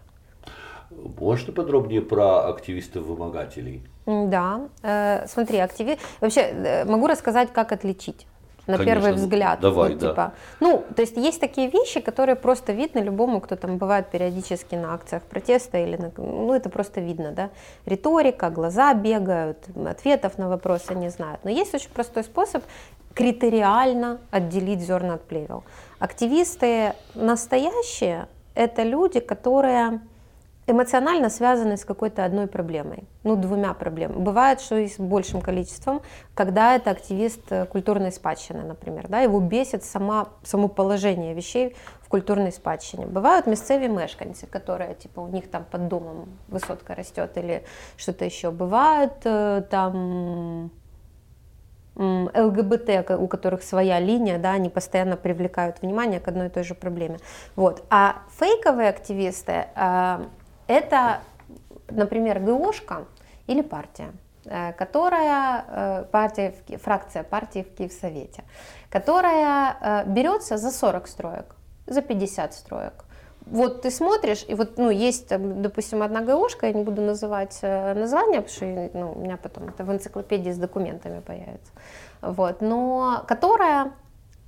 Можно 1.19 1.53
подробнее 1.53 2.01
про 2.01 2.49
активистов-вымогателей? 2.49 3.83
Да, 4.05 4.61
э, 4.83 5.25
смотри, 5.27 5.57
активи... 5.59 5.97
вообще 6.21 6.41
э, 6.41 6.85
могу 6.85 7.07
рассказать, 7.07 7.51
как 7.51 7.71
отличить 7.71 8.27
на 8.67 8.77
Конечно, 8.77 9.01
первый 9.01 9.13
взгляд. 9.13 9.59
Давай, 9.59 9.91
вот, 9.91 9.99
да. 9.99 10.09
Типа, 10.09 10.33
ну, 10.59 10.83
то 10.95 11.01
есть 11.01 11.17
есть 11.17 11.39
такие 11.39 11.69
вещи, 11.69 11.99
которые 11.99 12.35
просто 12.35 12.73
видно 12.73 12.99
любому, 12.99 13.39
кто 13.39 13.55
там 13.55 13.77
бывает 13.77 14.09
периодически 14.09 14.75
на 14.75 14.93
акциях 14.93 15.23
протеста 15.23 15.77
или 15.77 15.97
на, 15.97 16.11
ну 16.17 16.53
это 16.53 16.69
просто 16.69 17.01
видно, 17.01 17.31
да. 17.31 17.49
Риторика, 17.85 18.49
глаза 18.49 18.93
бегают, 18.93 19.57
ответов 19.85 20.37
на 20.37 20.49
вопросы 20.49 20.95
не 20.95 21.09
знают. 21.09 21.41
Но 21.43 21.49
есть 21.49 21.73
очень 21.75 21.89
простой 21.91 22.23
способ 22.23 22.63
критериально 23.13 24.19
отделить 24.31 24.81
зерна 24.81 25.15
от 25.15 25.21
плевел. 25.21 25.63
Активисты 25.99 26.93
настоящие– 27.13 28.27
это 28.55 28.83
люди, 28.83 29.19
которые 29.19 30.01
эмоционально 30.67 31.29
связаны 31.29 31.77
с 31.77 31.85
какой-то 31.85 32.25
одной 32.25 32.47
проблемой, 32.47 33.03
ну, 33.23 33.35
двумя 33.35 33.73
проблемами. 33.73 34.19
Бывает, 34.19 34.61
что 34.61 34.77
и 34.77 34.87
с 34.87 34.97
большим 34.97 35.41
количеством, 35.41 36.01
когда 36.33 36.75
это 36.75 36.91
активист 36.91 37.51
э, 37.51 37.65
культурной 37.65 38.11
спадщины, 38.11 38.63
например, 38.63 39.07
да, 39.07 39.19
его 39.19 39.39
бесит 39.39 39.83
сама, 39.83 40.29
само 40.43 40.67
положение 40.67 41.33
вещей 41.33 41.75
в 42.01 42.09
культурной 42.09 42.51
спадщине. 42.51 43.05
Бывают 43.05 43.45
местные 43.45 43.87
мешканцы, 43.87 44.47
которые, 44.47 44.95
типа, 44.95 45.19
у 45.19 45.27
них 45.27 45.49
там 45.49 45.65
под 45.69 45.87
домом 45.87 46.29
высотка 46.47 46.95
растет 46.95 47.37
или 47.37 47.63
что-то 47.97 48.25
еще. 48.25 48.49
Бывают 48.51 49.13
э, 49.23 49.63
там 49.69 50.71
ЛГБТ, 51.95 53.11
у 53.17 53.27
которых 53.27 53.63
своя 53.63 53.99
линия, 53.99 54.37
да, 54.37 54.53
они 54.53 54.69
постоянно 54.69 55.15
привлекают 55.15 55.81
внимание 55.81 56.19
к 56.19 56.27
одной 56.27 56.47
и 56.47 56.49
той 56.49 56.63
же 56.63 56.75
проблеме. 56.75 57.19
Вот. 57.55 57.83
А 57.89 58.23
фейковые 58.37 58.89
активисты, 58.89 59.67
э, 59.75 60.25
это, 60.67 61.21
например, 61.89 62.39
ГОшка 62.39 63.05
или 63.47 63.61
партия, 63.61 64.11
э, 64.45 64.73
которая, 64.73 65.65
э, 65.67 66.05
партия, 66.11 66.53
фракция 66.81 67.23
партии 67.23 67.63
в 67.63 67.75
Киевсовете, 67.75 68.43
которая 68.89 69.77
э, 69.79 70.03
берется 70.07 70.57
за 70.57 70.71
40 70.71 71.07
строек, 71.07 71.55
за 71.87 72.01
50 72.01 72.53
строек. 72.53 72.93
Вот 73.45 73.83
ты 73.83 73.91
смотришь, 73.91 74.43
и 74.47 74.55
вот, 74.55 74.79
ну, 74.79 74.89
есть, 74.89 75.27
допустим, 75.29 76.01
одна 76.01 76.21
ГОшка, 76.21 76.65
я 76.65 76.73
не 76.73 76.83
буду 76.83 77.03
называть 77.03 77.59
название, 77.61 78.41
потому 78.41 78.55
что 78.55 78.89
ну, 78.95 79.11
у 79.11 79.19
меня 79.19 79.37
потом 79.37 79.69
это 79.69 79.83
в 79.83 79.91
энциклопедии 79.91 80.49
с 80.49 80.57
документами 80.57 81.19
появится, 81.19 81.71
вот, 82.21 82.61
но 82.61 83.23
которая 83.27 83.91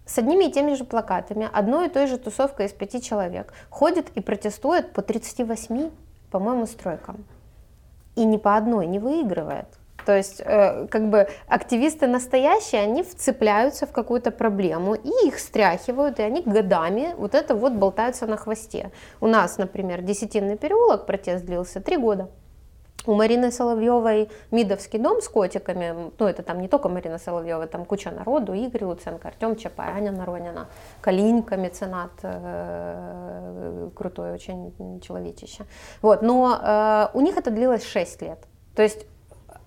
с 0.08 0.18
одними 0.18 0.46
и 0.46 0.52
теми 0.52 0.74
же 0.74 0.84
плакатами, 0.84 1.48
одной 1.54 1.88
и 1.88 1.90
той 1.90 2.08
же 2.08 2.18
тусовкой 2.18 2.66
из 2.66 2.72
пяти 2.72 3.02
человек 3.02 3.54
ходит 3.70 4.10
и 4.16 4.22
протестует 4.22 4.94
по 4.94 5.02
38 5.02 5.92
по-моему, 6.32 6.66
стройкам. 6.66 7.26
И 8.16 8.26
ни 8.26 8.38
по 8.38 8.56
одной 8.56 8.88
не 8.88 9.00
выигрывает. 9.00 9.68
То 10.08 10.16
есть, 10.16 10.42
э, 10.44 10.88
как 10.88 11.10
бы 11.10 11.28
активисты 11.48 12.08
настоящие, 12.08 12.82
они 12.82 13.04
вцепляются 13.04 13.86
в 13.86 13.92
какую-то 13.92 14.32
проблему 14.32 14.96
и 14.96 15.28
их 15.28 15.38
стряхивают, 15.38 16.20
и 16.20 16.24
они 16.24 16.42
годами 16.44 17.14
вот 17.18 17.36
это 17.36 17.56
вот 17.56 17.74
болтаются 17.74 18.26
на 18.26 18.38
хвосте. 18.38 18.92
У 19.20 19.28
нас, 19.28 19.58
например, 19.58 20.02
Десятинный 20.02 20.56
переулок, 20.56 21.06
протест 21.06 21.44
длился 21.44 21.82
три 21.82 21.98
года. 21.98 22.30
У 23.08 23.16
Марины 23.16 23.52
Соловьевой 23.52 24.30
Мидовский 24.52 25.00
дом 25.00 25.22
с 25.22 25.30
котиками, 25.30 26.12
ну 26.20 26.26
это 26.28 26.44
там 26.44 26.60
не 26.60 26.68
только 26.68 26.90
Марина 26.90 27.18
Соловьева, 27.18 27.66
там 27.66 27.86
куча 27.86 28.12
народу, 28.12 28.54
Игорь 28.54 28.84
Луценко, 28.84 29.30
Артем 29.30 29.56
Чапай, 29.56 29.88
Аня 29.88 30.12
Наронина, 30.12 30.68
Калинка, 31.00 31.56
меценат, 31.56 32.12
э, 32.24 33.90
крутой 33.96 34.34
очень 34.34 35.00
человечище. 35.02 35.64
Вот, 36.02 36.22
но 36.22 36.60
э, 36.62 37.08
у 37.14 37.22
них 37.22 37.38
это 37.38 37.50
длилось 37.50 37.86
6 37.86 38.22
лет. 38.24 38.40
То 38.76 38.84
есть 38.84 39.08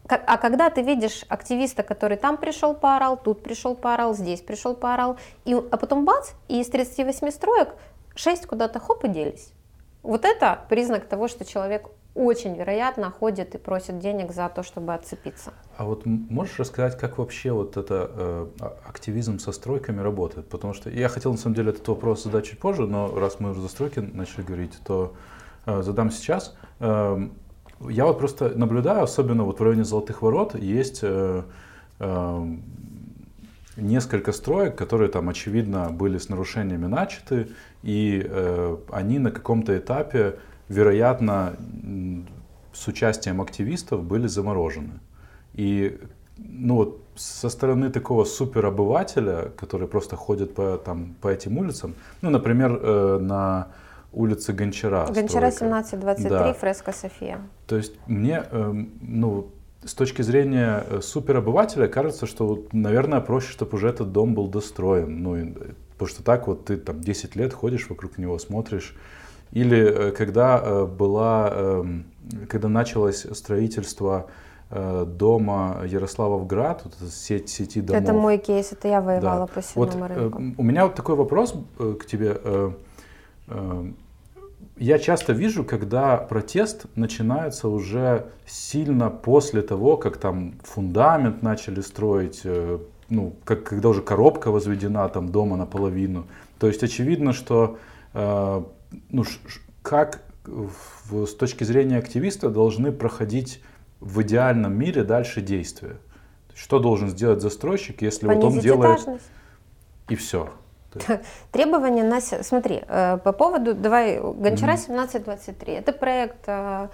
а 0.07 0.39
когда 0.39 0.71
ты 0.71 0.83
видишь 0.83 1.25
активиста, 1.29 1.83
который 1.83 2.17
там 2.17 2.37
пришел 2.37 2.75
поорал, 2.75 3.17
тут 3.17 3.43
пришел 3.43 3.75
поорал, 3.75 4.13
здесь 4.15 4.41
пришел 4.41 4.75
поорал, 4.75 5.17
и, 5.45 5.55
а 5.55 5.77
потом 5.77 6.05
бац, 6.05 6.33
и 6.49 6.61
из 6.61 6.69
38 6.69 7.31
строек 7.31 7.75
6 8.17 8.47
куда-то 8.47 8.81
хоп 8.81 9.05
и 9.05 9.09
делись. 9.09 9.53
Вот 10.03 10.25
это 10.25 10.61
признак 10.69 11.07
того, 11.07 11.29
что 11.29 11.45
человек 11.45 11.91
очень 12.15 12.57
вероятно 12.57 13.11
ходит 13.11 13.55
и 13.55 13.59
просит 13.59 13.99
денег 13.99 14.33
за 14.33 14.49
то, 14.49 14.63
чтобы 14.63 14.95
отцепиться. 14.95 15.53
А 15.77 15.85
вот 15.85 16.07
можешь 16.07 16.59
рассказать, 16.59 16.99
как 16.99 17.19
вообще 17.19 17.53
вот 17.53 17.77
это 17.77 18.11
э, 18.13 18.47
а, 18.61 18.77
активизм 18.87 19.39
со 19.39 19.53
стройками 19.53 20.01
работает? 20.01 20.49
Потому 20.49 20.75
что 20.75 20.91
я 20.91 21.09
хотел 21.09 21.33
на 21.33 21.39
самом 21.39 21.55
деле 21.55 21.71
этот 21.71 21.87
вопрос 21.89 22.25
задать 22.25 22.47
чуть 22.47 22.59
позже, 22.59 22.87
но 22.87 23.15
раз 23.19 23.41
мы 23.41 23.51
уже 23.51 23.61
за 23.61 23.69
стройки 23.69 24.01
начали 24.01 24.43
говорить, 24.43 24.79
то 24.85 25.15
э, 25.67 25.83
задам 25.83 26.11
сейчас. 26.11 26.57
Э, 26.81 27.29
я 27.89 28.07
вот 28.07 28.19
просто 28.19 28.51
наблюдаю, 28.59 29.05
особенно 29.05 29.45
вот 29.45 29.61
в 29.61 29.63
районе 29.63 29.85
Золотых 29.85 30.21
Ворот, 30.21 30.55
есть 30.55 31.01
э, 31.03 31.43
э, 31.99 32.57
несколько 33.77 34.33
строек, 34.33 34.77
которые 34.77 35.11
там 35.11 35.29
очевидно 35.29 35.91
были 35.91 36.19
с 36.19 36.29
нарушениями 36.29 36.87
начаты, 36.87 37.49
и 37.83 38.23
э, 38.23 38.77
они 38.91 39.19
на 39.19 39.31
каком-то 39.31 39.77
этапе 39.79 40.37
вероятно, 40.71 41.57
с 42.73 42.89
участием 42.89 43.43
активистов 43.43 44.03
были 44.05 44.27
заморожены. 44.29 45.01
И 45.53 45.99
ну 46.39 46.77
вот 46.77 47.03
со 47.17 47.51
стороны 47.51 47.91
такого 47.91 48.25
суперобывателя, 48.25 49.51
который 49.57 49.89
просто 49.89 50.17
ходит 50.17 50.55
по, 50.55 50.79
там, 50.79 51.17
по 51.21 51.29
этим 51.29 51.59
улицам, 51.59 51.95
ну, 52.23 52.31
например, 52.31 52.81
э, 52.83 53.19
на 53.21 53.69
улице 54.13 54.53
Гончара. 54.53 55.07
Гончара 55.07 55.49
1723, 55.49 56.31
да. 56.31 56.55
фреска 56.55 56.93
София. 56.93 57.41
То 57.67 57.77
есть 57.77 57.95
мне, 58.07 58.45
э, 58.51 58.85
ну, 59.03 59.49
с 59.85 59.93
точки 59.95 60.23
зрения 60.23 60.85
э, 60.89 61.01
суперобывателя 61.03 61.89
кажется, 61.89 62.27
что, 62.27 62.47
вот, 62.47 62.73
наверное, 62.73 63.21
проще, 63.21 63.51
чтобы 63.51 63.77
уже 63.77 63.89
этот 63.89 64.13
дом 64.13 64.35
был 64.35 64.49
достроен. 64.49 65.23
Ну, 65.23 65.37
и, 65.37 65.53
потому 65.93 66.09
что 66.09 66.23
так 66.23 66.47
вот 66.47 66.67
ты 66.67 66.77
там 66.77 67.01
10 67.01 67.37
лет 67.37 67.53
ходишь 67.53 67.91
вокруг 67.91 68.19
него, 68.19 68.39
смотришь, 68.39 68.95
или 69.53 69.79
э, 69.79 70.13
когда 70.13 70.61
э, 70.63 70.87
была, 70.87 71.51
эм, 71.53 72.05
когда 72.49 72.69
началось 72.69 73.27
строительство 73.33 74.27
э, 74.71 75.05
дома 75.07 75.83
Ярославовград, 75.87 76.83
вот 76.85 77.11
сеть 77.11 77.49
сети 77.49 77.81
домов. 77.81 78.03
Это 78.03 78.13
мой 78.13 78.39
кейс, 78.39 78.73
это 78.73 78.89
я 78.89 79.01
воевала 79.01 79.47
да. 79.47 79.53
по 79.53 79.63
сенному 79.63 79.99
вот, 79.99 80.17
рынку. 80.17 80.43
У 80.57 80.63
меня 80.63 80.85
вот 80.85 80.95
такой 80.95 81.17
вопрос 81.17 81.55
к 81.77 82.07
тебе. 82.07 82.41
Я 84.77 84.99
часто 84.99 85.35
вижу, 85.35 85.63
когда 85.63 86.17
протест 86.17 86.87
начинается 86.95 87.69
уже 87.69 88.29
сильно 88.47 89.11
после 89.11 89.61
того, 89.61 89.99
как 89.99 90.17
там 90.17 90.55
фундамент 90.63 91.43
начали 91.43 91.83
строить, 91.83 92.43
ну, 93.11 93.35
как, 93.45 93.65
когда 93.65 93.91
уже 93.91 94.01
коробка 94.01 94.51
возведена 94.51 95.07
там 95.11 95.29
дома 95.29 95.57
наполовину. 95.57 96.25
То 96.59 96.67
есть 96.67 96.83
очевидно, 96.83 97.35
что 97.35 97.77
ну, 99.11 99.25
как 99.83 100.23
в, 100.45 101.27
с 101.27 101.35
точки 101.35 101.65
зрения 101.65 101.99
активиста 101.99 102.51
должны 102.51 102.93
проходить 102.93 103.63
в 104.01 104.23
идеальном 104.23 104.75
мире 104.75 105.05
дальше 105.05 105.41
действия? 105.41 105.97
Что 106.55 106.79
должен 106.79 107.09
сделать 107.09 107.41
застройщик, 107.41 108.03
если 108.03 108.27
Понизить 108.27 108.45
вот 108.45 108.53
он 108.53 108.61
делает 108.61 109.01
этажность. 109.01 109.31
и 110.09 110.15
все? 110.17 110.51
Требования 111.53 112.03
на... 112.03 112.21
Смотри, 112.21 112.83
э, 112.87 113.19
по 113.23 113.33
поводу, 113.33 113.75
давай, 113.75 114.19
Гончара 114.19 114.73
1723, 114.73 115.73
это 115.75 115.93
проект 115.93 116.45
э, 116.47 116.89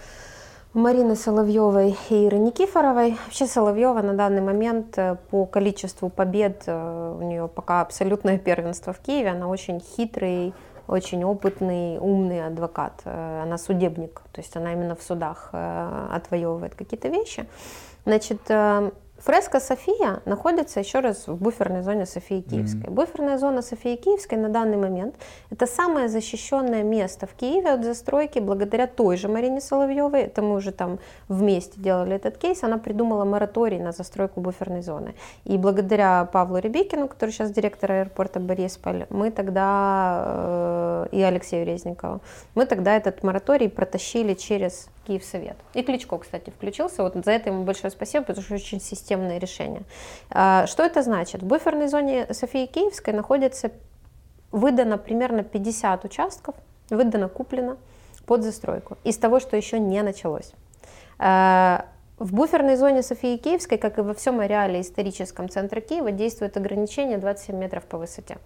Марины 0.74 1.16
Соловьевой 1.16 1.96
и 2.10 2.26
Иры 2.26 2.38
Никифоровой. 2.38 3.16
Вообще 3.24 3.46
Соловьева 3.46 4.02
на 4.02 4.12
данный 4.12 4.42
момент 4.42 4.98
э, 4.98 5.16
по 5.30 5.46
количеству 5.46 6.10
побед 6.10 6.64
у 6.68 7.22
нее 7.22 7.48
пока 7.48 7.80
абсолютное 7.80 8.38
первенство 8.38 8.92
в 8.92 8.98
Киеве. 8.98 9.30
Она 9.30 9.48
очень 9.48 9.80
хитрый, 9.80 10.52
очень 10.88 11.24
опытный, 11.24 11.98
умный 11.98 12.46
адвокат. 12.46 13.02
Э, 13.04 13.42
она 13.42 13.58
судебник, 13.58 14.22
то 14.32 14.40
есть 14.40 14.56
она 14.56 14.72
именно 14.72 14.94
в 14.94 15.02
судах 15.02 15.50
отвоевывает 15.52 16.74
какие-то 16.74 17.08
вещи. 17.08 17.46
Значит, 18.04 18.40
Фреска 19.18 19.60
София 19.60 20.20
находится, 20.24 20.80
еще 20.80 21.00
раз, 21.00 21.26
в 21.26 21.36
буферной 21.36 21.82
зоне 21.82 22.06
Софии 22.06 22.42
Киевской. 22.42 22.82
Mm-hmm. 22.82 22.90
Буферная 22.90 23.38
зона 23.38 23.62
Софии 23.62 23.96
Киевской 23.96 24.34
на 24.34 24.48
данный 24.48 24.76
момент 24.76 25.16
это 25.50 25.66
самое 25.66 26.08
защищенное 26.08 26.82
место 26.82 27.26
в 27.26 27.32
Киеве 27.32 27.70
от 27.70 27.84
застройки 27.84 28.38
благодаря 28.38 28.86
той 28.86 29.16
же 29.16 29.28
Марине 29.28 29.60
Соловьевой. 29.60 30.22
Это 30.22 30.42
мы 30.42 30.54
уже 30.54 30.70
там 30.70 30.98
вместе 31.28 31.80
делали 31.80 32.16
этот 32.16 32.36
кейс. 32.36 32.62
Она 32.62 32.78
придумала 32.78 33.24
мораторий 33.24 33.78
на 33.78 33.92
застройку 33.92 34.40
буферной 34.40 34.82
зоны. 34.82 35.14
И 35.44 35.56
благодаря 35.56 36.24
Павлу 36.26 36.58
Рябикину, 36.58 37.08
который 37.08 37.30
сейчас 37.30 37.50
директор 37.50 37.92
аэропорта 37.92 38.38
Борисполь, 38.38 39.06
мы 39.08 39.30
тогда, 39.30 40.24
э, 40.26 41.06
и 41.12 41.22
Алексею 41.22 41.66
Резникову, 41.66 42.20
мы 42.54 42.66
тогда 42.66 42.96
этот 42.96 43.22
мораторий 43.22 43.68
протащили 43.68 44.34
через 44.34 44.88
Киевсовет. 45.06 45.56
И 45.74 45.82
Кличко, 45.82 46.18
кстати, 46.18 46.50
включился. 46.50 47.02
Вот 47.02 47.14
за 47.24 47.30
это 47.32 47.50
ему 47.50 47.64
большое 47.64 47.90
спасибо, 47.90 48.24
потому 48.24 48.44
что 48.44 48.54
очень 48.54 48.80
системное 48.80 49.38
решение. 49.38 49.82
А, 50.30 50.66
что 50.66 50.82
это 50.82 51.02
значит? 51.02 51.42
В 51.42 51.46
буферной 51.46 51.88
зоне 51.88 52.26
Софии 52.32 52.66
Киевской 52.66 53.10
находится 53.12 53.70
выдано 54.52 54.98
примерно 54.98 55.42
50 55.42 56.04
участков, 56.04 56.54
выдано, 56.90 57.28
куплено 57.28 57.76
под 58.26 58.42
застройку 58.42 58.98
из 59.04 59.16
того, 59.18 59.40
что 59.40 59.56
еще 59.56 59.78
не 59.78 60.02
началось. 60.02 60.52
А, 61.18 61.86
в 62.18 62.32
буферной 62.32 62.76
зоне 62.76 63.02
Софии 63.02 63.36
Киевской, 63.36 63.76
как 63.76 63.98
и 63.98 64.00
во 64.00 64.14
всем 64.14 64.40
ареале 64.40 64.80
историческом 64.80 65.48
центра 65.48 65.80
Киева, 65.80 66.10
действует 66.12 66.56
ограничение 66.56 67.18
27 67.18 67.56
метров 67.56 67.84
по 67.84 67.98
высоте. 67.98 68.38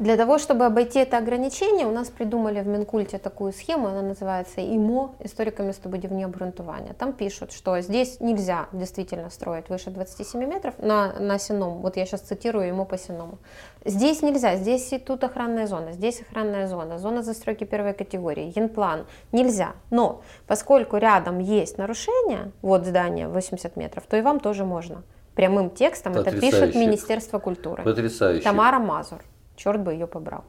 Для 0.00 0.16
того, 0.16 0.38
чтобы 0.38 0.64
обойти 0.64 0.98
это 0.98 1.18
ограничение, 1.18 1.86
у 1.86 1.90
нас 1.90 2.08
придумали 2.08 2.60
в 2.62 2.66
Минкульте 2.66 3.18
такую 3.18 3.52
схему, 3.52 3.88
она 3.88 4.00
называется 4.00 4.60
ИМО, 4.60 5.10
историка 5.24 5.62
местобудівні 5.62 6.24
обґрунтування. 6.24 6.92
Там 6.96 7.12
пишут, 7.12 7.52
что 7.52 7.80
здесь 7.80 8.20
нельзя 8.20 8.66
действительно 8.72 9.30
строить 9.30 9.68
выше 9.68 9.90
27 9.90 10.40
метров 10.48 10.74
на, 10.78 11.12
на 11.20 11.38
Сеному. 11.38 11.80
Вот 11.82 11.96
я 11.96 12.06
сейчас 12.06 12.20
цитирую 12.22 12.70
ИМО 12.70 12.84
по 12.84 12.98
Сеному. 12.98 13.38
Здесь 13.84 14.22
нельзя, 14.22 14.56
здесь 14.56 14.92
и 14.92 14.98
тут 14.98 15.24
охранная 15.24 15.66
зона, 15.66 15.92
здесь 15.92 16.22
охранная 16.22 16.66
зона, 16.66 16.98
зона 16.98 17.22
застройки 17.22 17.64
первой 17.64 17.92
категории, 17.92 18.52
генплан. 18.56 19.04
Нельзя. 19.32 19.72
Но 19.90 20.22
поскольку 20.46 20.96
рядом 20.96 21.40
есть 21.40 21.78
нарушение, 21.78 22.52
вот 22.62 22.86
здание 22.86 23.28
80 23.28 23.76
метров, 23.76 24.04
то 24.08 24.16
и 24.16 24.22
вам 24.22 24.40
тоже 24.40 24.64
можно. 24.64 25.02
Прямым 25.34 25.68
текстом 25.70 26.14
Потрясающе. 26.14 26.46
это 26.46 26.56
пишет 26.56 26.74
Министерство 26.74 27.38
культуры. 27.38 27.82
Потрясающе. 27.82 28.44
Тамара 28.44 28.78
Мазур 28.78 29.20
черт 29.55 29.81
бы 29.81 29.93
ее 29.93 30.07
побрал. 30.07 30.43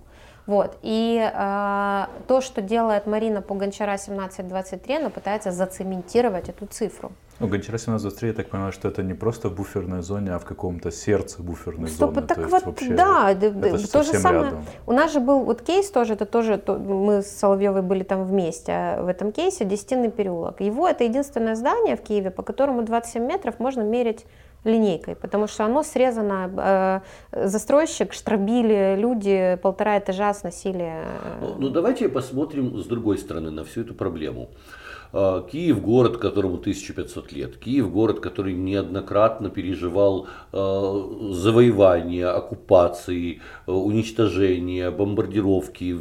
Вот. 0.46 0.78
И 0.82 1.18
э, 1.20 2.06
то, 2.28 2.40
что 2.40 2.62
делает 2.62 3.06
Марина 3.06 3.42
по 3.42 3.54
Гончара 3.54 3.94
1723, 3.94 4.96
она 4.96 5.10
пытается 5.10 5.50
зацементировать 5.50 6.48
эту 6.48 6.66
цифру. 6.66 7.12
Ну, 7.38 7.48
Гончара 7.48 7.76
1723, 7.76 8.28
я 8.28 8.34
так 8.34 8.48
понимаю, 8.48 8.72
что 8.72 8.88
это 8.88 9.02
не 9.02 9.12
просто 9.12 9.50
в 9.50 9.54
буферной 9.54 10.00
зоне, 10.00 10.32
а 10.32 10.38
в 10.38 10.46
каком-то 10.46 10.90
сердце 10.90 11.42
буферной 11.42 11.88
Стоп, 11.88 12.14
зоны. 12.14 12.26
Так 12.26 12.38
то 12.38 12.48
вот, 12.48 12.64
вообще 12.64 12.94
да, 12.94 13.30
это 13.32 13.92
то 13.92 14.02
же 14.02 14.14
самое. 14.14 14.44
Рядом. 14.44 14.64
У 14.86 14.92
нас 14.92 15.12
же 15.12 15.20
был 15.20 15.40
вот 15.40 15.60
кейс 15.60 15.90
тоже, 15.90 16.14
это 16.14 16.24
тоже, 16.24 16.56
то, 16.56 16.78
мы 16.78 17.20
с 17.22 17.26
Соловьевой 17.26 17.82
были 17.82 18.04
там 18.04 18.24
вместе 18.24 18.72
а 18.72 19.02
в 19.02 19.08
этом 19.08 19.32
кейсе, 19.32 19.66
Десятинный 19.66 20.10
переулок. 20.10 20.62
Его 20.62 20.88
это 20.88 21.04
единственное 21.04 21.56
здание 21.56 21.96
в 21.96 22.00
Киеве, 22.00 22.30
по 22.30 22.42
которому 22.42 22.82
27 22.82 23.22
метров 23.26 23.58
можно 23.58 23.82
мерить 23.82 24.24
линейкой, 24.66 25.14
потому 25.16 25.46
что 25.46 25.64
оно 25.64 25.82
срезано, 25.82 27.02
э, 27.32 27.46
застройщик, 27.48 28.12
штробили, 28.12 28.96
люди 28.98 29.58
полтора 29.62 29.98
этажа 29.98 30.34
сносили. 30.34 30.92
Ну, 31.40 31.54
ну 31.58 31.70
давайте 31.70 32.08
посмотрим 32.08 32.78
с 32.78 32.86
другой 32.86 33.18
стороны 33.18 33.50
на 33.50 33.64
всю 33.64 33.82
эту 33.82 33.94
проблему. 33.94 34.48
А, 35.12 35.42
Киев 35.42 35.80
город, 35.80 36.18
которому 36.18 36.56
1500 36.56 37.32
лет. 37.32 37.56
Киев 37.56 37.90
город, 37.90 38.20
который 38.20 38.54
неоднократно 38.54 39.50
переживал 39.50 40.26
а, 40.52 41.30
завоевания, 41.32 42.30
оккупации, 42.30 43.40
а, 43.66 43.72
уничтожения, 43.72 44.90
бомбардировки. 44.90 45.96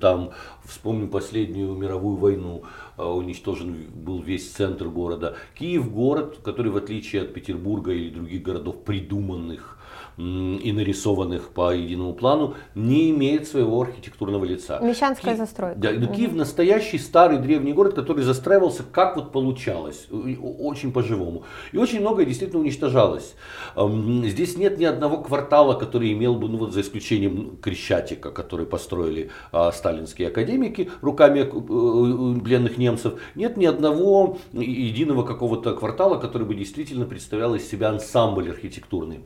Там, 0.00 0.30
вспомним 0.64 1.08
последнюю 1.10 1.74
мировую 1.74 2.16
войну, 2.16 2.62
уничтожен 2.96 3.86
был 3.92 4.22
весь 4.22 4.50
центр 4.50 4.88
города. 4.88 5.36
Киев 5.54 5.90
город, 5.92 6.38
который 6.42 6.70
в 6.70 6.76
отличие 6.76 7.22
от 7.22 7.34
Петербурга 7.34 7.92
или 7.92 8.10
других 8.10 8.42
городов 8.42 8.84
придуманных 8.84 9.73
и 10.16 10.72
нарисованных 10.72 11.50
по 11.50 11.74
единому 11.74 12.14
плану, 12.14 12.54
не 12.74 13.10
имеет 13.10 13.48
своего 13.48 13.82
архитектурного 13.82 14.44
лица. 14.44 14.78
Мещанская 14.80 15.34
Киев, 15.34 15.38
застройка. 15.38 15.78
Да, 15.78 15.90
но 15.92 16.06
Киев 16.06 16.34
настоящий 16.34 16.98
старый 16.98 17.38
древний 17.38 17.72
город, 17.72 17.94
который 17.94 18.22
застраивался 18.22 18.82
как 18.82 19.16
вот 19.16 19.32
получалось, 19.32 20.06
очень 20.10 20.92
по-живому. 20.92 21.44
И 21.72 21.78
очень 21.78 22.00
многое 22.00 22.26
действительно 22.26 22.60
уничтожалось. 22.60 23.34
Здесь 23.76 24.56
нет 24.56 24.78
ни 24.78 24.84
одного 24.84 25.18
квартала, 25.18 25.74
который 25.74 26.12
имел 26.12 26.36
бы, 26.36 26.48
ну 26.48 26.58
вот 26.58 26.72
за 26.72 26.80
исключением 26.80 27.56
Крещатика, 27.60 28.30
который 28.30 28.66
построили 28.66 29.30
а, 29.52 29.72
сталинские 29.72 30.28
академики 30.28 30.90
руками 31.00 31.40
э, 31.40 32.40
пленных 32.40 32.78
немцев, 32.78 33.14
нет 33.34 33.56
ни 33.56 33.66
одного 33.66 34.38
единого 34.52 35.24
какого-то 35.24 35.74
квартала, 35.74 36.18
который 36.18 36.46
бы 36.46 36.54
действительно 36.54 37.04
представлял 37.06 37.54
из 37.54 37.68
себя 37.68 37.90
ансамбль 37.90 38.50
архитектурный. 38.50 39.24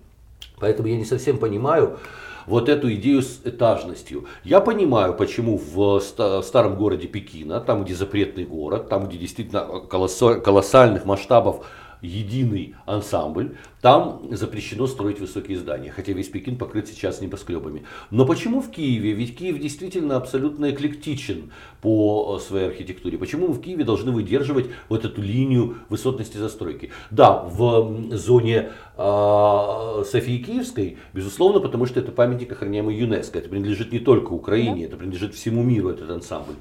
Поэтому 0.60 0.88
я 0.88 0.96
не 0.96 1.04
совсем 1.04 1.38
понимаю 1.38 1.98
вот 2.46 2.68
эту 2.68 2.92
идею 2.94 3.22
с 3.22 3.40
этажностью. 3.44 4.26
Я 4.42 4.60
понимаю, 4.60 5.14
почему 5.14 5.58
в 5.58 6.00
старом 6.00 6.76
городе 6.76 7.06
Пекина, 7.06 7.60
там 7.60 7.84
где 7.84 7.94
запретный 7.94 8.44
город, 8.44 8.88
там 8.88 9.06
где 9.06 9.18
действительно 9.18 9.66
колоссальных 9.90 11.04
масштабов 11.04 11.66
единый 12.02 12.74
ансамбль, 12.86 13.56
там 13.80 14.28
запрещено 14.30 14.86
строить 14.86 15.20
высокие 15.20 15.56
здания, 15.56 15.90
хотя 15.90 16.12
весь 16.12 16.28
Пекин 16.28 16.56
покрыт 16.56 16.88
сейчас 16.88 17.20
небоскребами. 17.20 17.84
Но 18.10 18.26
почему 18.26 18.60
в 18.60 18.70
Киеве? 18.70 19.12
Ведь 19.12 19.36
Киев 19.36 19.58
действительно 19.60 20.16
абсолютно 20.16 20.70
эклектичен 20.70 21.52
по 21.80 22.38
своей 22.40 22.68
архитектуре. 22.68 23.18
Почему 23.18 23.48
мы 23.48 23.54
в 23.54 23.60
Киеве 23.60 23.84
должны 23.84 24.10
выдерживать 24.10 24.66
вот 24.88 25.04
эту 25.04 25.22
линию 25.22 25.76
высотности 25.88 26.36
застройки? 26.36 26.90
Да, 27.10 27.44
в 27.44 28.16
зоне 28.16 28.70
э, 28.96 30.04
Софии 30.10 30.42
Киевской, 30.42 30.98
безусловно, 31.12 31.60
потому 31.60 31.86
что 31.86 32.00
это 32.00 32.10
памятник, 32.10 32.52
охраняемый 32.52 32.96
ЮНЕСКО. 32.96 33.38
Это 33.38 33.48
принадлежит 33.48 33.92
не 33.92 34.00
только 34.00 34.32
Украине, 34.32 34.84
это 34.84 34.96
принадлежит 34.96 35.34
всему 35.34 35.62
миру, 35.62 35.90
этот 35.90 36.10
ансамбль 36.10 36.54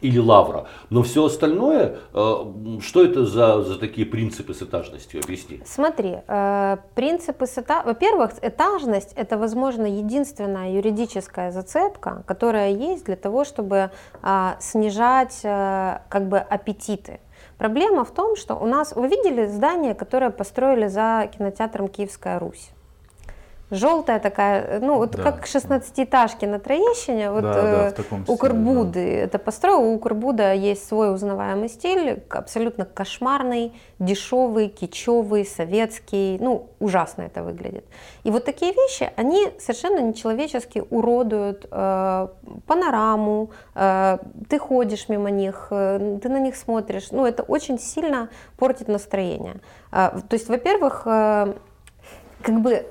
или 0.00 0.18
лавра. 0.18 0.66
Но 0.90 1.02
все 1.02 1.24
остальное, 1.24 1.98
э, 2.12 2.78
что 2.80 3.04
это 3.04 3.24
за, 3.24 3.62
за 3.62 3.78
такие 3.78 4.06
принципы 4.06 4.54
с 4.54 4.62
этажностью? 4.62 5.20
Объясни. 5.22 5.60
Смотри, 5.64 6.18
э, 6.26 6.76
принципы 6.94 7.46
с 7.46 7.52
этажностью. 7.52 7.86
Во-первых, 7.86 8.32
этажность 8.42 9.12
это, 9.14 9.38
возможно, 9.38 9.86
единственная 9.86 10.72
юридическая 10.72 11.50
зацепка, 11.50 12.24
которая 12.26 12.70
есть 12.70 13.04
для 13.04 13.16
того, 13.16 13.44
чтобы 13.44 13.90
э, 14.22 14.48
снижать 14.60 15.40
как 15.42 16.28
бы 16.28 16.38
аппетиты. 16.38 17.20
Проблема 17.58 18.04
в 18.04 18.10
том, 18.10 18.36
что 18.36 18.54
у 18.54 18.66
нас, 18.66 18.94
вы 18.96 19.08
видели 19.08 19.46
здание, 19.46 19.94
которое 19.94 20.30
построили 20.30 20.88
за 20.88 21.28
кинотеатром 21.36 21.88
Киевская 21.88 22.38
Русь? 22.38 22.70
Желтая 23.70 24.18
такая, 24.18 24.80
ну 24.80 24.96
вот 24.96 25.12
да. 25.12 25.22
как 25.22 25.44
16-этажки 25.44 26.46
на 26.46 26.58
Троещине, 26.58 27.30
вот 27.30 27.42
да, 27.42 27.54
да, 27.54 27.88
э, 27.90 28.22
у 28.26 28.36
Карбуды 28.36 29.04
да. 29.04 29.24
это 29.24 29.38
построил, 29.38 29.92
у 29.92 29.98
Карбуда 29.98 30.52
есть 30.52 30.86
свой 30.86 31.14
узнаваемый 31.14 31.68
стиль, 31.68 32.22
абсолютно 32.30 32.84
кошмарный, 32.84 33.72
дешевый, 33.98 34.68
кичевый, 34.68 35.44
советский, 35.44 36.38
ну 36.40 36.68
ужасно 36.80 37.22
это 37.22 37.42
выглядит. 37.42 37.84
И 38.24 38.30
вот 38.30 38.44
такие 38.44 38.72
вещи, 38.72 39.10
они 39.16 39.48
совершенно 39.58 40.00
нечеловечески 40.00 40.82
уродуют 40.90 41.66
э, 41.70 42.28
панораму, 42.66 43.50
э, 43.74 44.18
ты 44.48 44.58
ходишь 44.58 45.08
мимо 45.08 45.30
них, 45.30 45.68
э, 45.70 46.18
ты 46.22 46.28
на 46.28 46.40
них 46.40 46.56
смотришь, 46.56 47.10
ну 47.12 47.24
это 47.24 47.42
очень 47.42 47.78
сильно 47.78 48.30
портит 48.56 48.88
настроение. 48.88 49.56
Э, 49.92 50.10
то 50.28 50.34
есть, 50.34 50.48
во-первых, 50.48 51.02
э, 51.06 51.54
как 52.42 52.60
бы 52.60 52.86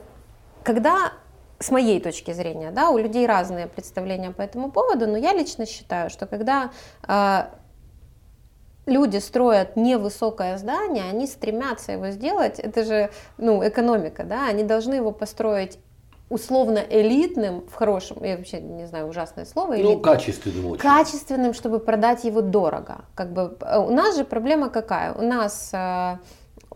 когда 0.64 1.14
с 1.60 1.72
моей 1.72 2.00
точки 2.00 2.32
зрения, 2.32 2.72
да, 2.72 2.90
у 2.90 2.98
людей 2.98 3.28
разные 3.28 3.68
представления 3.68 4.32
по 4.32 4.42
этому 4.42 4.72
поводу, 4.72 5.08
но 5.08 5.18
я 5.18 5.34
лично 5.34 5.66
считаю, 5.66 6.10
что 6.10 6.26
когда 6.26 6.72
э, 7.08 7.44
люди 8.86 9.18
строят 9.18 9.76
невысокое 9.76 10.58
здание, 10.58 11.04
они 11.10 11.28
стремятся 11.28 11.92
его 11.92 12.12
сделать, 12.12 12.60
это 12.60 12.86
же 12.86 13.12
ну, 13.38 13.68
экономика, 13.68 14.24
да, 14.24 14.48
они 14.48 14.64
должны 14.64 14.96
его 14.96 15.12
построить 15.12 15.80
условно 16.30 16.80
элитным, 16.90 17.66
в 17.68 17.74
хорошем, 17.74 18.24
я 18.24 18.38
вообще 18.38 18.62
не 18.62 18.86
знаю, 18.86 19.08
ужасное 19.08 19.46
слово. 19.46 19.70
Ну, 19.70 19.76
элитным, 19.76 20.02
качественным 20.02 20.66
очень. 20.68 20.82
Качественным, 20.82 21.54
чтобы 21.54 21.80
продать 21.80 22.24
его 22.24 22.42
дорого. 22.42 23.06
Как 23.16 23.34
бы, 23.34 23.58
э, 23.62 23.80
у 23.80 23.92
нас 23.92 24.16
же 24.16 24.24
проблема 24.24 24.70
какая? 24.70 25.14
У 25.14 25.24
нас 25.24 25.72
э, 25.74 26.18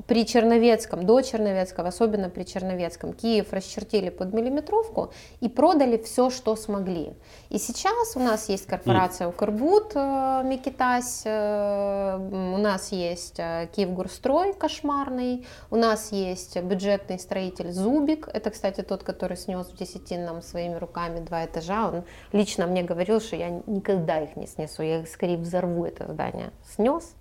при 0.08 0.26
Черновецком, 0.26 1.06
до 1.06 1.22
Черновецкого, 1.22 1.90
особенно 1.90 2.30
при 2.30 2.44
Черновецком, 2.44 3.14
Киев 3.14 3.54
расчертили 3.54 4.10
под 4.10 4.34
миллиметровку 4.34 5.12
и 5.40 5.50
продали 5.50 5.98
все, 5.98 6.30
что 6.30 6.56
смогли. 6.56 7.14
И 7.50 7.60
сейчас 7.60 8.16
у 8.16 8.20
нас 8.20 8.50
есть 8.50 8.66
корпорация 8.66 9.28
Укрбуд, 9.28 9.92
э, 9.96 10.42
Микитась, 10.46 11.22
э, 11.26 12.18
у 12.18 12.58
нас 12.58 12.92
есть 12.92 13.40
э, 13.40 13.70
Киевгурстрой 13.76 14.54
кошмарный, 14.54 15.46
у 15.70 15.76
нас 15.76 16.12
есть 16.12 16.60
бюджетный 16.62 17.20
строитель 17.20 17.72
Зубик, 17.72 18.28
это, 18.34 18.50
кстати, 18.50 18.82
тот, 18.82 19.04
который 19.04 19.38
снес 19.38 19.68
в 19.68 19.78
Десятинном 19.78 20.42
своими 20.42 20.76
руками 20.76 21.20
два 21.20 21.46
этажа, 21.46 21.88
он 21.88 22.04
лично 22.32 22.66
мне 22.66 22.84
говорил, 22.84 23.22
что 23.22 23.36
я 23.36 23.50
никогда 23.68 24.22
их 24.22 24.36
не 24.36 24.48
снесу, 24.48 24.82
я 24.82 25.02
их 25.02 25.08
скорее 25.08 25.38
взорву 25.38 25.86
это 25.86 26.12
здание. 26.12 26.52
Снес, 26.76 27.14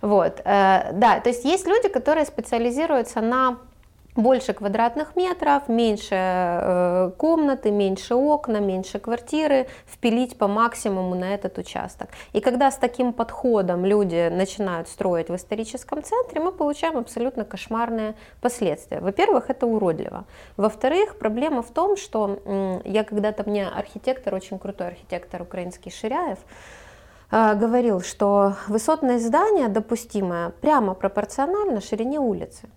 вот, 0.00 0.40
э, 0.44 0.90
да, 0.92 1.20
то 1.20 1.28
есть 1.28 1.44
есть 1.44 1.66
люди, 1.66 1.88
которые 1.88 2.24
специализируются 2.26 3.20
на 3.20 3.58
больше 4.18 4.52
квадратных 4.52 5.14
метров, 5.14 5.68
меньше 5.68 6.14
э, 6.14 7.10
комнаты, 7.16 7.70
меньше 7.70 8.16
окна, 8.16 8.58
меньше 8.58 8.98
квартиры, 8.98 9.68
впилить 9.86 10.36
по 10.36 10.48
максимуму 10.48 11.14
на 11.14 11.34
этот 11.34 11.56
участок. 11.58 12.08
И 12.32 12.40
когда 12.40 12.70
с 12.70 12.76
таким 12.76 13.12
подходом 13.12 13.84
люди 13.84 14.28
начинают 14.28 14.88
строить 14.88 15.28
в 15.28 15.36
историческом 15.36 16.02
центре, 16.02 16.40
мы 16.40 16.50
получаем 16.50 16.96
абсолютно 16.98 17.44
кошмарные 17.44 18.16
последствия. 18.40 19.00
Во-первых, 19.00 19.50
это 19.50 19.66
уродливо. 19.66 20.24
Во-вторых, 20.56 21.16
проблема 21.18 21.62
в 21.62 21.70
том, 21.70 21.96
что 21.96 22.80
я 22.84 23.04
когда-то 23.04 23.48
мне 23.48 23.68
архитектор, 23.68 24.34
очень 24.34 24.58
крутой 24.58 24.88
архитектор 24.88 25.42
украинский 25.42 25.92
Ширяев, 25.92 26.38
говорил, 27.30 28.00
что 28.00 28.54
высотное 28.68 29.18
здание 29.18 29.68
допустимое 29.68 30.50
прямо 30.50 30.94
пропорционально 30.94 31.80
ширине 31.80 32.18
улицы. 32.18 32.68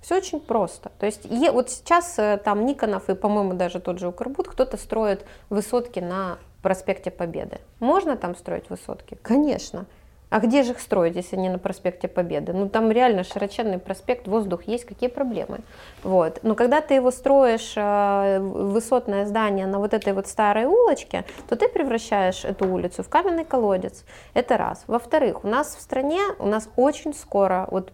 Все 0.00 0.16
очень 0.16 0.40
просто. 0.40 0.90
То 0.98 1.06
есть 1.06 1.26
вот 1.52 1.70
сейчас 1.70 2.18
э, 2.18 2.40
там 2.42 2.64
Никонов 2.64 3.10
и, 3.10 3.14
по-моему, 3.14 3.54
даже 3.54 3.80
тот 3.80 3.98
же 3.98 4.08
Укрбуд, 4.08 4.48
кто-то 4.48 4.76
строит 4.76 5.26
высотки 5.50 6.00
на 6.00 6.38
проспекте 6.62 7.10
Победы. 7.10 7.58
Можно 7.80 8.16
там 8.16 8.34
строить 8.34 8.70
высотки? 8.70 9.18
Конечно. 9.22 9.86
А 10.30 10.38
где 10.38 10.62
же 10.62 10.72
их 10.72 10.80
строить, 10.80 11.16
если 11.16 11.36
не 11.36 11.48
на 11.48 11.58
проспекте 11.58 12.06
Победы? 12.06 12.52
Ну 12.52 12.68
там 12.68 12.90
реально 12.90 13.24
широченный 13.24 13.78
проспект, 13.78 14.28
воздух 14.28 14.62
есть, 14.62 14.84
какие 14.84 15.10
проблемы? 15.10 15.58
Вот. 16.04 16.38
Но 16.42 16.54
когда 16.54 16.80
ты 16.80 16.94
его 16.94 17.10
строишь, 17.10 17.72
э, 17.76 18.38
высотное 18.38 19.26
здание 19.26 19.66
на 19.66 19.80
вот 19.80 19.92
этой 19.92 20.12
вот 20.12 20.28
старой 20.28 20.66
улочке, 20.66 21.24
то 21.48 21.56
ты 21.56 21.68
превращаешь 21.68 22.44
эту 22.44 22.68
улицу 22.72 23.02
в 23.02 23.08
каменный 23.08 23.44
колодец. 23.44 24.04
Это 24.32 24.56
раз. 24.56 24.84
Во-вторых, 24.86 25.44
у 25.44 25.48
нас 25.48 25.74
в 25.74 25.80
стране, 25.80 26.20
у 26.38 26.46
нас 26.46 26.68
очень 26.76 27.12
скоро, 27.12 27.66
вот 27.70 27.92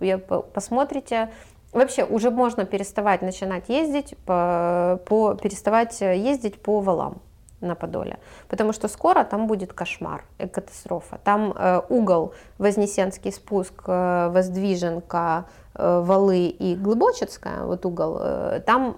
посмотрите, 0.52 1.30
Вообще 1.72 2.04
уже 2.04 2.30
можно 2.30 2.64
переставать 2.64 3.20
начинать 3.20 3.68
ездить 3.68 4.16
по, 4.24 4.98
по 5.04 5.34
переставать 5.34 6.00
ездить 6.00 6.54
по 6.62 6.80
валам 6.80 7.20
на 7.66 7.74
Подоле, 7.74 8.18
потому 8.48 8.72
что 8.72 8.88
скоро 8.88 9.24
там 9.24 9.46
будет 9.46 9.72
кошмар, 9.72 10.24
э, 10.38 10.48
катастрофа. 10.48 11.18
Там 11.24 11.52
э, 11.52 11.82
угол 11.88 12.32
Вознесенский 12.58 13.32
спуск, 13.32 13.82
э, 13.86 14.28
Воздвиженка, 14.30 15.44
э, 15.74 16.00
Валы 16.04 16.46
и 16.46 16.74
Глубочецкая, 16.76 17.64
вот 17.64 17.84
угол, 17.84 18.18
э, 18.20 18.60
там 18.66 18.96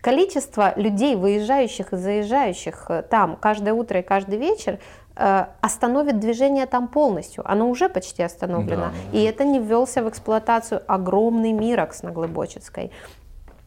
количество 0.00 0.72
людей, 0.76 1.16
выезжающих 1.16 1.92
и 1.92 1.96
заезжающих 1.96 2.86
э, 2.88 3.02
там 3.02 3.36
каждое 3.36 3.74
утро 3.74 4.00
и 4.00 4.02
каждый 4.02 4.38
вечер, 4.38 4.78
э, 5.16 5.46
остановит 5.60 6.20
движение 6.20 6.66
там 6.66 6.88
полностью. 6.88 7.42
Оно 7.50 7.68
уже 7.68 7.88
почти 7.88 8.22
остановлено. 8.22 8.90
Да. 9.12 9.18
И 9.18 9.22
это 9.24 9.44
не 9.44 9.58
ввелся 9.58 10.02
в 10.02 10.08
эксплуатацию 10.08 10.82
огромный 10.86 11.52
Мирокс 11.52 12.02
на 12.02 12.10
Глубочецкой 12.10 12.90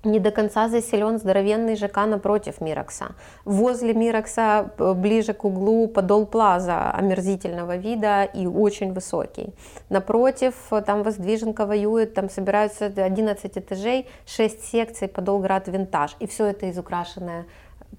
не 0.03 0.19
до 0.19 0.31
конца 0.31 0.67
заселен 0.67 1.19
здоровенный 1.19 1.75
ЖК 1.75 2.05
напротив 2.07 2.61
Мирокса. 2.61 3.15
Возле 3.45 3.93
Мирокса, 3.93 4.71
ближе 4.77 5.33
к 5.33 5.45
углу, 5.45 5.87
подол 5.87 6.25
плаза 6.25 6.91
омерзительного 6.91 7.77
вида 7.77 8.23
и 8.23 8.47
очень 8.47 8.93
высокий. 8.93 9.53
Напротив, 9.89 10.55
там 10.85 11.03
Воздвиженка 11.03 11.65
воюет, 11.65 12.13
там 12.13 12.29
собираются 12.29 12.85
11 12.85 13.57
этажей, 13.57 14.07
6 14.25 14.63
секций, 14.63 15.07
подолград 15.07 15.67
винтаж. 15.67 16.15
И 16.19 16.27
все 16.27 16.45
это 16.45 16.69
изукрашенное 16.69 17.45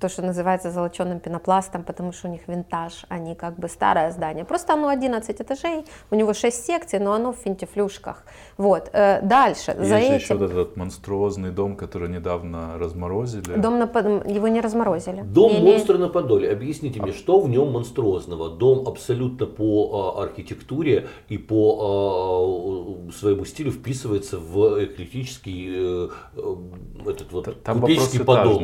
то, 0.02 0.08
что 0.08 0.22
называется 0.22 0.70
золоченым 0.70 1.20
пенопластом, 1.20 1.84
потому 1.84 2.12
что 2.12 2.28
у 2.28 2.30
них 2.30 2.48
винтаж, 2.48 3.04
а 3.08 3.18
не 3.18 3.36
как 3.36 3.56
бы 3.56 3.68
старое 3.68 4.10
здание. 4.10 4.44
Просто 4.44 4.72
оно 4.72 4.88
11 4.88 5.40
этажей, 5.40 5.84
у 6.10 6.16
него 6.16 6.34
6 6.34 6.66
секций, 6.66 6.98
но 6.98 7.12
оно 7.12 7.32
в 7.32 7.36
финтифлюшках. 7.36 8.24
Вот. 8.56 8.90
Э, 8.92 9.20
дальше. 9.22 9.70
Есть 9.70 9.88
за 9.88 9.98
же 9.98 10.04
этим... 10.04 10.14
еще 10.14 10.34
вот 10.34 10.50
этот 10.50 10.76
монструозный 10.76 11.50
дом, 11.50 11.76
который 11.76 12.08
недавно 12.08 12.78
разморозили. 12.78 13.54
Дом 13.56 13.78
на... 13.78 13.84
Его 14.28 14.48
не 14.48 14.60
разморозили. 14.60 15.22
Дом 15.22 15.52
Или... 15.52 15.60
монстра 15.60 15.98
на 15.98 16.08
Подоле. 16.08 16.50
Объясните 16.50 17.00
мне, 17.00 17.12
что 17.12 17.38
в 17.40 17.48
нем 17.48 17.70
монструозного? 17.70 18.50
Дом 18.50 18.88
абсолютно 18.88 19.46
по 19.46 20.16
а, 20.18 20.22
архитектуре 20.24 21.06
и 21.28 21.38
по 21.38 23.06
а, 23.08 23.12
своему 23.12 23.44
стилю 23.44 23.70
вписывается 23.70 24.38
в 24.38 24.84
эклектический 24.84 25.68
э, 25.70 26.08
э, 26.36 26.56
этот 27.06 27.30
вот 27.30 27.62
Там 27.62 27.80
купеческий 27.80 28.24
подол. 28.24 28.58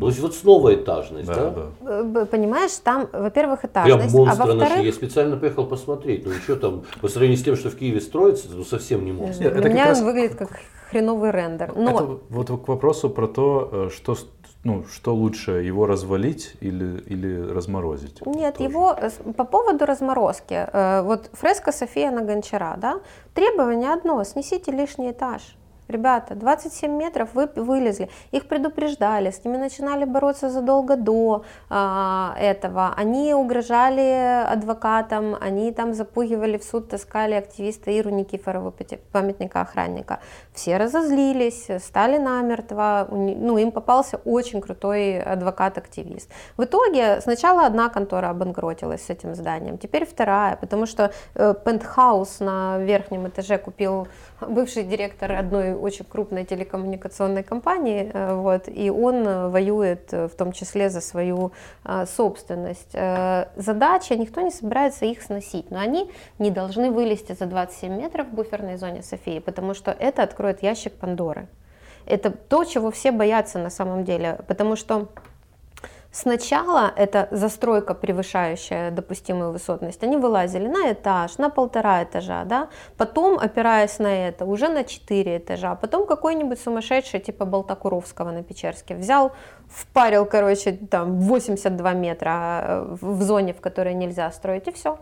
То 0.00 0.06
есть 0.08 0.18
вот 0.18 0.34
снова 0.34 0.71
этажность, 0.74 1.28
да? 1.28 1.50
да? 1.80 2.02
да. 2.02 2.26
Понимаешь, 2.26 2.72
там, 2.82 3.08
во-первых, 3.12 3.64
этажность, 3.64 4.14
Прям 4.14 4.28
а 4.28 4.34
во-вторых... 4.34 4.84
Я 4.84 4.92
специально 4.92 5.36
поехал 5.36 5.66
посмотреть, 5.66 6.26
ну 6.26 6.32
что 6.32 6.56
там, 6.56 6.84
по 7.00 7.08
сравнению 7.08 7.38
с 7.38 7.42
тем, 7.42 7.56
что 7.56 7.70
в 7.70 7.76
Киеве 7.76 8.00
строится, 8.00 8.48
ну 8.50 8.64
совсем 8.64 9.04
не 9.04 9.12
монстр. 9.12 9.50
Для 9.50 9.70
меня 9.70 9.86
раз... 9.86 10.00
он 10.00 10.06
выглядит 10.06 10.36
как 10.36 10.50
хреновый 10.90 11.30
рендер. 11.30 11.72
Но... 11.74 11.90
Это 11.90 12.18
вот 12.28 12.64
к 12.64 12.68
вопросу 12.68 13.10
про 13.10 13.26
то, 13.26 13.68
э, 13.72 13.90
что 13.94 14.16
ну, 14.64 14.84
что 14.84 15.12
лучше, 15.14 15.50
его 15.50 15.86
развалить 15.86 16.54
или, 16.60 17.00
или 17.06 17.50
разморозить? 17.50 18.24
Нет, 18.24 18.58
тоже. 18.58 18.70
его 18.70 18.96
по 19.36 19.44
поводу 19.44 19.86
разморозки. 19.86 20.68
Э, 20.72 21.02
вот 21.02 21.30
фреска 21.32 21.72
София 21.72 22.10
на 22.12 22.22
Гончара, 22.22 22.76
да, 22.76 23.00
требование 23.34 23.92
одно, 23.92 24.22
снесите 24.22 24.70
лишний 24.70 25.10
этаж. 25.10 25.42
Ребята, 25.88 26.34
27 26.34 26.90
метров 26.90 27.34
вы 27.34 27.48
вылезли, 27.56 28.08
их 28.30 28.46
предупреждали, 28.46 29.30
с 29.30 29.44
ними 29.44 29.56
начинали 29.56 30.04
бороться 30.04 30.48
задолго 30.48 30.96
до 30.96 31.44
а, 31.68 32.34
этого. 32.38 32.94
Они 32.96 33.34
угрожали 33.34 34.44
адвокатам, 34.48 35.36
они 35.40 35.72
там 35.72 35.92
запугивали 35.94 36.56
в 36.56 36.64
суд, 36.64 36.88
таскали 36.88 37.34
активиста 37.34 37.90
Иру 37.90 38.10
Никифорову, 38.10 38.72
памятника 39.10 39.60
охранника. 39.60 40.20
Все 40.54 40.76
разозлились, 40.76 41.68
стали 41.80 42.18
намертво, 42.18 43.08
ну, 43.10 43.58
им 43.58 43.72
попался 43.72 44.18
очень 44.24 44.60
крутой 44.60 45.20
адвокат-активист. 45.20 46.30
В 46.56 46.64
итоге 46.64 47.20
сначала 47.20 47.66
одна 47.66 47.88
контора 47.88 48.30
обанкротилась 48.30 49.04
с 49.06 49.10
этим 49.10 49.34
зданием, 49.34 49.78
теперь 49.78 50.06
вторая, 50.06 50.56
потому 50.56 50.86
что 50.86 51.12
э, 51.34 51.54
пентхаус 51.64 52.40
на 52.40 52.78
верхнем 52.78 53.28
этаже 53.28 53.58
купил 53.58 54.06
бывший 54.48 54.84
директор 54.84 55.32
одной 55.32 55.74
очень 55.74 56.04
крупной 56.04 56.44
телекоммуникационной 56.44 57.42
компании, 57.42 58.10
э, 58.12 58.34
вот, 58.34 58.68
и 58.68 58.90
он 58.90 59.26
э, 59.26 59.48
воюет 59.48 60.12
э, 60.12 60.28
в 60.28 60.34
том 60.34 60.52
числе 60.52 60.90
за 60.90 61.00
свою 61.00 61.52
собственность. 62.06 62.92
Задача, 62.92 64.16
никто 64.16 64.40
не 64.40 64.50
собирается 64.50 65.04
их 65.04 65.22
сносить, 65.22 65.70
но 65.70 65.78
они 65.78 66.10
не 66.38 66.50
должны 66.50 66.90
вылезти 66.90 67.32
за 67.32 67.46
27 67.46 67.92
метров 67.92 68.28
в 68.28 68.34
буферной 68.34 68.76
зоне 68.76 69.02
Софии, 69.02 69.40
потому 69.40 69.74
что 69.74 69.90
это 69.90 70.22
откроет 70.22 70.62
ящик 70.62 70.92
Пандоры. 70.94 71.48
Это 72.06 72.30
то, 72.30 72.64
чего 72.64 72.90
все 72.90 73.12
боятся 73.12 73.58
на 73.58 73.70
самом 73.70 74.04
деле, 74.04 74.38
потому 74.46 74.76
что 74.76 75.08
Сначала 76.14 76.92
это 76.94 77.28
застройка, 77.30 77.94
превышающая 77.94 78.90
допустимую 78.90 79.50
высотность, 79.50 80.04
они 80.04 80.18
вылазили 80.18 80.68
на 80.68 80.92
этаж, 80.92 81.38
на 81.38 81.48
полтора 81.48 82.04
этажа, 82.04 82.44
да? 82.44 82.68
потом, 82.98 83.38
опираясь 83.38 83.98
на 83.98 84.28
это, 84.28 84.44
уже 84.44 84.68
на 84.68 84.84
четыре 84.84 85.38
этажа, 85.38 85.74
потом 85.74 86.06
какой-нибудь 86.06 86.60
сумасшедший, 86.60 87.20
типа 87.20 87.46
Болтакуровского 87.46 88.30
на 88.30 88.42
Печерске, 88.42 88.94
взял, 88.94 89.32
впарил, 89.68 90.26
короче, 90.26 90.72
там 90.72 91.18
82 91.18 91.92
метра 91.94 92.60
э, 92.62 92.96
в 93.00 93.22
зоне, 93.22 93.54
в 93.54 93.62
которой 93.62 93.94
нельзя 93.94 94.30
строить, 94.32 94.68
и 94.68 94.72
все. 94.72 94.98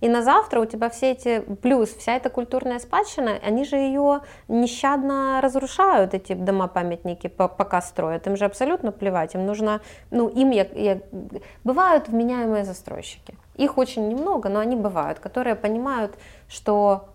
И 0.00 0.08
на 0.08 0.22
завтра 0.22 0.60
у 0.60 0.64
тебя 0.64 0.88
все 0.88 1.12
эти, 1.12 1.40
плюс 1.62 1.90
вся 1.90 2.16
эта 2.16 2.30
культурная 2.30 2.78
спадщина, 2.78 3.38
они 3.42 3.64
же 3.64 3.76
ее 3.76 4.22
нещадно 4.48 5.40
разрушают, 5.42 6.14
эти 6.14 6.32
дома-памятники, 6.32 7.26
пока 7.28 7.82
строят. 7.82 8.26
Им 8.26 8.36
же 8.36 8.46
абсолютно 8.46 8.92
плевать, 8.92 9.34
им 9.34 9.44
нужно, 9.46 9.80
ну, 10.10 10.28
им, 10.28 10.50
я, 10.50 10.66
я... 10.74 11.00
бывают 11.64 12.08
вменяемые 12.08 12.64
застройщики. 12.64 13.34
Их 13.56 13.76
очень 13.76 14.08
немного, 14.08 14.48
но 14.48 14.60
они 14.60 14.76
бывают, 14.76 15.18
которые 15.18 15.54
понимают, 15.54 16.16
что 16.48 17.10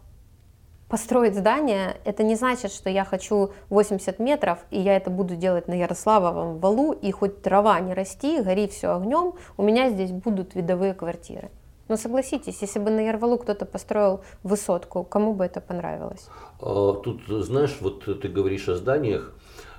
построить 0.87 1.35
здание, 1.35 1.97
это 2.05 2.21
не 2.21 2.35
значит, 2.35 2.71
что 2.71 2.91
я 2.91 3.03
хочу 3.03 3.51
80 3.69 4.19
метров, 4.19 4.59
и 4.69 4.79
я 4.79 4.95
это 4.95 5.09
буду 5.09 5.35
делать 5.35 5.67
на 5.67 5.73
Ярославовом 5.73 6.59
валу, 6.59 6.91
и 6.91 7.11
хоть 7.11 7.41
трава 7.41 7.79
не 7.79 7.95
расти, 7.95 8.41
гори 8.41 8.67
все 8.67 8.95
огнем, 8.95 9.33
у 9.57 9.63
меня 9.63 9.89
здесь 9.89 10.11
будут 10.11 10.53
видовые 10.53 10.93
квартиры. 10.93 11.49
Но 11.87 11.97
согласитесь, 11.97 12.61
если 12.61 12.79
бы 12.79 12.89
на 12.89 13.01
Ярвалу 13.01 13.37
кто-то 13.37 13.65
построил 13.65 14.21
высотку, 14.43 15.03
кому 15.03 15.33
бы 15.33 15.45
это 15.45 15.61
понравилось? 15.61 16.27
А, 16.59 16.93
тут, 16.93 17.21
знаешь, 17.27 17.77
вот 17.79 18.05
ты 18.21 18.27
говоришь 18.27 18.67
о 18.69 18.75
зданиях, 18.75 19.33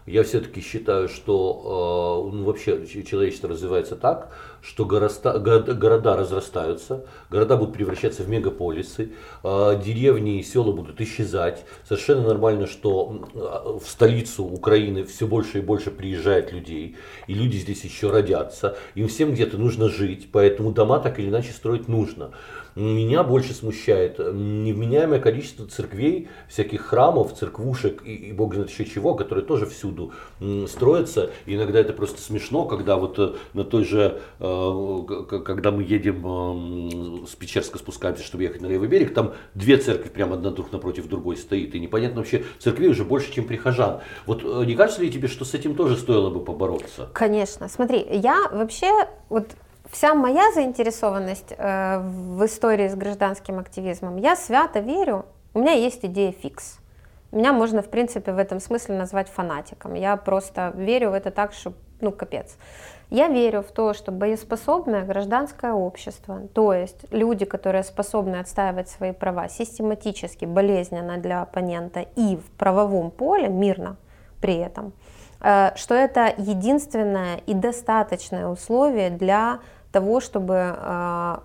я 0.07 0.22
все-таки 0.22 0.61
считаю, 0.61 1.09
что 1.09 2.30
э, 2.32 2.36
ну, 2.36 2.44
вообще 2.44 2.86
человечество 3.04 3.48
развивается 3.48 3.96
так, 3.96 4.32
что 4.62 4.84
города, 4.84 5.38
города 5.38 6.16
разрастаются, 6.16 7.04
города 7.30 7.57
будут 7.57 7.74
превращаться 7.74 8.22
в 8.22 8.28
мегаполисы, 8.28 9.12
э, 9.42 9.82
деревни 9.84 10.38
и 10.38 10.42
села 10.42 10.72
будут 10.72 11.00
исчезать. 11.00 11.64
Совершенно 11.84 12.22
нормально, 12.22 12.66
что 12.66 13.28
в 13.82 13.88
столицу 13.88 14.44
Украины 14.44 15.04
все 15.04 15.26
больше 15.26 15.59
и 15.59 15.61
больше 15.61 15.90
приезжает 15.90 16.52
людей, 16.52 16.96
и 17.26 17.34
люди 17.34 17.57
здесь 17.57 17.84
еще 17.84 18.11
родятся. 18.11 18.76
Им 18.94 19.09
всем 19.09 19.32
где-то 19.32 19.59
нужно 19.59 19.88
жить, 19.88 20.28
поэтому 20.32 20.72
дома 20.72 21.00
так 21.00 21.18
или 21.18 21.28
иначе 21.28 21.52
строить 21.52 21.88
нужно. 21.88 22.30
Меня 22.76 23.24
больше 23.24 23.54
смущает 23.54 24.18
невменяемое 24.18 25.18
количество 25.18 25.66
церквей, 25.66 26.28
всяких 26.46 26.82
храмов, 26.82 27.34
церквушек 27.34 28.02
и, 28.04 28.14
и 28.14 28.32
бог 28.32 28.52
знает 28.52 28.70
еще 28.70 28.84
чего, 28.84 29.14
которые 29.14 29.46
тоже 29.46 29.64
всюду 29.64 30.12
строятся. 30.66 31.30
И 31.46 31.54
иногда 31.54 31.80
это 31.80 31.94
просто 31.94 32.20
смешно, 32.20 32.66
когда 32.66 32.96
вот 32.96 33.18
э, 33.18 33.32
на 33.54 33.64
той 33.64 33.84
же, 33.84 34.20
э, 34.38 35.02
когда 35.44 35.70
мы 35.70 35.84
едем 35.84 37.26
с 37.26 37.34
Печерска 37.34 37.78
спускаемся, 37.78 38.22
чтобы 38.22 38.44
ехать 38.44 38.60
на 38.60 38.66
левый 38.66 38.88
берег, 38.88 39.14
там 39.14 39.32
две 39.54 39.78
церкви 39.78 40.10
прямо 40.10 40.34
одна 40.34 40.50
друг 40.50 40.70
напротив 40.70 41.08
другой 41.08 41.36
стоит. 41.36 41.74
И 41.74 41.80
непонятно 41.80 42.20
вообще, 42.20 42.44
церквей 42.58 42.90
уже 42.90 43.04
больше, 43.04 43.32
чем 43.32 43.46
прихожан. 43.46 44.00
Вот 44.26 44.42
э, 44.44 44.64
не 44.66 44.74
кажется 44.74 45.02
ли 45.02 45.10
тебе, 45.10 45.28
что 45.28 45.46
с 45.46 45.54
этим 45.54 45.74
тоже 45.74 45.96
стоило 45.96 46.28
бы 46.28 46.44
побороться? 46.44 47.08
Конечно. 47.14 47.68
Смотри, 47.68 48.06
я 48.10 48.50
вообще 48.52 48.90
вот 49.30 49.48
вся 49.97 50.14
моя 50.14 50.53
заинтересованность 50.53 51.55
э, 51.57 51.99
в 51.99 52.44
истории 52.44 52.86
с 52.86 52.94
гражданским 52.94 53.59
активизмом, 53.59 54.18
я 54.18 54.36
свято 54.36 54.80
верю, 54.80 55.24
у 55.55 55.61
меня 55.61 55.72
есть 55.72 56.05
идея 56.05 56.32
фикс. 56.32 56.78
Меня 57.32 57.55
можно, 57.55 57.80
в 57.80 57.88
принципе, 57.88 58.32
в 58.32 58.38
этом 58.38 58.61
смысле 58.61 58.97
назвать 58.99 59.30
фанатиком. 59.30 59.94
Я 59.94 60.16
просто 60.18 60.72
верю 60.74 61.11
в 61.11 61.14
это 61.14 61.30
так, 61.30 61.55
что, 61.55 61.72
ну, 62.03 62.12
капец. 62.12 62.59
Я 63.09 63.28
верю 63.28 63.62
в 63.62 63.72
то, 63.72 63.94
что 63.94 64.12
боеспособное 64.12 65.03
гражданское 65.03 65.72
общество, 65.72 66.42
то 66.53 66.74
есть 66.74 67.07
люди, 67.11 67.47
которые 67.47 67.82
способны 67.82 68.36
отстаивать 68.36 68.90
свои 68.90 69.12
права 69.12 69.49
систематически, 69.49 70.44
болезненно 70.44 71.16
для 71.16 71.40
оппонента 71.40 72.01
и 72.16 72.36
в 72.36 72.51
правовом 72.59 73.11
поле, 73.11 73.49
мирно 73.49 73.97
при 74.42 74.57
этом, 74.57 74.92
э, 75.40 75.70
что 75.74 75.94
это 75.94 76.34
единственное 76.36 77.38
и 77.47 77.55
достаточное 77.55 78.49
условие 78.49 79.09
для 79.09 79.61
того, 79.97 80.20
чтобы 80.20 80.76
а, 80.76 81.42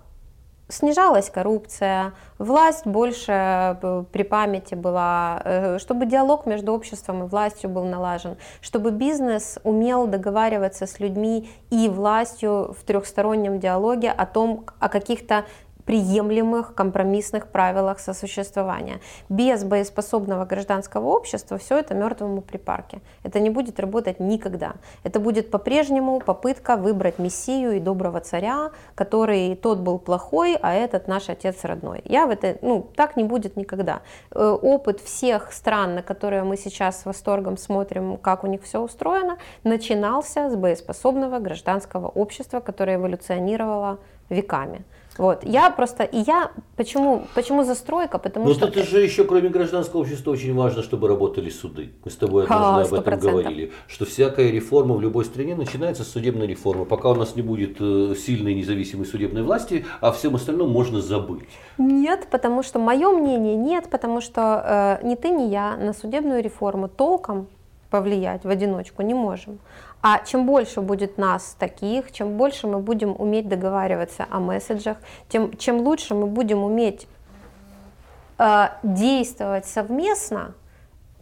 снижалась 0.68 1.30
коррупция, 1.30 2.12
власть 2.38 2.86
больше 2.86 3.32
э, 3.32 4.04
при 4.12 4.24
памяти 4.24 4.76
была, 4.76 5.42
э, 5.46 5.80
чтобы 5.80 6.06
диалог 6.06 6.46
между 6.46 6.74
обществом 6.74 7.24
и 7.24 7.28
властью 7.28 7.70
был 7.70 7.86
налажен, 7.86 8.36
чтобы 8.60 8.92
бизнес 8.92 9.58
умел 9.64 10.06
договариваться 10.06 10.86
с 10.86 11.00
людьми 11.00 11.50
и 11.70 11.88
властью 11.88 12.76
в 12.78 12.84
трехстороннем 12.84 13.60
диалоге 13.60 14.12
о 14.12 14.26
том, 14.26 14.66
о 14.80 14.90
каких-то 14.90 15.46
приемлемых 15.92 16.74
компромиссных 16.74 17.48
правилах 17.48 18.00
сосуществования. 18.00 19.02
Без 19.28 19.66
боеспособного 19.66 20.46
гражданского 20.46 21.08
общества 21.08 21.58
все 21.58 21.80
это 21.80 21.94
мертвому 21.94 22.42
припарке. 22.42 23.02
Это 23.24 23.42
не 23.42 23.50
будет 23.50 23.78
работать 23.78 24.22
никогда. 24.22 24.76
Это 25.04 25.20
будет 25.20 25.52
по-прежнему 25.52 26.22
попытка 26.22 26.78
выбрать 26.78 27.20
мессию 27.20 27.74
и 27.74 27.82
доброго 27.82 28.22
царя, 28.22 28.72
который 28.96 29.54
тот 29.58 29.80
был 29.80 30.00
плохой, 30.00 30.58
а 30.62 30.74
этот 30.74 31.10
наш 31.10 31.28
отец 31.28 31.66
родной. 31.66 32.02
Я 32.06 32.26
в 32.26 32.30
это, 32.30 32.58
ну, 32.62 32.88
так 32.96 33.18
не 33.18 33.26
будет 33.26 33.58
никогда. 33.58 34.00
Э, 34.32 34.58
опыт 34.62 35.02
всех 35.02 35.52
стран, 35.52 35.96
на 35.96 36.02
которые 36.02 36.44
мы 36.44 36.56
сейчас 36.56 37.02
с 37.02 37.06
восторгом 37.06 37.58
смотрим, 37.58 38.16
как 38.16 38.46
у 38.46 38.48
них 38.48 38.64
все 38.64 38.80
устроено, 38.80 39.38
начинался 39.66 40.50
с 40.50 40.56
боеспособного 40.56 41.40
гражданского 41.40 42.08
общества, 42.08 42.62
которое 42.62 42.96
эволюционировало 42.96 44.00
веками. 44.30 44.86
Вот. 45.22 45.44
Я 45.44 45.70
просто, 45.70 46.04
и 46.04 46.18
я, 46.18 46.52
почему, 46.76 47.28
почему 47.36 47.64
застройка? 47.64 48.18
Потому 48.18 48.48
Но 48.48 48.54
что... 48.56 48.72
тут 48.72 48.86
же 48.86 49.04
еще, 49.04 49.24
кроме 49.24 49.50
гражданского 49.50 50.02
общества, 50.02 50.32
очень 50.32 50.56
важно, 50.56 50.82
чтобы 50.82 51.08
работали 51.08 51.52
суды. 51.52 51.92
Мы 52.04 52.10
с 52.10 52.16
тобой 52.16 52.46
однажды 52.46 52.96
об 52.96 53.08
этом 53.08 53.20
говорили, 53.20 53.72
что 53.88 54.06
всякая 54.06 54.50
реформа 54.50 54.96
в 54.96 55.02
любой 55.02 55.24
стране 55.26 55.54
начинается 55.54 56.04
с 56.04 56.08
судебной 56.08 56.48
реформы. 56.48 56.86
Пока 56.86 57.10
у 57.10 57.14
нас 57.14 57.36
не 57.36 57.44
будет 57.44 57.78
э, 57.80 58.16
сильной 58.18 58.56
независимой 58.56 59.06
судебной 59.06 59.44
власти, 59.44 59.86
а 60.00 60.12
всем 60.12 60.34
остальном 60.34 60.72
можно 60.72 61.02
забыть. 61.02 61.50
Нет, 61.78 62.28
потому 62.32 62.64
что 62.64 62.80
мое 62.80 63.12
мнение 63.12 63.56
нет, 63.56 63.92
потому 63.92 64.22
что 64.22 65.00
э, 65.04 65.06
ни 65.06 65.14
ты, 65.14 65.30
ни 65.30 65.52
я 65.52 65.78
на 65.78 65.94
судебную 65.94 66.42
реформу 66.42 66.88
толком 66.88 67.46
повлиять 67.92 68.44
в 68.44 68.50
одиночку 68.50 69.04
не 69.04 69.14
можем. 69.14 69.60
А 70.02 70.20
чем 70.26 70.46
больше 70.46 70.82
будет 70.82 71.18
нас 71.18 71.56
таких, 71.60 72.12
чем 72.12 72.38
больше 72.38 72.68
мы 72.68 72.80
будем 72.80 73.16
уметь 73.18 73.48
договариваться 73.48 74.26
о 74.30 74.40
месседжах, 74.40 74.98
тем, 75.30 75.56
чем 75.58 75.82
лучше 75.82 76.16
мы 76.16 76.26
будем 76.26 76.64
уметь 76.64 77.08
э, 78.40 78.70
действовать 78.82 79.68
совместно, 79.68 80.56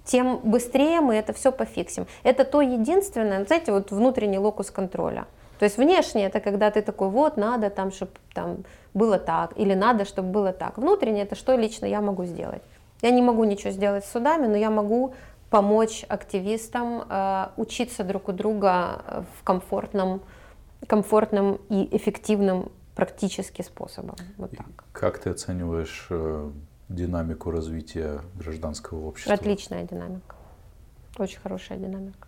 тем 0.05 0.39
быстрее 0.43 1.01
мы 1.01 1.15
это 1.15 1.33
все 1.33 1.51
пофиксим. 1.51 2.07
Это 2.23 2.45
то 2.45 2.61
единственное, 2.61 3.45
знаете, 3.45 3.73
вот 3.73 3.91
внутренний 3.91 4.39
локус 4.39 4.71
контроля. 4.71 5.27
То 5.59 5.65
есть 5.65 5.77
внешне 5.77 6.25
это 6.25 6.39
когда 6.39 6.71
ты 6.71 6.81
такой, 6.81 7.09
вот, 7.09 7.35
надо 7.35 7.69
там, 7.69 7.91
чтобы 7.91 8.11
там 8.33 8.63
было 8.93 9.19
так, 9.19 9.51
или 9.57 9.73
надо, 9.73 10.05
чтобы 10.05 10.29
было 10.29 10.53
так. 10.53 10.77
Внутренне 10.77 11.23
это 11.23 11.35
что 11.35 11.55
лично 11.55 11.85
я 11.85 11.99
могу 11.99 12.23
сделать. 12.23 12.61
Я 13.01 13.11
не 13.11 13.21
могу 13.21 13.43
ничего 13.43 13.71
сделать 13.71 14.05
с 14.05 14.11
судами, 14.11 14.47
но 14.47 14.55
я 14.55 14.69
могу 14.69 15.13
помочь 15.49 16.05
активистам 16.07 17.03
э, 17.09 17.47
учиться 17.57 18.03
друг 18.03 18.29
у 18.29 18.31
друга 18.31 19.01
э, 19.05 19.23
в 19.39 19.43
комфортном, 19.43 20.21
комфортном 20.87 21.59
и 21.69 21.95
эффективном 21.95 22.71
практически 22.95 23.61
способом. 23.61 24.15
Вот 24.37 24.51
так. 24.51 24.67
Как 24.91 25.19
ты 25.19 25.29
оцениваешь 25.29 26.07
э, 26.09 26.51
динамику 26.89 27.51
развития 27.51 28.21
гражданского 28.35 29.07
общества? 29.07 29.33
Отличная 29.33 29.83
динамика. 29.83 30.35
Очень 31.17 31.39
хорошая 31.39 31.77
динамика. 31.77 32.27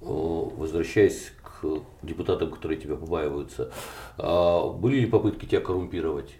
Возвращаясь 0.00 1.32
к 1.42 1.82
депутатам, 2.02 2.50
которые 2.50 2.78
тебя 2.78 2.94
побаиваются, 2.96 3.72
а 4.18 4.68
были 4.68 5.00
ли 5.00 5.06
попытки 5.06 5.46
тебя 5.46 5.60
коррумпировать? 5.60 6.30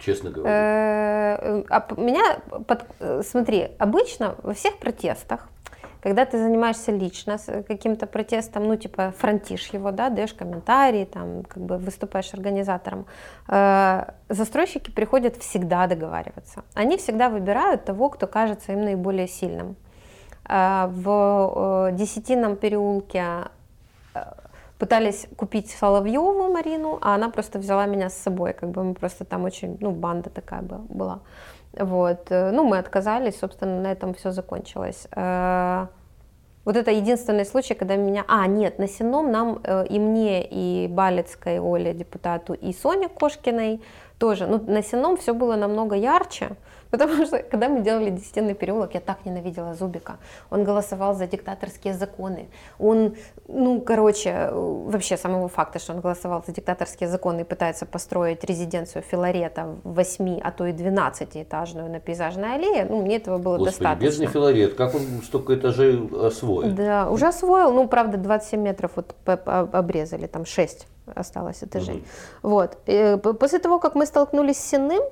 Честно 0.00 0.30
говоря? 0.30 1.38
Э, 1.40 1.62
а 1.68 1.86
меня, 1.96 2.40
э, 2.98 3.22
смотри, 3.24 3.68
обычно 3.78 4.34
во 4.42 4.54
всех 4.54 4.78
протестах, 4.78 5.48
когда 6.02 6.24
ты 6.24 6.38
занимаешься 6.38 6.92
лично 6.92 7.38
каким-то 7.68 8.06
протестом, 8.06 8.64
ну, 8.64 8.76
типа, 8.76 9.12
фронтишь 9.18 9.66
его, 9.68 9.90
да, 9.90 10.08
даешь 10.08 10.32
комментарии, 10.32 11.04
там, 11.04 11.44
как 11.44 11.62
бы 11.62 11.76
выступаешь 11.76 12.32
организатором, 12.32 13.06
э, 13.48 14.04
застройщики 14.28 14.90
приходят 14.90 15.36
всегда 15.36 15.86
договариваться. 15.86 16.64
Они 16.74 16.96
всегда 16.96 17.28
выбирают 17.28 17.84
того, 17.84 18.08
кто 18.08 18.26
кажется 18.26 18.72
им 18.72 18.84
наиболее 18.84 19.28
сильным. 19.28 19.76
В 20.48 21.90
Десятинном 21.92 22.56
переулке 22.56 23.50
пытались 24.80 25.28
купить 25.36 25.70
Соловьеву 25.70 26.50
Марину, 26.50 26.98
а 27.02 27.14
она 27.14 27.28
просто 27.28 27.58
взяла 27.58 27.86
меня 27.86 28.08
с 28.08 28.14
собой, 28.14 28.54
как 28.54 28.70
бы 28.70 28.82
мы 28.82 28.94
просто 28.94 29.24
там 29.24 29.44
очень, 29.44 29.76
ну, 29.80 29.90
банда 29.90 30.30
такая 30.30 30.62
была. 30.62 31.20
Вот. 31.72 32.30
Э, 32.30 32.50
ну, 32.50 32.64
мы 32.64 32.78
отказались, 32.78 33.38
собственно, 33.38 33.80
на 33.82 33.92
этом 33.92 34.14
все 34.14 34.32
закончилось. 34.32 35.06
Э, 35.14 35.86
вот 36.64 36.76
это 36.76 36.90
единственный 36.90 37.44
случай, 37.44 37.74
когда 37.74 37.96
меня... 37.96 38.24
А, 38.26 38.46
нет, 38.46 38.78
на 38.78 38.88
Сеном 38.88 39.30
нам 39.30 39.60
э, 39.64 39.86
и 39.86 39.98
мне, 39.98 40.42
и 40.50 40.88
Балецкой 40.88 41.58
Оле, 41.60 41.92
депутату, 41.92 42.54
и 42.54 42.72
Соне 42.72 43.08
Кошкиной 43.08 43.80
тоже. 44.18 44.46
Ну, 44.46 44.64
на 44.66 44.82
Сеном 44.82 45.16
все 45.16 45.34
было 45.34 45.56
намного 45.56 45.94
ярче, 45.94 46.48
Потому 46.90 47.24
что, 47.24 47.38
когда 47.38 47.68
мы 47.68 47.80
делали 47.82 48.10
«Десятинный 48.10 48.54
переулок», 48.54 48.94
я 48.94 49.00
так 49.00 49.24
ненавидела 49.24 49.74
Зубика. 49.74 50.18
Он 50.50 50.64
голосовал 50.64 51.14
за 51.14 51.26
диктаторские 51.26 51.94
законы. 51.94 52.48
Он, 52.78 53.14
ну, 53.48 53.80
короче, 53.80 54.50
вообще 54.52 55.16
самого 55.16 55.48
факта, 55.48 55.78
что 55.78 55.92
он 55.92 56.00
голосовал 56.00 56.42
за 56.46 56.52
диктаторские 56.52 57.08
законы 57.08 57.42
и 57.42 57.44
пытается 57.44 57.86
построить 57.86 58.44
резиденцию 58.44 59.02
Филарета 59.02 59.76
в 59.84 59.94
8, 59.94 60.40
а 60.42 60.50
то 60.50 60.66
и 60.66 60.72
12-этажную 60.72 61.88
на 61.90 62.00
пейзажной 62.00 62.54
аллее, 62.54 62.84
ну, 62.84 63.02
мне 63.02 63.16
этого 63.16 63.38
было 63.38 63.58
Господи, 63.58 63.76
достаточно. 63.76 64.04
бедный 64.04 64.26
Филарет, 64.26 64.74
как 64.74 64.94
он 64.94 65.02
столько 65.24 65.54
этажей 65.54 66.08
освоил? 66.20 66.72
Да, 66.72 67.08
уже 67.10 67.28
освоил, 67.28 67.72
ну, 67.72 67.88
правда, 67.88 68.18
27 68.18 68.60
метров 68.60 68.92
вот 68.96 69.14
обрезали, 69.26 70.26
там 70.26 70.44
6 70.44 70.86
осталось 71.14 71.62
этажей. 71.62 72.04
Угу. 72.42 72.50
Вот. 72.50 72.78
И 72.86 73.18
после 73.38 73.58
того, 73.58 73.78
как 73.78 73.94
мы 73.94 74.06
столкнулись 74.06 74.58
с 74.58 74.70
Сенным, 74.70 75.02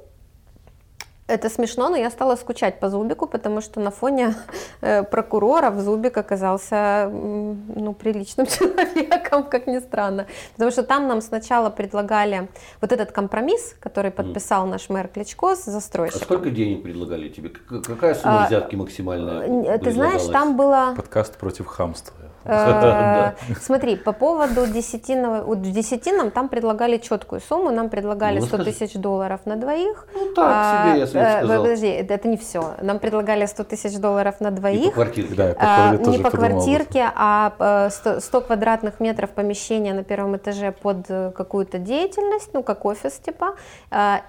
Это 1.28 1.50
смешно, 1.50 1.90
но 1.90 1.96
я 1.96 2.10
стала 2.10 2.36
скучать 2.36 2.80
по 2.80 2.88
Зубику, 2.88 3.26
потому 3.26 3.60
что 3.60 3.80
на 3.80 3.90
фоне 3.90 4.34
э, 4.80 5.02
прокуроров 5.02 5.78
Зубик 5.78 6.16
оказался 6.16 7.10
ну, 7.12 7.92
приличным 7.92 8.46
человеком, 8.58 9.44
как 9.44 9.66
ни 9.66 9.78
странно. 9.78 10.26
Потому 10.54 10.70
что 10.70 10.82
там 10.82 11.06
нам 11.06 11.20
сначала 11.20 11.68
предлагали 11.68 12.48
вот 12.80 12.92
этот 12.92 13.12
компромисс, 13.12 13.74
который 13.78 14.10
подписал 14.10 14.66
наш 14.66 14.88
мэр 14.88 15.08
Кличко 15.08 15.54
с 15.54 15.66
застройщиком. 15.66 16.22
А 16.22 16.24
сколько 16.24 16.50
денег 16.50 16.82
предлагали 16.82 17.28
тебе? 17.28 17.50
Какая 17.50 18.14
сумма 18.14 18.44
а, 18.44 18.46
взятки 18.46 18.76
максимальная? 18.76 19.78
Ты 19.78 19.92
знаешь, 19.92 20.22
там 20.32 20.56
было... 20.56 20.94
Подкаст 20.96 21.36
против 21.36 21.66
хамства. 21.66 22.16
Э, 23.18 23.32
смотри, 23.60 23.96
по 23.96 24.12
поводу 24.12 24.66
десятиного, 24.66 25.54
десятинам 25.56 26.30
там 26.30 26.48
предлагали 26.48 26.96
четкую 26.96 27.40
сумму, 27.40 27.70
нам 27.70 27.90
предлагали 27.90 28.40
100 28.40 28.56
ну, 28.56 28.64
тысяч 28.64 28.94
долларов 28.94 29.40
на 29.44 29.56
двоих. 29.56 30.06
Ну 30.14 30.34
так 30.34 30.90
себе, 30.90 30.98
я 30.98 31.04
э, 31.04 31.06
сказал. 31.06 31.62
Подожди, 31.62 31.86
это 31.88 32.28
не 32.28 32.36
все. 32.36 32.74
Нам 32.80 32.98
предлагали 32.98 33.46
100 33.46 33.64
тысяч 33.64 33.98
долларов 33.98 34.40
на 34.40 34.50
двоих. 34.50 34.94
По 34.94 36.10
не 36.10 36.18
по 36.18 36.30
квартирке, 36.30 37.10
а 37.14 37.90
100 37.90 38.40
квадратных 38.40 39.00
метров 39.00 39.30
помещения 39.30 39.92
на 39.92 40.02
первом 40.02 40.36
этаже 40.36 40.72
под 40.72 41.06
какую-то 41.06 41.78
деятельность, 41.78 42.50
ну 42.54 42.62
как 42.62 42.84
офис 42.84 43.12
типа. 43.18 43.56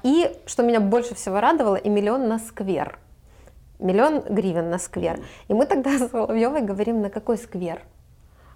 И, 0.03 0.31
что 0.45 0.63
меня 0.63 0.81
больше 0.81 1.15
всего 1.15 1.39
радовало, 1.39 1.75
и 1.75 1.89
миллион 1.89 2.27
на 2.27 2.39
сквер 2.39 2.99
миллион 3.79 4.21
гривен 4.29 4.69
на 4.69 4.77
сквер. 4.77 5.19
И 5.47 5.53
мы 5.53 5.65
тогда 5.65 5.97
с 5.97 6.09
Соловьевой 6.09 6.61
говорим, 6.61 7.01
на 7.01 7.09
какой 7.09 7.37
сквер? 7.37 7.81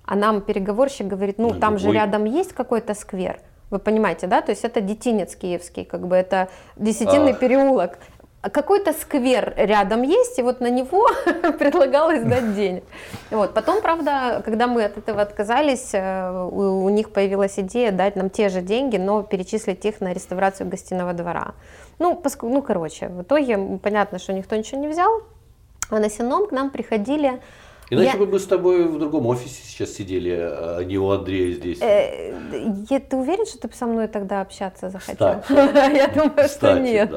А 0.05 0.15
нам 0.15 0.41
переговорщик 0.41 1.07
говорит, 1.07 1.37
ну, 1.37 1.53
ну 1.53 1.59
там 1.59 1.77
же 1.77 1.91
рядом 1.91 2.25
есть 2.25 2.53
какой-то 2.53 2.93
сквер. 2.93 3.39
Вы 3.69 3.79
понимаете, 3.79 4.27
да? 4.27 4.41
То 4.41 4.51
есть 4.51 4.63
это 4.63 4.81
детинец 4.81 5.35
киевский, 5.35 5.85
как 5.85 6.07
бы 6.07 6.15
это 6.15 6.49
десятинный 6.75 7.31
а. 7.31 7.35
переулок. 7.35 7.97
Какой-то 8.41 8.91
сквер 8.91 9.53
рядом 9.55 10.01
есть, 10.01 10.37
и 10.37 10.41
вот 10.41 10.59
на 10.59 10.69
него 10.69 11.07
предлагалось 11.57 12.21
дать 12.23 12.55
денег. 12.55 12.83
Вот. 13.31 13.53
Потом, 13.53 13.81
правда, 13.81 14.41
когда 14.43 14.67
мы 14.67 14.83
от 14.83 14.97
этого 14.97 15.21
отказались, 15.21 15.91
э, 15.93 16.47
у, 16.51 16.83
у 16.83 16.89
них 16.89 17.11
появилась 17.11 17.57
идея 17.57 17.93
дать 17.93 18.17
нам 18.17 18.29
те 18.29 18.49
же 18.49 18.61
деньги, 18.61 18.97
но 18.97 19.23
перечислить 19.23 19.85
их 19.85 20.01
на 20.01 20.13
реставрацию 20.13 20.69
гостиного 20.69 21.13
двора. 21.13 21.53
Ну, 21.99 22.21
ну, 22.41 22.61
короче, 22.61 23.07
в 23.07 23.21
итоге 23.21 23.79
понятно, 23.81 24.19
что 24.19 24.33
никто 24.33 24.57
ничего 24.57 24.81
не 24.81 24.89
взял, 24.89 25.21
а 25.89 25.99
на 25.99 26.09
Сином 26.09 26.47
к 26.47 26.51
нам 26.51 26.69
приходили 26.69 27.39
Иначе 27.93 28.11
я... 28.11 28.17
бы 28.17 28.25
мы 28.25 28.39
с 28.39 28.45
тобой 28.45 28.83
в 28.87 28.97
другом 28.99 29.27
офисе 29.27 29.61
сейчас 29.63 29.93
сидели, 29.93 30.31
а 30.31 30.81
не 30.83 30.97
у 30.97 31.09
Андрея 31.09 31.53
здесь. 31.53 31.81
Э, 31.81 32.33
я, 32.89 32.99
ты 32.99 33.15
уверен, 33.15 33.45
что 33.45 33.67
ты 33.67 33.75
со 33.75 33.85
мной 33.85 34.07
тогда 34.07 34.41
общаться 34.41 34.89
захотел? 34.89 35.43
Я 35.49 36.07
думаю, 36.07 36.47
что 36.47 36.79
нет. 36.79 37.11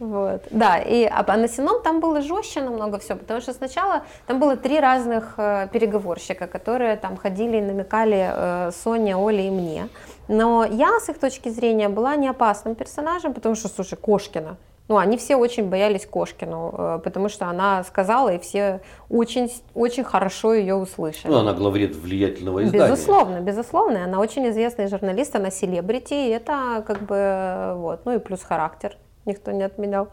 Вот. 0.00 0.44
Да, 0.50 0.78
и 0.78 1.04
а, 1.04 1.22
а 1.26 1.36
на 1.36 1.46
Сином 1.46 1.82
там 1.82 2.00
было 2.00 2.22
жестче 2.22 2.62
намного 2.62 2.98
все, 2.98 3.16
потому 3.16 3.42
что 3.42 3.52
сначала 3.52 4.04
там 4.26 4.40
было 4.40 4.56
три 4.56 4.80
разных 4.80 5.34
э, 5.36 5.68
переговорщика, 5.70 6.46
которые 6.46 6.96
там 6.96 7.18
ходили 7.18 7.58
и 7.58 7.60
намекали 7.60 8.30
э, 8.32 8.70
Соне, 8.72 9.14
Оле 9.16 9.48
и 9.48 9.50
мне. 9.50 9.88
Но 10.26 10.64
я, 10.64 11.00
с 11.00 11.10
их 11.10 11.18
точки 11.18 11.50
зрения, 11.50 11.90
была 11.90 12.16
не 12.16 12.28
опасным 12.28 12.74
персонажем, 12.74 13.34
потому 13.34 13.54
что, 13.54 13.68
слушай, 13.68 13.96
Кошкина, 13.96 14.56
ну, 14.90 14.96
они 14.96 15.16
все 15.16 15.36
очень 15.36 15.68
боялись 15.70 16.04
Кошкину, 16.04 16.74
э, 16.76 17.00
потому 17.04 17.28
что 17.28 17.46
она 17.46 17.84
сказала, 17.84 18.30
и 18.34 18.38
все 18.40 18.80
очень, 19.08 19.48
очень 19.72 20.02
хорошо 20.02 20.52
ее 20.52 20.74
услышали. 20.74 21.30
Ну, 21.30 21.38
она 21.38 21.52
главред 21.52 21.94
влиятельного 21.94 22.64
издания. 22.64 22.88
Безусловно, 22.90 23.40
безусловно. 23.40 24.02
Она 24.02 24.18
очень 24.18 24.48
известный 24.48 24.88
журналист, 24.88 25.36
она 25.36 25.52
селебрити, 25.52 26.14
и 26.14 26.30
это 26.30 26.82
как 26.84 27.02
бы, 27.02 27.74
вот, 27.76 28.04
ну 28.04 28.16
и 28.16 28.18
плюс 28.18 28.42
характер, 28.42 28.96
никто 29.26 29.52
не 29.52 29.62
отменял. 29.62 30.08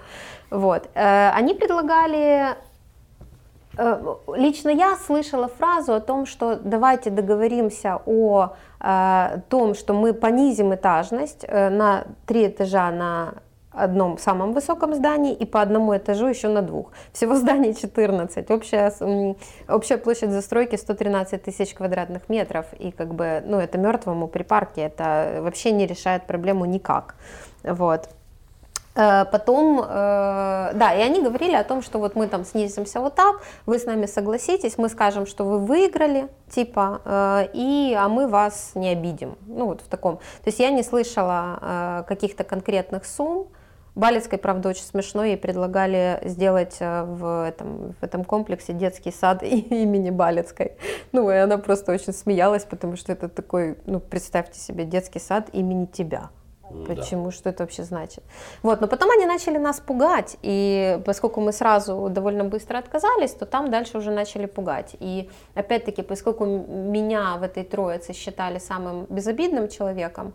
Вот. 0.51 0.87
Э, 0.93 1.31
они 1.31 1.55
предлагали 1.55 2.55
э, 3.79 4.15
Лично 4.35 4.69
я 4.69 4.95
слышала 4.95 5.47
фразу 5.47 5.95
о 5.95 5.99
том, 5.99 6.27
что 6.27 6.55
давайте 6.55 7.09
договоримся 7.09 7.99
о, 8.05 8.53
о 8.79 9.39
том, 9.49 9.73
что 9.73 9.95
мы 9.95 10.13
понизим 10.13 10.75
этажность 10.75 11.47
на 11.51 12.03
три 12.27 12.45
этажа 12.45 12.91
на 12.91 13.33
одном 13.77 14.17
самом 14.17 14.53
высоком 14.53 14.93
здании 14.93 15.33
и 15.33 15.45
по 15.45 15.61
одному 15.61 15.95
этажу 15.95 16.27
еще 16.27 16.49
на 16.49 16.61
двух. 16.61 16.91
Всего 17.13 17.35
зданий 17.35 17.73
14. 17.73 18.49
Общая, 18.51 19.35
общая 19.69 19.97
площадь 19.97 20.31
застройки 20.31 20.75
113 20.75 21.43
тысяч 21.43 21.73
квадратных 21.73 22.29
метров. 22.29 22.65
И 22.79 22.91
как 22.91 23.13
бы, 23.13 23.43
ну, 23.45 23.59
это 23.59 23.77
мертвому 23.77 24.27
при 24.27 24.43
парке, 24.43 24.81
это 24.81 25.39
вообще 25.41 25.71
не 25.71 25.87
решает 25.87 26.23
проблему 26.23 26.65
никак. 26.65 27.15
Вот. 27.63 28.09
Э, 28.97 29.25
потом, 29.25 29.79
э, 29.79 30.71
да, 30.73 30.93
и 30.95 31.01
они 31.01 31.21
говорили 31.21 31.53
о 31.53 31.63
том, 31.63 31.83
что 31.83 31.99
вот 31.99 32.15
мы 32.15 32.27
там 32.27 32.43
снизимся 32.43 32.99
вот 32.99 33.13
так, 33.13 33.41
вы 33.67 33.77
с 33.77 33.85
нами 33.85 34.07
согласитесь, 34.07 34.79
мы 34.79 34.89
скажем, 34.89 35.27
что 35.27 35.43
вы 35.43 35.59
выиграли, 35.59 36.29
типа, 36.49 37.01
э, 37.05 37.47
и, 37.53 37.95
а 37.95 38.09
мы 38.09 38.27
вас 38.27 38.71
не 38.73 38.89
обидим. 38.89 39.37
Ну 39.45 39.67
вот 39.67 39.81
в 39.81 39.87
таком. 39.87 40.17
То 40.17 40.47
есть 40.47 40.59
я 40.59 40.71
не 40.71 40.81
слышала 40.81 42.03
каких-то 42.07 42.43
конкретных 42.43 43.05
сумм, 43.05 43.47
Балецкой, 43.97 44.37
правда, 44.37 44.69
очень 44.69 44.83
смешно, 44.83 45.23
ей 45.23 45.37
предлагали 45.37 46.19
сделать 46.23 46.77
э, 46.79 47.03
в 47.03 47.47
этом, 47.47 47.93
в 47.99 48.03
этом 48.03 48.23
комплексе 48.23 48.73
детский 48.73 49.11
сад 49.11 49.41
имени 49.71 50.11
Балецкой. 50.11 50.73
Ну, 51.11 51.31
и 51.31 51.35
она 51.35 51.57
просто 51.57 51.91
очень 51.91 52.13
смеялась, 52.13 52.63
потому 52.63 52.95
что 52.95 53.11
это 53.11 53.27
такой, 53.27 53.75
ну, 53.87 53.99
представьте 53.99 54.59
себе, 54.59 54.85
детский 54.85 55.19
сад 55.19 55.49
имени 55.51 55.85
тебя. 55.85 56.29
Почему, 56.85 57.25
да. 57.25 57.31
что 57.31 57.49
это 57.49 57.63
вообще 57.63 57.83
значит? 57.83 58.23
Вот, 58.61 58.81
но 58.81 58.87
потом 58.87 59.09
они 59.09 59.25
начали 59.25 59.57
нас 59.57 59.79
пугать, 59.79 60.37
и 60.43 61.01
поскольку 61.03 61.41
мы 61.41 61.51
сразу 61.51 62.09
довольно 62.11 62.43
быстро 62.43 62.77
отказались, 62.77 63.31
то 63.31 63.47
там 63.47 63.71
дальше 63.71 63.97
уже 63.97 64.11
начали 64.11 64.45
пугать. 64.45 64.95
И 64.99 65.29
опять-таки, 65.55 66.03
поскольку 66.03 66.45
меня 66.45 67.37
в 67.37 67.43
этой 67.43 67.63
троице 67.63 68.13
считали 68.13 68.59
самым 68.59 69.05
безобидным 69.09 69.69
человеком, 69.69 70.33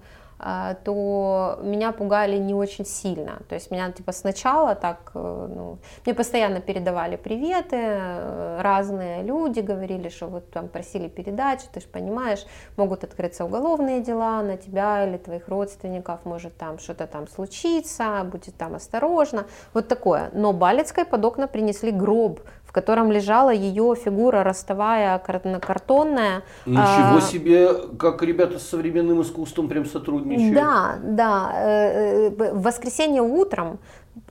то 0.84 1.58
меня 1.62 1.92
пугали 1.92 2.36
не 2.36 2.54
очень 2.54 2.84
сильно. 2.84 3.42
То 3.48 3.54
есть 3.54 3.70
меня 3.70 3.92
типа 3.92 4.12
сначала 4.12 4.74
так, 4.74 5.12
э, 5.14 5.48
ну, 5.54 5.78
мне 6.04 6.14
постоянно 6.14 6.60
передавали 6.60 7.16
приветы, 7.16 7.76
э, 7.78 8.60
разные 8.60 9.22
люди 9.22 9.60
говорили, 9.60 10.08
что 10.08 10.26
вот 10.26 10.50
там 10.50 10.68
просили 10.68 11.08
передачу, 11.08 11.64
ты 11.72 11.80
же 11.80 11.86
понимаешь, 11.86 12.44
могут 12.76 13.04
открыться 13.04 13.44
уголовные 13.44 14.02
дела 14.02 14.42
на 14.42 14.56
тебя 14.56 15.06
или 15.06 15.16
твоих 15.16 15.48
родственников, 15.48 16.24
может 16.24 16.56
там 16.56 16.78
что-то 16.78 17.06
там 17.06 17.28
случиться, 17.28 18.22
будет 18.24 18.56
там 18.56 18.74
осторожно, 18.74 19.46
вот 19.74 19.86
такое. 19.86 20.30
Но 20.32 20.52
Балецкой 20.52 21.04
под 21.04 21.24
окна 21.24 21.46
принесли 21.46 21.92
гроб 21.92 22.40
в 22.72 22.74
котором 22.74 23.12
лежала 23.12 23.50
ее 23.50 23.94
фигура 23.94 24.42
ростовая, 24.42 25.18
картонная. 25.18 26.42
Ничего 26.64 27.18
а, 27.18 27.20
себе, 27.20 27.68
как 27.98 28.22
ребята 28.22 28.58
с 28.58 28.62
современным 28.62 29.20
искусством 29.20 29.68
прям 29.68 29.84
сотрудничают. 29.84 30.54
Да, 30.54 30.94
да. 31.02 31.52
Э, 31.54 32.30
э, 32.30 32.52
в 32.54 32.62
воскресенье 32.62 33.20
утром 33.20 33.78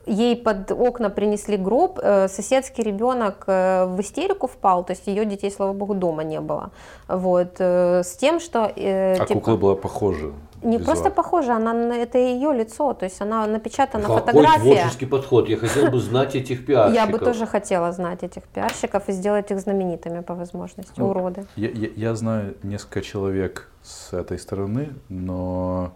ей 0.08 0.36
под 0.36 0.72
окна 0.72 1.12
принесли 1.12 1.56
гроб, 1.56 2.00
э, 2.02 2.28
соседский 2.30 2.84
ребенок 2.84 3.46
в 3.46 3.98
истерику 4.00 4.48
впал, 4.48 4.84
то 4.84 4.94
есть 4.94 5.06
ее 5.06 5.26
детей, 5.26 5.52
слава 5.52 5.74
богу, 5.74 5.94
дома 5.94 6.24
не 6.24 6.42
было. 6.42 6.72
Вот, 7.08 7.60
с 7.60 8.18
тем, 8.20 8.40
что... 8.40 8.74
А 8.76 9.26
типа, 9.28 9.40
кукла 9.40 9.56
была 9.56 9.76
похожа? 9.76 10.32
Не 10.64 10.78
визуал. 10.78 10.86
просто 10.86 11.10
похожа, 11.10 11.56
она 11.56 11.96
это 11.96 12.18
ее 12.18 12.54
лицо, 12.54 12.94
то 12.94 13.06
есть 13.06 13.22
она 13.22 13.48
напечатана 13.48 14.04
Какой 14.04 14.20
фотография. 14.20 14.76
творческий 14.76 15.06
подход, 15.06 15.50
я 15.50 15.58
хотел 15.58 15.90
бы 15.90 16.00
знать 16.00 16.36
этих 16.36 16.66
пиарщиков. 16.66 17.06
Я 17.06 17.12
бы 17.12 17.20
тоже 17.20 17.46
хотела 17.46 17.92
знать 17.92 18.24
этих 18.24 18.44
пиарщиков 18.44 19.10
и 19.10 19.12
сделать 19.12 19.52
их 19.52 19.60
знаменитыми 19.60 20.22
по 20.22 20.36
возможности, 20.36 20.94
ну, 20.98 21.10
уроды. 21.10 21.46
Я, 21.56 21.70
я, 21.70 21.90
я 21.96 22.16
знаю 22.16 22.56
несколько 22.64 23.02
человек 23.02 23.72
с 23.82 24.14
этой 24.14 24.38
стороны, 24.38 24.90
но 25.10 25.92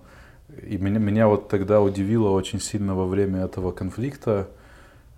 и 0.63 0.78
меня, 0.78 0.99
меня 0.99 1.28
вот 1.28 1.47
тогда 1.47 1.82
удивило 1.82 2.30
очень 2.30 2.59
сильно 2.59 2.95
во 2.95 3.05
время 3.05 3.45
этого 3.45 3.72
конфликта, 3.72 4.47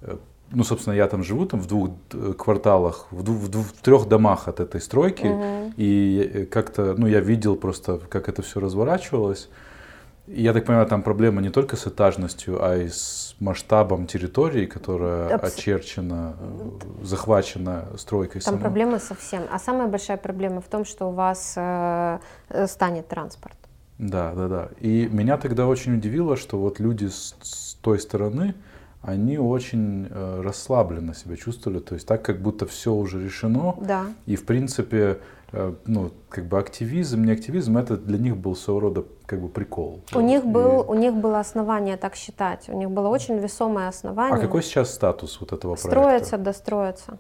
э, 0.02 0.18
ну, 0.52 0.64
собственно, 0.64 0.94
я 0.94 1.08
там 1.08 1.24
живу 1.24 1.46
там 1.46 1.60
в 1.60 1.68
двух 1.68 1.92
э, 2.14 2.34
кварталах, 2.38 3.08
в, 3.12 3.24
двух, 3.24 3.38
в, 3.38 3.48
двух, 3.50 3.66
в 3.66 3.82
трех 3.82 4.08
домах 4.08 4.48
от 4.48 4.60
этой 4.60 4.82
стройки, 4.82 5.26
угу. 5.26 5.74
и 5.78 6.32
э, 6.34 6.46
как-то, 6.46 6.96
ну, 6.98 7.08
я 7.08 7.20
видел 7.20 7.56
просто, 7.56 8.00
как 8.10 8.30
это 8.30 8.42
все 8.42 8.60
разворачивалось. 8.60 9.50
И 10.28 10.42
я 10.42 10.54
так 10.54 10.66
понимаю, 10.66 10.88
там 10.88 11.04
проблема 11.04 11.42
не 11.42 11.50
только 11.50 11.78
с 11.78 11.88
этажностью, 11.88 12.64
а 12.64 12.76
и 12.76 12.90
с 12.90 13.36
масштабом 13.40 14.08
территории, 14.08 14.66
которая 14.66 15.36
Абс... 15.36 15.56
очерчена, 15.56 16.36
э, 16.40 17.04
захвачена 17.04 17.86
стройкой. 17.98 18.42
Там 18.42 18.54
самой. 18.54 18.62
проблема 18.62 19.00
совсем. 19.00 19.44
А 19.52 19.60
самая 19.60 19.88
большая 19.88 20.18
проблема 20.18 20.62
в 20.62 20.68
том, 20.68 20.86
что 20.86 21.08
у 21.08 21.12
вас 21.12 21.54
э, 21.56 22.20
станет 22.68 23.08
транспорт. 23.08 23.58
Да, 23.98 24.34
да, 24.34 24.48
да. 24.48 24.70
И 24.80 25.08
меня 25.12 25.38
тогда 25.38 25.66
очень 25.66 25.96
удивило, 25.96 26.38
что 26.38 26.58
вот 26.58 26.80
люди 26.80 27.06
с, 27.06 27.36
с 27.42 27.74
той 27.82 28.00
стороны, 28.00 28.54
они 29.08 29.38
очень 29.38 30.10
э, 30.10 30.42
расслабленно 30.44 31.14
себя 31.16 31.38
чувствовали, 31.38 31.80
то 31.80 31.96
есть 31.96 32.06
так, 32.06 32.24
как 32.24 32.42
будто 32.42 32.66
все 32.66 32.94
уже 32.94 33.24
решено. 33.24 33.74
Да. 33.80 34.04
И, 34.26 34.36
в 34.36 34.46
принципе, 34.46 35.20
э, 35.54 35.74
ну, 35.86 36.12
как 36.28 36.46
бы 36.48 36.60
активизм, 36.60 37.24
не 37.24 37.32
активизм, 37.32 37.78
это 37.78 37.96
для 37.96 38.18
них 38.18 38.36
был 38.36 38.54
своего 38.54 38.82
рода 38.82 39.06
как 39.26 39.42
бы 39.42 39.48
прикол. 39.48 40.02
У 40.14 40.20
них, 40.20 40.46
был, 40.46 40.84
у 40.86 40.94
них 40.94 41.14
было 41.14 41.40
основание 41.40 41.96
так 41.96 42.16
считать, 42.16 42.68
у 42.68 42.78
них 42.78 42.92
было 42.92 43.08
очень 43.08 43.38
весомое 43.38 43.88
основание. 43.88 44.36
А 44.36 44.42
какой 44.42 44.62
сейчас 44.62 44.94
статус 44.94 45.40
вот 45.40 45.54
этого 45.54 45.76
проекта? 45.76 45.90
Строится, 45.90 46.38
достроится. 46.38 47.18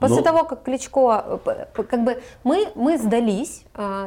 После 0.00 0.18
Но... 0.18 0.22
того, 0.22 0.44
как 0.44 0.62
Кличко, 0.62 1.40
как 1.74 2.04
бы 2.04 2.22
мы, 2.42 2.68
мы 2.74 2.96
сдались, 2.96 3.64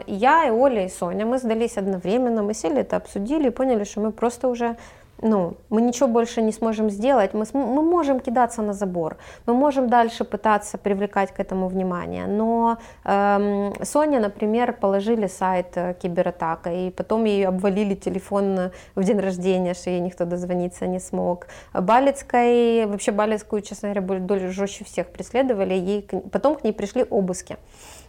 я 0.07 0.47
и 0.47 0.49
Оля 0.49 0.85
и 0.85 0.89
Соня, 0.89 1.25
мы 1.25 1.37
сдались 1.37 1.77
одновременно, 1.77 2.41
мы 2.41 2.53
сели 2.53 2.79
это 2.79 2.95
обсудили 2.95 3.47
и 3.47 3.51
поняли, 3.51 3.83
что 3.83 3.99
мы 3.99 4.11
просто 4.11 4.47
уже 4.47 4.77
ну, 5.21 5.53
мы 5.69 5.81
ничего 5.81 6.07
больше 6.07 6.41
не 6.41 6.51
сможем 6.51 6.89
сделать, 6.89 7.33
мы, 7.33 7.45
мы 7.53 7.81
можем 7.81 8.19
кидаться 8.19 8.61
на 8.61 8.73
забор, 8.73 9.17
мы 9.45 9.53
можем 9.53 9.89
дальше 9.89 10.23
пытаться 10.23 10.77
привлекать 10.77 11.31
к 11.31 11.39
этому 11.39 11.67
внимание, 11.67 12.27
но 12.27 12.77
эм, 13.05 13.73
Соня, 13.83 14.19
например, 14.19 14.73
положили 14.73 15.27
сайт 15.27 15.67
э, 15.75 15.95
кибератака, 16.01 16.71
и 16.71 16.89
потом 16.89 17.25
ей 17.25 17.47
обвалили 17.47 17.95
телефон 17.95 18.71
в 18.95 19.03
день 19.03 19.19
рождения, 19.19 19.73
что 19.73 19.89
ей 19.89 19.99
никто 19.99 20.25
дозвониться 20.25 20.87
не 20.87 20.99
смог. 20.99 21.47
Балецкой, 21.73 22.85
вообще 22.85 23.11
Балецкую, 23.11 23.61
честно 23.61 23.93
говоря, 23.93 24.19
более 24.19 24.49
жестче 24.49 24.83
всех 24.85 25.07
преследовали, 25.07 25.73
ей, 25.73 26.07
потом 26.31 26.55
к 26.55 26.63
ней 26.63 26.73
пришли 26.73 27.05
обыски. 27.09 27.57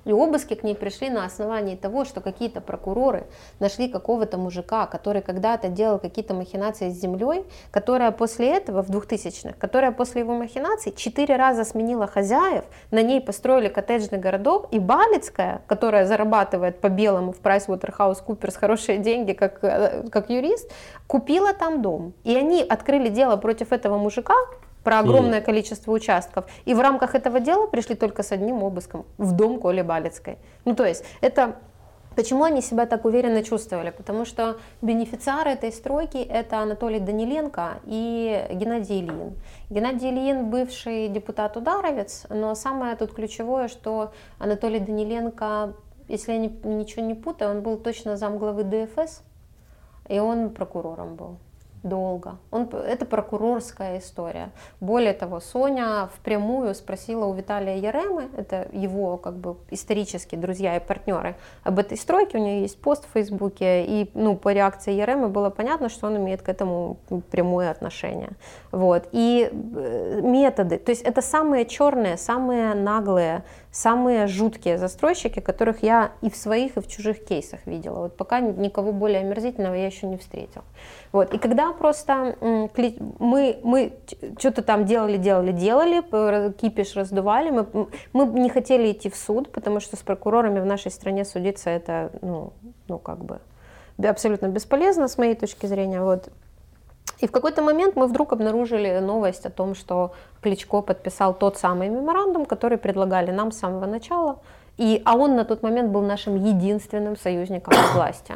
И 0.04 0.12
обыски 0.12 0.54
к 0.54 0.64
ней 0.64 0.74
пришли 0.74 1.10
на 1.10 1.24
основании 1.24 1.76
того, 1.76 2.04
что 2.04 2.20
какие-то 2.20 2.60
прокуроры 2.60 3.24
нашли 3.60 3.88
какого-то 3.88 4.36
мужика, 4.36 4.86
который 4.86 5.22
когда-то 5.22 5.68
делал 5.68 5.98
какие-то 5.98 6.34
махинации 6.34 6.90
с 6.90 6.98
землей, 7.02 7.44
которая 7.70 8.10
после 8.10 8.56
этого, 8.56 8.82
в 8.82 8.90
2000-х, 8.90 9.54
которая 9.58 9.92
после 9.92 10.20
его 10.20 10.34
махинаций 10.34 10.92
четыре 10.96 11.36
раза 11.36 11.64
сменила 11.64 12.06
хозяев, 12.06 12.64
на 12.90 13.02
ней 13.02 13.20
построили 13.20 13.68
коттеджный 13.68 14.18
городок, 14.18 14.68
и 14.70 14.78
Балицкая, 14.78 15.60
которая 15.66 16.06
зарабатывает 16.06 16.80
по-белому 16.80 17.32
в 17.32 17.40
PricewaterhouseCoopers 17.40 18.58
хорошие 18.58 18.98
деньги 18.98 19.32
как, 19.32 19.58
э, 19.62 20.08
как 20.10 20.30
юрист, 20.30 20.70
купила 21.06 21.52
там 21.52 21.82
дом. 21.82 22.12
И 22.24 22.34
они 22.34 22.62
открыли 22.62 23.08
дело 23.08 23.36
против 23.36 23.72
этого 23.72 23.98
мужика, 23.98 24.34
про 24.84 24.98
огромное 24.98 25.40
mm. 25.40 25.44
количество 25.44 25.92
участков. 25.92 26.44
И 26.64 26.74
в 26.74 26.80
рамках 26.80 27.14
этого 27.14 27.40
дела 27.40 27.66
пришли 27.66 27.94
только 27.94 28.22
с 28.22 28.32
одним 28.32 28.62
обыском 28.62 29.04
в 29.18 29.32
дом 29.32 29.60
Коли 29.60 29.82
Балецкой. 29.82 30.38
Ну, 30.64 30.74
то 30.74 30.84
есть, 30.84 31.04
это 31.20 31.56
Почему 32.16 32.44
они 32.44 32.60
себя 32.60 32.86
так 32.86 33.04
уверенно 33.04 33.42
чувствовали? 33.42 33.90
Потому 33.90 34.24
что 34.24 34.58
бенефициары 34.82 35.50
этой 35.50 35.72
стройки 35.72 36.18
это 36.18 36.58
Анатолий 36.58 37.00
Даниленко 37.00 37.80
и 37.86 38.46
Геннадий 38.50 39.00
Ильин. 39.00 39.34
Геннадий 39.70 40.10
Ильин 40.10 40.50
бывший 40.50 41.08
депутат 41.08 41.56
Ударовец, 41.56 42.26
но 42.28 42.54
самое 42.54 42.96
тут 42.96 43.14
ключевое, 43.14 43.68
что 43.68 44.12
Анатолий 44.38 44.80
Даниленко, 44.80 45.74
если 46.08 46.32
я 46.32 46.38
ничего 46.38 47.02
не 47.02 47.14
путаю, 47.14 47.50
он 47.50 47.62
был 47.62 47.76
точно 47.78 48.16
замглавы 48.16 48.64
ДФС, 48.64 49.22
и 50.08 50.18
он 50.18 50.50
прокурором 50.50 51.16
был 51.16 51.38
долго. 51.82 52.38
Он, 52.50 52.68
это 52.68 53.04
прокурорская 53.04 53.98
история. 53.98 54.50
Более 54.80 55.12
того, 55.12 55.40
Соня 55.40 56.08
впрямую 56.14 56.74
спросила 56.74 57.24
у 57.26 57.34
Виталия 57.34 57.76
Яремы, 57.76 58.28
это 58.36 58.68
его 58.72 59.16
как 59.16 59.34
бы 59.34 59.56
исторические 59.70 60.40
друзья 60.40 60.76
и 60.76 60.80
партнеры, 60.80 61.36
об 61.64 61.78
этой 61.78 61.96
стройке. 61.96 62.38
У 62.38 62.40
нее 62.40 62.62
есть 62.62 62.80
пост 62.80 63.04
в 63.06 63.12
Фейсбуке, 63.12 63.84
и 63.84 64.10
ну, 64.14 64.36
по 64.36 64.52
реакции 64.52 64.92
Яремы 64.92 65.28
было 65.28 65.50
понятно, 65.50 65.88
что 65.88 66.06
он 66.06 66.16
имеет 66.16 66.42
к 66.42 66.48
этому 66.48 66.98
прямое 67.30 67.70
отношение. 67.70 68.30
Вот. 68.70 69.08
И 69.12 69.50
э, 69.52 70.20
методы, 70.22 70.78
то 70.78 70.90
есть 70.90 71.02
это 71.02 71.22
самые 71.22 71.66
черные, 71.66 72.16
самые 72.16 72.74
наглые, 72.74 73.44
самые 73.72 74.26
жуткие 74.26 74.76
застройщики, 74.76 75.40
которых 75.40 75.82
я 75.82 76.12
и 76.20 76.30
в 76.30 76.36
своих, 76.36 76.76
и 76.76 76.80
в 76.80 76.86
чужих 76.86 77.24
кейсах 77.24 77.66
видела. 77.66 78.00
Вот 78.00 78.16
пока 78.16 78.40
никого 78.40 78.92
более 78.92 79.20
омерзительного 79.20 79.74
я 79.74 79.86
еще 79.86 80.06
не 80.06 80.18
встретила. 80.18 80.64
Вот. 81.10 81.32
И 81.32 81.38
когда 81.38 81.72
просто 81.72 82.36
мы, 83.18 83.58
мы 83.64 83.94
что-то 84.38 84.62
там 84.62 84.84
делали, 84.84 85.16
делали, 85.16 85.52
делали, 85.52 86.52
кипиш 86.52 86.94
раздували, 86.94 87.50
мы, 87.50 87.88
мы 88.12 88.26
не 88.26 88.50
хотели 88.50 88.92
идти 88.92 89.08
в 89.08 89.16
суд, 89.16 89.50
потому 89.50 89.80
что 89.80 89.96
с 89.96 90.00
прокурорами 90.00 90.60
в 90.60 90.66
нашей 90.66 90.90
стране 90.90 91.24
судиться 91.24 91.70
это, 91.70 92.12
ну, 92.20 92.52
ну 92.88 92.98
как 92.98 93.24
бы 93.24 93.40
абсолютно 93.98 94.46
бесполезно 94.48 95.08
с 95.08 95.16
моей 95.16 95.34
точки 95.34 95.64
зрения. 95.64 96.02
Вот. 96.02 96.28
И 97.22 97.26
в 97.26 97.30
какой-то 97.30 97.62
момент 97.62 97.94
мы 97.96 98.08
вдруг 98.08 98.32
обнаружили 98.32 98.98
новость 98.98 99.46
о 99.46 99.50
том, 99.50 99.76
что 99.76 100.10
Кличко 100.40 100.82
подписал 100.82 101.38
тот 101.38 101.56
самый 101.56 101.88
меморандум, 101.88 102.46
который 102.46 102.78
предлагали 102.78 103.30
нам 103.30 103.52
с 103.52 103.58
самого 103.58 103.86
начала. 103.86 104.40
И, 104.76 105.00
а 105.04 105.16
он 105.16 105.36
на 105.36 105.44
тот 105.44 105.62
момент 105.62 105.92
был 105.92 106.02
нашим 106.02 106.34
единственным 106.34 107.16
союзником 107.16 107.74
власти. 107.94 108.34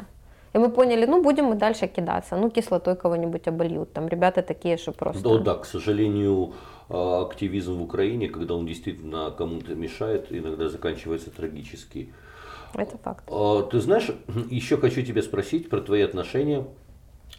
И 0.52 0.58
мы 0.58 0.68
поняли, 0.68 1.04
ну 1.04 1.20
будем 1.20 1.46
мы 1.46 1.56
дальше 1.56 1.88
кидаться, 1.88 2.36
ну 2.36 2.48
кислотой 2.48 2.94
кого-нибудь 2.94 3.48
обольют. 3.48 3.92
Там 3.92 4.06
ребята 4.06 4.42
такие, 4.42 4.76
что 4.76 4.92
просто... 4.92 5.20
Да, 5.22 5.38
да, 5.38 5.54
к 5.54 5.64
сожалению, 5.64 6.52
а, 6.88 7.22
активизм 7.22 7.74
в 7.78 7.82
Украине, 7.82 8.28
когда 8.28 8.54
он 8.54 8.66
действительно 8.66 9.32
кому-то 9.36 9.74
мешает, 9.74 10.26
иногда 10.30 10.68
заканчивается 10.68 11.30
трагически. 11.30 12.14
Это 12.72 12.96
факт. 12.98 13.24
А, 13.28 13.62
ты 13.62 13.80
знаешь, 13.80 14.10
еще 14.50 14.76
хочу 14.76 15.02
тебя 15.02 15.22
спросить 15.22 15.68
про 15.68 15.80
твои 15.80 16.02
отношения 16.02 16.64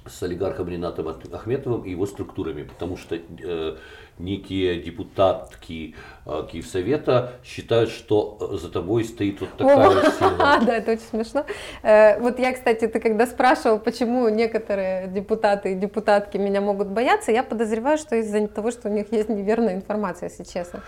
с 0.10 0.24
олигархом 0.24 0.70
Ренатом 0.70 1.08
Ахметовым 1.08 1.84
и 1.84 1.92
его 1.92 2.06
структурами, 2.06 2.64
потому 2.64 2.98
что 2.98 3.16
э, 3.16 3.76
некие 4.20 4.82
депутатки 4.82 5.96
э, 6.26 6.48
Киевсовета 6.52 7.34
считают, 7.44 7.90
что 7.90 8.38
за 8.58 8.70
тобой 8.70 9.04
стоит 9.04 9.42
вот 9.42 9.52
такая 9.58 9.90
О, 9.90 10.12
сила. 10.20 10.60
Да, 10.66 10.78
это 10.78 10.94
очень 10.94 11.04
смешно. 11.04 11.46
Э, 11.84 12.20
вот 12.20 12.40
я, 12.40 12.54
кстати, 12.54 12.88
ты 12.88 13.00
когда 13.00 13.28
спрашивал, 13.28 13.80
почему 13.80 14.30
некоторые 14.30 15.08
депутаты 15.08 15.74
и 15.74 15.76
депутатки 15.76 16.38
меня 16.38 16.62
могут 16.62 16.88
бояться, 16.88 17.32
я 17.32 17.44
подозреваю, 17.44 17.98
что 17.98 18.16
из-за 18.16 18.48
того, 18.48 18.72
что 18.72 18.90
у 18.90 18.92
них 18.92 19.12
есть 19.12 19.30
неверная 19.30 19.76
информация, 19.76 20.30
если 20.30 20.44
честно. 20.44 20.82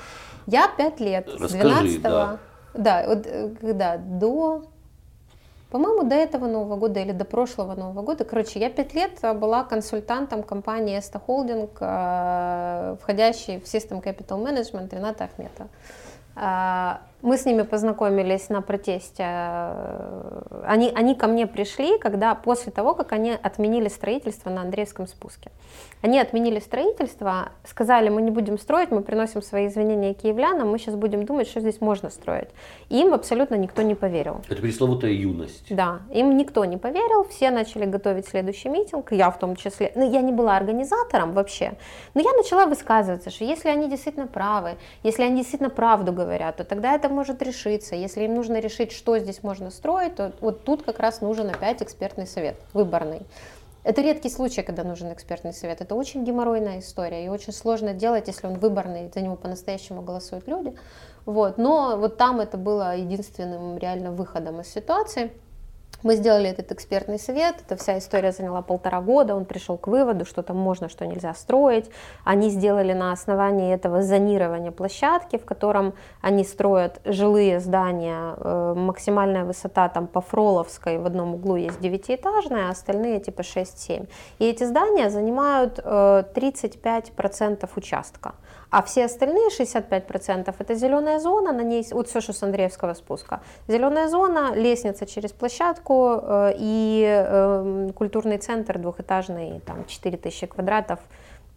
Я 0.47 0.67
пять 0.67 0.99
лет, 0.99 1.27
Расскажи, 1.27 1.49
с 1.49 1.97
12 1.97 2.01
да. 2.01 2.39
да, 2.73 3.05
вот 3.07 3.27
э, 3.27 3.49
когда 3.59 3.97
до 3.97 4.63
по-моему, 5.69 6.03
до 6.03 6.15
этого 6.15 6.47
Нового 6.47 6.75
года 6.75 6.99
или 6.99 7.11
до 7.11 7.25
прошлого 7.25 7.75
Нового 7.75 8.01
года, 8.01 8.25
короче, 8.25 8.59
я 8.59 8.69
пять 8.69 8.93
лет 8.93 9.19
была 9.39 9.63
консультантом 9.63 10.43
компании 10.43 10.97
Эста 10.97 11.19
Холдинг, 11.19 11.73
входящей 13.01 13.59
в 13.59 13.65
System 13.65 14.01
Capital 14.03 14.43
Management 14.43 14.95
Рената 14.95 15.25
Ахметова. 15.25 15.69
Мы 17.21 17.37
с 17.37 17.45
ними 17.45 17.63
познакомились 17.63 18.49
на 18.49 18.61
протесте. 18.61 19.23
Они, 20.63 20.91
они 20.95 21.15
ко 21.15 21.27
мне 21.27 21.47
пришли, 21.47 21.97
когда 21.97 22.33
после 22.33 22.71
того, 22.71 22.95
как 22.95 23.11
они 23.11 23.31
отменили 23.31 23.89
строительство 23.89 24.49
на 24.49 24.61
Андреевском 24.61 25.05
спуске. 25.05 25.51
Они 26.01 26.17
отменили 26.17 26.59
строительство, 26.59 27.49
сказали, 27.65 28.07
мы 28.07 28.21
не 28.21 28.31
будем 28.31 28.57
строить, 28.57 28.89
мы 28.89 29.01
приносим 29.01 29.41
свои 29.41 29.67
извинения 29.67 30.13
киевлянам, 30.13 30.69
мы 30.69 30.79
сейчас 30.79 30.95
будем 30.95 31.25
думать, 31.25 31.47
что 31.49 31.59
здесь 31.59 31.81
можно 31.81 32.09
строить. 32.09 32.47
И 32.87 33.01
им 33.01 33.13
абсолютно 33.13 33.55
никто 33.55 33.81
не 33.81 33.95
поверил. 33.95 34.41
Это 34.47 34.61
пресловутая 34.61 35.11
юность. 35.11 35.65
Да, 35.69 35.99
им 36.13 36.37
никто 36.37 36.63
не 36.63 36.77
поверил, 36.77 37.25
все 37.25 37.51
начали 37.51 37.85
готовить 37.85 38.27
следующий 38.27 38.69
митинг, 38.69 39.11
я 39.11 39.29
в 39.29 39.37
том 39.37 39.57
числе. 39.57 39.91
Ну, 39.95 40.09
я 40.09 40.21
не 40.21 40.31
была 40.31 40.55
организатором 40.55 41.33
вообще, 41.33 41.73
но 42.13 42.21
я 42.21 42.31
начала 42.31 42.65
высказываться, 42.65 43.29
что 43.29 43.43
если 43.43 43.67
они 43.67 43.89
действительно 43.89 44.27
правы, 44.27 44.77
если 45.03 45.23
они 45.23 45.37
действительно 45.37 45.69
правду 45.69 46.13
говорят, 46.13 46.55
то 46.57 46.63
тогда 46.63 46.95
это 46.95 47.08
может 47.09 47.41
решиться. 47.41 47.95
Если 47.95 48.23
им 48.23 48.35
нужно 48.35 48.59
решить, 48.59 48.91
что 48.91 49.17
здесь 49.19 49.43
можно 49.43 49.71
строить, 49.71 50.15
то 50.15 50.33
вот 50.41 50.63
тут 50.63 50.83
как 50.83 50.99
раз 50.99 51.21
нужен 51.21 51.49
опять 51.49 51.81
экспертный 51.81 52.27
совет, 52.27 52.55
выборный. 52.73 53.21
Это 53.83 54.01
редкий 54.01 54.29
случай, 54.29 54.61
когда 54.61 54.83
нужен 54.83 55.11
экспертный 55.11 55.53
совет. 55.53 55.81
Это 55.81 55.95
очень 55.95 56.23
геморройная 56.25 56.79
история, 56.79 57.25
и 57.25 57.29
очень 57.29 57.53
сложно 57.53 57.93
делать, 57.93 58.27
если 58.27 58.45
он 58.45 58.59
выборный, 58.59 59.09
за 59.13 59.21
него 59.21 59.35
по-настоящему 59.35 60.01
голосуют 60.01 60.47
люди. 60.47 60.75
Вот. 61.25 61.57
Но 61.57 61.97
вот 61.97 62.17
там 62.17 62.39
это 62.39 62.57
было 62.57 62.95
единственным 62.95 63.77
реально 63.77 64.11
выходом 64.11 64.61
из 64.61 64.67
ситуации. 64.67 65.31
Мы 66.01 66.15
сделали 66.15 66.49
этот 66.49 66.71
экспертный 66.71 67.19
совет, 67.19 67.57
эта 67.65 67.75
вся 67.75 67.97
история 67.97 68.31
заняла 68.31 68.61
полтора 68.61 69.01
года, 69.01 69.35
он 69.35 69.43
пришел 69.43 69.77
к 69.77 69.87
выводу, 69.87 70.23
что 70.23 70.43
там 70.43 70.55
можно, 70.55 70.87
что 70.87 71.05
нельзя 71.05 71.33
строить. 71.33 71.91
Они 72.23 72.49
сделали 72.49 72.93
на 72.93 73.11
основании 73.11 73.73
этого 73.73 74.01
зонирования 74.01 74.71
площадки, 74.71 75.37
в 75.37 75.43
котором 75.43 75.93
они 76.21 76.45
строят 76.45 77.01
жилые 77.03 77.59
здания, 77.59 78.33
э, 78.37 78.73
максимальная 78.77 79.43
высота 79.43 79.89
там 79.89 80.07
по 80.07 80.21
Фроловской 80.21 80.99
в 80.99 81.05
одном 81.05 81.35
углу 81.35 81.57
есть 81.57 81.81
девятиэтажная, 81.81 82.67
а 82.67 82.71
остальные 82.71 83.19
типа 83.19 83.41
6-7. 83.41 84.07
И 84.39 84.45
эти 84.45 84.63
здания 84.63 85.09
занимают 85.09 85.79
35% 85.79 87.59
э, 87.61 87.67
участка. 87.75 88.35
А 88.71 88.83
все 88.83 89.05
остальные 89.05 89.49
65% 89.49 90.53
это 90.57 90.75
зеленая 90.75 91.19
зона, 91.19 91.51
на 91.51 91.61
ней, 91.61 91.85
вот 91.91 92.07
все, 92.07 92.21
что 92.21 92.33
с 92.33 92.43
Андреевского 92.43 92.93
спуска. 92.93 93.41
Зеленая 93.67 94.07
зона, 94.07 94.53
лестница 94.53 95.05
через 95.07 95.31
площадку 95.31 96.19
э, 96.21 96.53
и 96.57 97.03
э, 97.07 97.89
культурный 97.95 98.37
центр 98.37 98.77
двухэтажный, 98.77 99.59
там 99.65 99.85
4000 99.85 100.47
квадратов, 100.47 100.99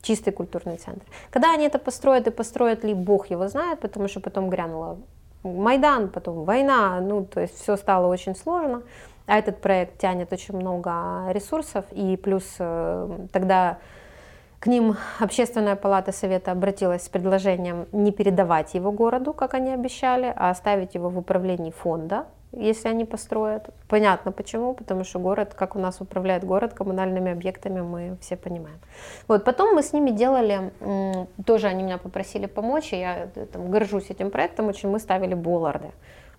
чистый 0.01 0.33
культурный 0.33 0.77
центр. 0.77 1.05
Когда 1.31 1.53
они 1.53 1.67
это 1.67 1.79
построят 1.79 2.27
и 2.27 2.31
построят 2.31 2.83
ли, 2.83 2.95
бог 2.95 3.31
его 3.31 3.47
знает, 3.49 3.81
потому 3.81 4.09
что 4.09 4.21
потом 4.21 4.49
грянула 4.49 4.97
Майдан, 5.43 6.09
потом 6.09 6.45
война, 6.45 7.01
ну, 7.01 7.25
то 7.25 7.41
есть 7.41 7.61
все 7.61 7.77
стало 7.77 8.07
очень 8.07 8.35
сложно. 8.35 8.83
А 9.27 9.39
этот 9.39 9.61
проект 9.61 9.99
тянет 9.99 10.33
очень 10.33 10.57
много 10.57 11.31
ресурсов, 11.31 11.85
и 11.93 12.17
плюс 12.17 12.45
э, 12.59 13.19
тогда 13.33 13.79
к 14.63 14.69
ним 14.69 14.97
Общественная 15.19 15.75
палата 15.75 16.13
Совета 16.13 16.53
обратилась 16.53 17.03
с 17.03 17.09
предложением 17.09 17.87
не 17.91 18.13
передавать 18.13 18.75
его 18.75 18.93
городу, 18.93 19.33
как 19.33 19.55
они 19.55 19.73
обещали, 19.73 20.33
а 20.37 20.51
оставить 20.51 20.95
его 20.95 21.09
в 21.09 21.19
управлении 21.19 21.73
фонда, 21.73 22.27
если 22.53 22.89
они 22.89 23.05
построят. 23.05 23.71
Понятно 23.89 24.31
почему, 24.31 24.75
потому 24.75 25.03
что 25.03 25.19
город, 25.19 25.55
как 25.55 25.75
у 25.75 25.81
нас 25.81 26.01
управляет 26.01 26.45
город 26.45 26.75
коммунальными 26.75 27.33
объектами, 27.33 27.81
мы 27.81 28.17
все 28.21 28.37
понимаем. 28.37 28.79
Вот, 29.27 29.45
потом 29.45 29.75
мы 29.75 29.83
с 29.83 29.93
ними 29.93 30.11
делали, 30.11 30.71
тоже 31.45 31.67
они 31.67 31.83
меня 31.83 31.99
попросили 31.99 32.47
помочь, 32.47 32.93
и 32.93 33.01
я 33.01 33.31
там, 33.53 33.69
горжусь 33.69 34.11
этим 34.11 34.31
проектом 34.31 34.69
очень, 34.69 34.89
мы 34.91 35.01
ставили 35.01 35.35
болларды. 35.35 35.91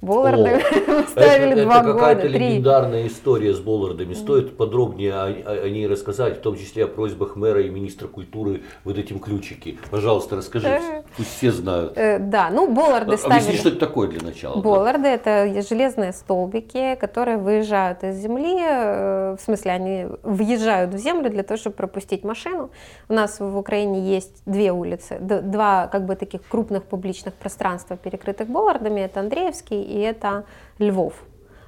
Болларды 0.03 0.59
ставили 1.07 1.53
это, 1.53 1.63
два 1.63 1.75
это 1.79 1.83
года, 1.83 1.93
какая-то 1.93 2.27
легендарная 2.27 3.07
история 3.07 3.53
с 3.53 3.59
Боллардами. 3.59 4.13
Стоит 4.13 4.57
подробнее 4.57 5.13
о, 5.13 5.27
о, 5.27 5.63
о 5.63 5.69
ней 5.69 5.87
рассказать, 5.87 6.39
в 6.39 6.41
том 6.41 6.57
числе 6.57 6.83
о 6.83 6.87
просьбах 6.87 7.37
мэра 7.37 7.61
и 7.61 7.69
министра 7.69 8.07
культуры 8.07 8.63
вот 8.83 8.97
этим 8.97 9.19
ключики. 9.19 9.79
Пожалуйста, 9.89 10.35
расскажи, 10.35 10.67
э, 10.67 11.03
пусть 11.15 11.37
все 11.37 11.51
знают. 11.53 11.93
Э, 11.95 12.19
да, 12.19 12.49
ну 12.51 12.69
Болларды 12.73 13.15
ставили. 13.17 13.37
Объясни, 13.37 13.57
что 13.57 13.69
это 13.69 13.79
такое 13.79 14.09
для 14.09 14.21
начала. 14.21 14.61
Болларды 14.61 15.07
это 15.07 15.61
железные 15.61 16.11
столбики, 16.11 16.95
которые 16.99 17.37
выезжают 17.37 18.03
из 18.03 18.17
земли, 18.17 18.57
э, 18.59 19.35
в 19.39 19.41
смысле 19.41 19.71
они 19.71 20.07
въезжают 20.23 20.93
в 20.93 20.97
землю 20.97 21.29
для 21.29 21.43
того, 21.43 21.57
чтобы 21.57 21.77
пропустить 21.77 22.25
машину. 22.25 22.71
У 23.07 23.13
нас 23.13 23.39
в 23.39 23.57
Украине 23.57 24.01
есть 24.01 24.41
две 24.45 24.73
улицы, 24.73 25.17
два 25.21 25.87
как 25.87 26.05
бы 26.05 26.17
таких 26.17 26.41
крупных 26.45 26.83
публичных 26.83 27.33
пространства, 27.35 27.95
перекрытых 27.95 28.49
Боллардами. 28.49 28.99
Это 28.99 29.21
Андреевский 29.21 29.92
и 29.93 29.99
это 29.99 30.45
Львов. 30.79 31.13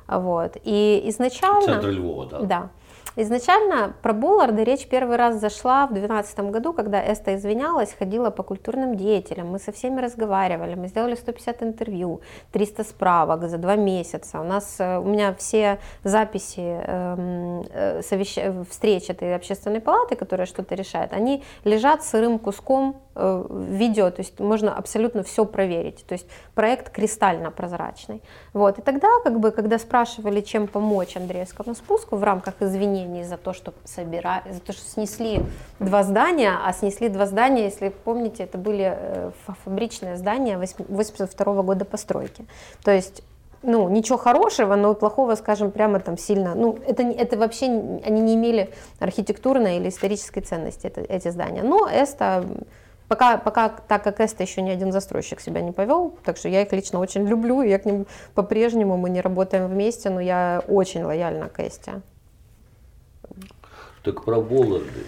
Вот. 0.07 0.57
И 0.63 1.03
изначально... 1.05 1.61
Центр 1.65 1.89
Львова, 1.89 2.25
да. 2.25 2.39
Да. 2.39 2.69
Изначально 3.17 3.93
про 4.01 4.13
Болларды 4.13 4.65
речь 4.65 4.87
первый 4.87 5.15
раз 5.15 5.39
зашла 5.39 5.87
в 5.87 5.93
2012 5.93 6.39
году, 6.51 6.73
когда 6.73 7.01
Эста 7.01 7.35
извинялась, 7.35 7.93
ходила 7.93 8.29
по 8.29 8.43
культурным 8.43 8.95
деятелям, 8.95 9.51
мы 9.51 9.59
со 9.59 9.71
всеми 9.71 10.01
разговаривали, 10.01 10.75
мы 10.75 10.87
сделали 10.87 11.15
150 11.15 11.63
интервью, 11.63 12.19
300 12.51 12.83
справок 12.83 13.49
за 13.49 13.57
два 13.57 13.77
месяца. 13.77 14.41
У 14.41 14.43
нас, 14.43 14.75
э, 14.79 14.97
у 14.97 15.05
меня 15.05 15.33
все 15.35 15.79
записи 16.03 16.59
эм, 16.59 17.63
э, 17.71 18.01
совещ... 18.01 18.37
встреч 18.69 19.09
этой 19.09 19.33
общественной 19.33 19.79
палаты, 19.79 20.17
которая 20.17 20.45
что-то 20.45 20.75
решает, 20.75 21.13
они 21.13 21.41
лежат 21.63 22.03
сырым 22.03 22.37
куском 22.37 22.97
э, 23.15 23.45
видео, 23.49 24.11
то 24.11 24.19
есть 24.21 24.41
можно 24.41 24.75
абсолютно 24.75 25.23
все 25.23 25.45
проверить. 25.45 26.05
То 26.05 26.13
есть 26.13 26.27
проект 26.53 26.89
кристально 26.89 27.49
прозрачный. 27.49 28.21
Вот. 28.51 28.77
И 28.79 28.81
тогда, 28.81 29.07
как 29.23 29.39
бы, 29.39 29.51
когда 29.51 29.79
спрашивали, 29.79 30.41
чем 30.41 30.67
помочь 30.67 31.15
Андреевскому 31.15 31.75
спуску 31.75 32.17
в 32.17 32.23
рамках 32.23 32.55
извинений, 32.59 33.04
извинений 33.05 33.23
за 33.23 33.37
то, 33.37 33.53
что 33.53 33.73
собира... 33.83 34.43
за 34.49 34.59
то, 34.59 34.73
что 34.73 34.81
снесли 34.81 35.41
два 35.79 36.03
здания, 36.03 36.53
а 36.63 36.73
снесли 36.73 37.09
два 37.09 37.25
здания, 37.25 37.65
если 37.65 37.89
помните, 37.89 38.43
это 38.43 38.57
были 38.57 39.31
фабричные 39.63 40.17
здания 40.17 40.57
82 40.57 41.63
года 41.63 41.85
постройки. 41.85 42.45
То 42.83 42.91
есть 42.91 43.23
ну, 43.63 43.89
ничего 43.89 44.17
хорошего, 44.17 44.75
но 44.75 44.93
плохого, 44.93 45.35
скажем, 45.35 45.71
прямо 45.71 45.99
там 45.99 46.17
сильно, 46.17 46.53
ну, 46.53 46.77
это, 46.87 47.01
это 47.01 47.35
вообще, 47.35 47.65
они 47.65 48.21
не 48.21 48.35
имели 48.35 48.69
архитектурной 48.99 49.77
или 49.77 49.89
исторической 49.89 50.41
ценности, 50.41 50.85
это, 50.85 51.01
эти 51.01 51.29
здания. 51.31 51.63
Но 51.63 51.89
Эста, 51.89 52.45
пока, 53.07 53.37
пока, 53.37 53.69
так 53.69 54.03
как 54.03 54.19
Эста 54.19 54.43
еще 54.43 54.61
ни 54.61 54.69
один 54.69 54.91
застройщик 54.91 55.39
себя 55.39 55.61
не 55.61 55.71
повел, 55.71 56.13
так 56.23 56.37
что 56.37 56.47
я 56.47 56.61
их 56.61 56.71
лично 56.73 56.99
очень 56.99 57.25
люблю, 57.25 57.63
я 57.63 57.79
к 57.79 57.85
ним 57.85 58.05
по-прежнему, 58.35 58.97
мы 58.97 59.09
не 59.09 59.21
работаем 59.21 59.67
вместе, 59.67 60.11
но 60.11 60.19
я 60.19 60.61
очень 60.67 61.03
лояльна 61.03 61.49
к 61.49 61.59
Эсте. 61.59 62.03
Так 64.05 64.23
про 64.23 64.39
Болларды. 64.39 65.03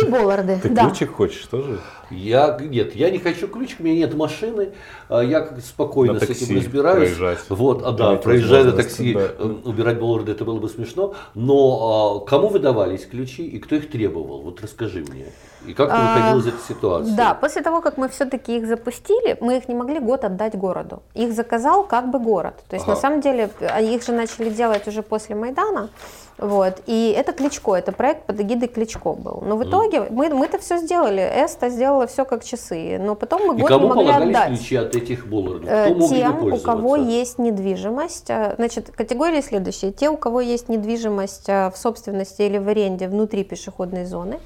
И 0.00 0.06
Болларды, 0.06 0.58
Ты 0.62 0.70
да. 0.70 0.88
ключик 0.88 1.12
хочешь 1.12 1.44
тоже? 1.46 1.80
Я, 2.10 2.56
нет, 2.60 2.96
я 2.96 3.10
не 3.10 3.18
хочу 3.18 3.48
ключик, 3.48 3.80
у 3.80 3.82
меня 3.82 3.96
нет 3.96 4.14
машины, 4.14 4.70
а 5.08 5.20
я 5.20 5.40
как 5.40 5.60
спокойно 5.60 6.14
на 6.14 6.20
с 6.20 6.22
этим 6.22 6.56
разбираюсь. 6.56 7.10
Проезжать. 7.16 7.38
Вот, 7.50 7.82
а 7.84 7.92
да, 7.92 8.16
проезжать 8.16 8.64
на 8.64 8.72
такси, 8.72 9.14
да. 9.14 9.28
Э, 9.38 9.54
убирать 9.64 9.98
Болларды, 9.98 10.32
это 10.32 10.44
было 10.44 10.58
бы 10.58 10.68
смешно. 10.68 11.14
Но 11.34 12.22
а, 12.22 12.26
кому 12.26 12.48
выдавались 12.48 13.04
ключи 13.06 13.46
и 13.46 13.58
кто 13.58 13.76
их 13.76 13.90
требовал? 13.90 14.40
Вот 14.40 14.60
расскажи 14.62 15.00
мне. 15.00 15.26
И 15.66 15.74
как 15.74 15.90
ты 15.90 15.96
выходил 15.96 16.36
а, 16.36 16.38
из 16.38 16.46
этой 16.46 16.60
ситуации? 16.60 17.14
Да, 17.14 17.34
после 17.34 17.62
того, 17.62 17.80
как 17.80 17.98
мы 17.98 18.08
все-таки 18.08 18.56
их 18.56 18.66
запустили, 18.66 19.36
мы 19.40 19.58
их 19.58 19.68
не 19.68 19.74
могли 19.74 19.98
год 19.98 20.24
отдать 20.24 20.56
городу. 20.56 21.02
Их 21.14 21.32
заказал 21.32 21.84
как 21.84 22.10
бы 22.10 22.18
город. 22.18 22.54
То 22.68 22.76
есть 22.76 22.86
ага. 22.86 22.94
на 22.94 23.00
самом 23.00 23.20
деле 23.20 23.50
а, 23.60 23.80
их 23.80 24.02
же 24.02 24.12
начали 24.12 24.50
делать 24.50 24.86
уже 24.88 25.02
после 25.02 25.34
Майдана. 25.34 25.90
Вот. 26.38 26.82
И 26.86 27.12
это 27.16 27.32
Кличко, 27.32 27.74
это 27.74 27.90
проект 27.92 28.24
под 28.24 28.40
эгидой 28.40 28.68
Кличко 28.68 29.12
был. 29.12 29.42
Но 29.44 29.56
в 29.56 29.67
итоге 29.68 30.06
мы, 30.10 30.28
мы-то 30.30 30.58
все 30.58 30.78
сделали, 30.78 31.20
Эста 31.20 31.68
сделала 31.70 32.06
все 32.06 32.24
как 32.24 32.44
часы, 32.44 32.98
но 32.98 33.14
потом 33.14 33.46
мы 33.46 33.54
год 33.56 33.70
не 33.70 33.78
могли 33.78 34.10
отдать. 34.10 34.58
ключи 34.58 34.76
от 34.76 34.94
этих 34.96 35.26
буллардов? 35.26 35.68
Кто 35.68 35.94
мог 35.94 36.10
Тем, 36.10 36.52
у 36.52 36.58
кого 36.58 36.96
есть 36.96 37.38
недвижимость. 37.38 38.30
Э, 38.30 38.54
значит, 38.56 38.90
категории 38.90 39.40
следующие. 39.40 39.92
Те, 39.92 40.10
у 40.10 40.16
кого 40.16 40.40
есть 40.40 40.68
недвижимость 40.68 41.48
э, 41.48 41.70
в 41.70 41.76
собственности 41.76 42.42
или 42.42 42.58
в 42.58 42.68
аренде 42.68 43.08
внутри 43.08 43.44
пешеходной 43.44 44.04
зоны, 44.04 44.40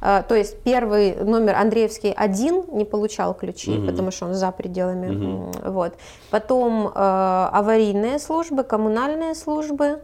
э, 0.00 0.22
то 0.28 0.34
есть 0.34 0.62
первый 0.62 1.16
номер 1.16 1.56
Андреевский 1.56 2.12
один 2.12 2.64
не 2.72 2.84
получал 2.84 3.34
ключи, 3.34 3.78
угу. 3.78 3.86
потому 3.86 4.10
что 4.10 4.26
он 4.26 4.34
за 4.34 4.50
пределами. 4.50 5.14
Угу. 5.14 5.70
Вот. 5.70 5.94
Потом 6.30 6.88
э, 6.88 6.90
аварийные 6.94 8.18
службы, 8.18 8.64
коммунальные 8.64 9.34
службы, 9.34 10.00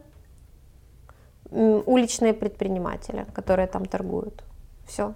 уличные 1.50 2.32
предприниматели, 2.32 3.26
которые 3.34 3.66
там 3.66 3.84
торгуют. 3.86 4.44
Все. 4.90 5.14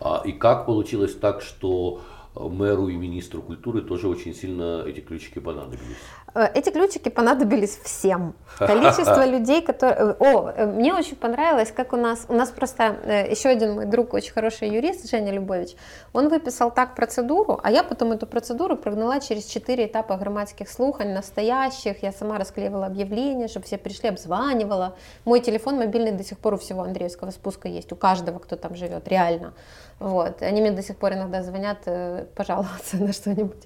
А, 0.00 0.22
и 0.24 0.32
как 0.32 0.66
получилось 0.66 1.14
так, 1.14 1.40
что 1.40 2.00
э, 2.34 2.40
мэру 2.40 2.88
и 2.88 2.96
министру 2.96 3.42
культуры 3.42 3.80
тоже 3.80 4.08
очень 4.08 4.34
сильно 4.34 4.82
эти 4.84 5.00
ключики 5.00 5.38
понадобились? 5.38 5.98
Э, 6.34 6.48
эти 6.54 6.70
ключики 6.70 7.08
понадобились 7.08 7.78
всем. 7.82 8.34
Количество 8.58 9.26
людей, 9.34 9.62
которые... 9.62 9.96
Э, 9.98 10.14
о, 10.18 10.50
э, 10.50 10.66
мне 10.66 10.94
очень 10.94 11.16
понравилось, 11.16 11.72
как 11.72 11.92
у 11.92 11.96
нас... 11.96 12.26
У 12.28 12.34
нас 12.34 12.50
просто 12.50 12.96
еще 13.30 13.48
один 13.48 13.74
мой 13.74 13.86
друг, 13.86 14.14
очень 14.14 14.32
хороший 14.32 14.68
юрист, 14.68 15.10
Женя 15.10 15.32
Любович, 15.32 15.76
он 16.12 16.28
выписал 16.28 16.70
так 16.70 16.94
процедуру, 16.94 17.60
а 17.62 17.70
я 17.70 17.82
потом 17.82 18.12
эту 18.12 18.26
процедуру 18.26 18.76
прогнала 18.76 19.20
через 19.20 19.44
четыре 19.44 19.86
этапа 19.86 20.16
громадских 20.16 20.68
слуханий, 20.68 21.14
настоящих. 21.14 22.02
Я 22.02 22.12
сама 22.12 22.38
расклеивала 22.38 22.86
объявления, 22.86 23.48
чтобы 23.48 23.66
все 23.66 23.78
пришли, 23.78 24.08
обзванивала. 24.08 24.96
Мой 25.24 25.40
телефон 25.40 25.76
мобильный 25.76 26.12
до 26.12 26.24
сих 26.24 26.38
пор 26.38 26.54
у 26.54 26.58
всего 26.58 26.82
Андреевского 26.82 27.30
спуска 27.30 27.68
есть, 27.68 27.92
у 27.92 27.96
каждого, 27.96 28.38
кто 28.38 28.56
там 28.56 28.74
живет, 28.74 29.08
реально. 29.08 29.52
Вот. 30.00 30.42
Они 30.42 30.60
мне 30.60 30.72
до 30.72 30.82
сих 30.82 30.96
пор 30.96 31.12
иногда 31.12 31.42
звонят 31.42 31.86
пожаловаться 32.34 32.96
на 33.00 33.12
что-нибудь. 33.12 33.62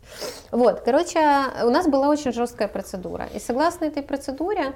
Вот. 0.52 0.80
Короче, 0.80 1.20
у 1.64 1.70
нас 1.70 1.88
была 1.88 2.08
очень 2.08 2.32
жесткая 2.32 2.68
процедура. 2.68 3.26
И 3.34 3.38
согласно 3.38 3.86
этой 3.86 4.02
процедуре 4.02 4.74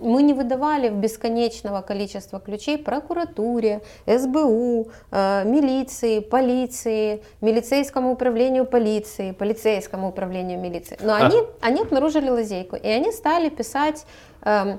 мы 0.00 0.22
не 0.22 0.32
выдавали 0.32 0.88
в 0.88 0.94
бесконечного 0.94 1.82
количества 1.82 2.40
ключей 2.40 2.78
прокуратуре, 2.78 3.82
СБУ, 4.06 4.90
э, 5.10 5.44
милиции, 5.44 6.20
полиции, 6.20 7.22
милицейскому 7.40 8.12
управлению 8.12 8.64
полиции, 8.64 9.32
полицейскому 9.32 10.08
управлению 10.08 10.58
милиции. 10.58 10.98
Но 11.02 11.14
они, 11.14 11.42
они 11.60 11.82
обнаружили 11.82 12.30
лазейку, 12.30 12.76
и 12.76 12.88
они 12.88 13.12
стали 13.12 13.50
писать 13.50 14.06
э, 14.42 14.78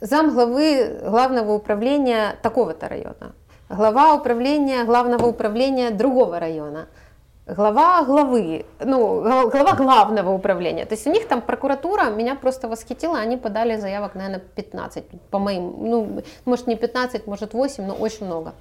зам 0.00 0.30
главы 0.30 1.00
главного 1.02 1.54
управления 1.54 2.36
такого-то 2.42 2.88
района, 2.88 3.34
глава 3.76 4.14
управления 4.14 4.84
главного 4.84 5.26
управления 5.26 5.90
другого 5.90 6.38
района– 6.38 6.86
глава 7.46 8.04
главы, 8.04 8.64
ну, 8.80 9.20
глава 9.20 9.74
главного 9.74 10.30
управления. 10.30 10.86
То 10.86 10.94
есть 10.94 11.06
у 11.06 11.10
них 11.10 11.26
там 11.26 11.42
прокуратура 11.42 12.10
меня 12.10 12.34
просто 12.34 12.68
восхитила, 12.68 13.18
они 13.18 13.36
подали 13.36 13.76
заявок, 13.76 14.14
наверное, 14.14 14.40
15, 14.40 15.04
по 15.30 15.38
моим, 15.38 15.74
ну, 15.78 16.22
может 16.44 16.66
не 16.66 16.76
15, 16.76 17.26
может 17.26 17.54
8, 17.54 17.84
но 17.84 17.94
очень 17.94 18.26
много. 18.26 18.54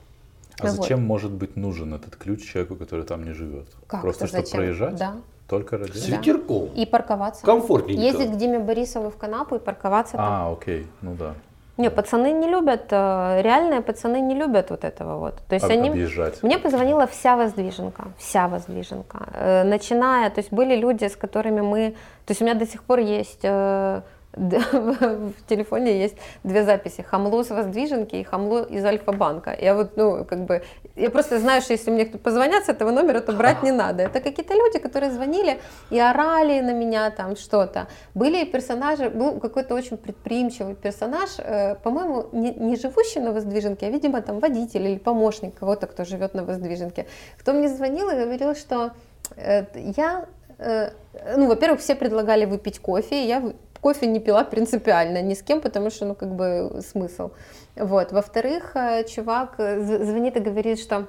А 0.59 0.67
вот. 0.67 0.71
зачем 0.71 1.05
может 1.05 1.31
быть 1.31 1.55
нужен 1.55 1.93
этот 1.93 2.15
ключ 2.15 2.43
человеку, 2.43 2.75
который 2.75 3.05
там 3.05 3.23
не 3.23 3.33
живет? 3.33 3.67
Как 3.87 4.01
Просто 4.01 4.27
чтобы 4.27 4.43
зачем? 4.43 4.59
проезжать? 4.59 4.95
Да. 4.95 5.15
Только 5.47 5.77
ради 5.77 5.97
С 5.97 6.07
ветерком. 6.07 6.69
И 6.75 6.85
парковаться. 6.85 7.45
Комфортненько. 7.45 8.01
Ездить 8.01 8.31
к 8.31 8.37
Диме 8.37 8.59
Борисову 8.59 9.09
в 9.09 9.17
Канапу 9.17 9.55
и 9.55 9.59
парковаться 9.59 10.15
а, 10.15 10.17
там. 10.17 10.27
А, 10.27 10.53
окей, 10.53 10.87
ну 11.01 11.15
да. 11.15 11.33
Не, 11.81 11.89
пацаны 11.89 12.31
не 12.31 12.47
любят, 12.47 12.87
э, 12.91 13.41
реальные 13.41 13.81
пацаны 13.81 14.21
не 14.21 14.35
любят 14.35 14.69
вот 14.69 14.83
этого 14.83 15.17
вот. 15.17 15.35
То 15.47 15.55
есть 15.55 15.65
Об, 15.65 15.71
они... 15.71 15.89
Объезжать. 15.89 16.43
Мне 16.43 16.57
позвонила 16.59 17.07
вся 17.07 17.35
воздвиженка, 17.35 18.03
вся 18.17 18.47
воздвиженка. 18.47 19.17
Э, 19.33 19.63
начиная, 19.63 20.29
то 20.29 20.41
есть 20.41 20.53
были 20.53 20.75
люди, 20.75 21.05
с 21.05 21.15
которыми 21.15 21.61
мы... 21.61 21.91
То 22.25 22.31
есть 22.31 22.41
у 22.41 22.45
меня 22.45 22.53
до 22.53 22.67
сих 22.67 22.83
пор 22.83 22.99
есть 22.99 23.39
э, 23.43 24.01
в 24.33 25.33
телефоне 25.47 25.99
есть 25.99 26.15
две 26.43 26.63
записи. 26.63 27.01
Хамло 27.01 27.43
с 27.43 27.49
воздвиженки 27.49 28.15
и 28.15 28.23
хамло 28.23 28.63
из 28.63 28.83
Альфа-банка. 28.85 29.55
Я 29.59 29.75
вот, 29.75 29.97
ну, 29.97 30.23
как 30.25 30.45
бы, 30.45 30.61
я 30.95 31.09
просто 31.09 31.39
знаю, 31.39 31.61
что 31.61 31.73
если 31.73 31.91
мне 31.91 32.05
кто 32.05 32.17
позвонят 32.17 32.65
с 32.65 32.69
этого 32.69 32.91
номера, 32.91 33.19
то 33.19 33.33
брать 33.33 33.63
не 33.63 33.71
надо. 33.71 34.03
Это 34.03 34.21
какие-то 34.21 34.53
люди, 34.53 34.79
которые 34.79 35.11
звонили 35.11 35.59
и 35.89 35.99
орали 35.99 36.61
на 36.61 36.73
меня 36.73 37.11
там 37.11 37.35
что-то. 37.35 37.87
Были 38.13 38.45
персонажи, 38.45 39.09
был 39.09 39.39
какой-то 39.39 39.75
очень 39.75 39.97
предприимчивый 39.97 40.75
персонаж, 40.75 41.31
э, 41.37 41.75
по-моему, 41.83 42.27
не, 42.31 42.53
не 42.53 42.75
живущий 42.77 43.19
на 43.19 43.33
воздвиженке, 43.33 43.87
а, 43.87 43.89
видимо, 43.89 44.21
там 44.21 44.39
водитель 44.39 44.87
или 44.87 44.97
помощник 44.97 45.55
кого-то, 45.59 45.87
кто 45.87 46.05
живет 46.05 46.33
на 46.33 46.43
воздвиженке. 46.43 47.05
Кто 47.37 47.53
мне 47.53 47.67
звонил 47.67 48.09
и 48.09 48.15
говорил, 48.15 48.55
что 48.55 48.91
э, 49.35 49.65
я 49.97 50.25
э, 50.57 50.91
ну, 51.35 51.47
во-первых, 51.47 51.81
все 51.81 51.95
предлагали 51.95 52.45
выпить 52.45 52.79
кофе, 52.79 53.25
я 53.25 53.53
кофе 53.81 54.07
не 54.07 54.19
пила 54.19 54.43
принципиально 54.43 55.21
ни 55.21 55.33
с 55.33 55.41
кем, 55.41 55.59
потому 55.59 55.89
что, 55.89 56.05
ну, 56.05 56.15
как 56.15 56.33
бы 56.35 56.81
смысл. 56.87 57.31
Вот. 57.75 58.11
Во-вторых, 58.11 58.75
э, 58.75 59.03
чувак 59.05 59.55
э, 59.57 59.81
звонит 59.81 60.37
и 60.37 60.39
говорит, 60.39 60.79
что 60.79 61.07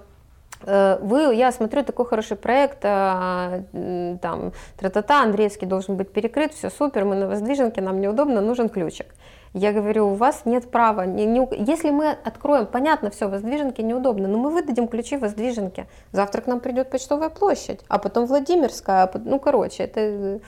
э, 0.64 0.98
вы, 1.02 1.34
я 1.34 1.52
смотрю, 1.52 1.84
такой 1.84 2.06
хороший 2.06 2.36
проект, 2.36 2.80
там, 2.80 4.52
тра-та-та, 4.78 5.22
Андреевский 5.22 5.66
должен 5.66 5.96
быть 5.96 6.12
перекрыт, 6.12 6.52
все 6.52 6.70
супер, 6.70 7.04
мы 7.04 7.14
на 7.16 7.28
воздвиженке, 7.28 7.82
нам 7.82 8.00
неудобно, 8.00 8.40
нужен 8.40 8.68
ключик. 8.68 9.06
Я 9.54 9.72
говорю, 9.72 10.08
у 10.08 10.14
вас 10.14 10.46
нет 10.46 10.70
права, 10.70 11.04
не, 11.04 11.26
не, 11.26 11.46
если 11.70 11.90
мы 11.90 12.16
откроем, 12.24 12.66
понятно, 12.66 13.10
все, 13.10 13.28
воздвиженки 13.28 13.82
неудобно, 13.82 14.26
но 14.26 14.38
мы 14.38 14.48
выдадим 14.48 14.88
ключи 14.88 15.18
воздвиженки. 15.18 15.86
Завтра 16.10 16.40
к 16.40 16.46
нам 16.46 16.60
придет 16.60 16.88
почтовая 16.88 17.28
площадь, 17.28 17.80
а 17.88 17.98
потом 17.98 18.24
Владимирская, 18.24 19.02
а 19.02 19.10
ну, 19.22 19.38
короче, 19.38 19.82
это 19.82 20.40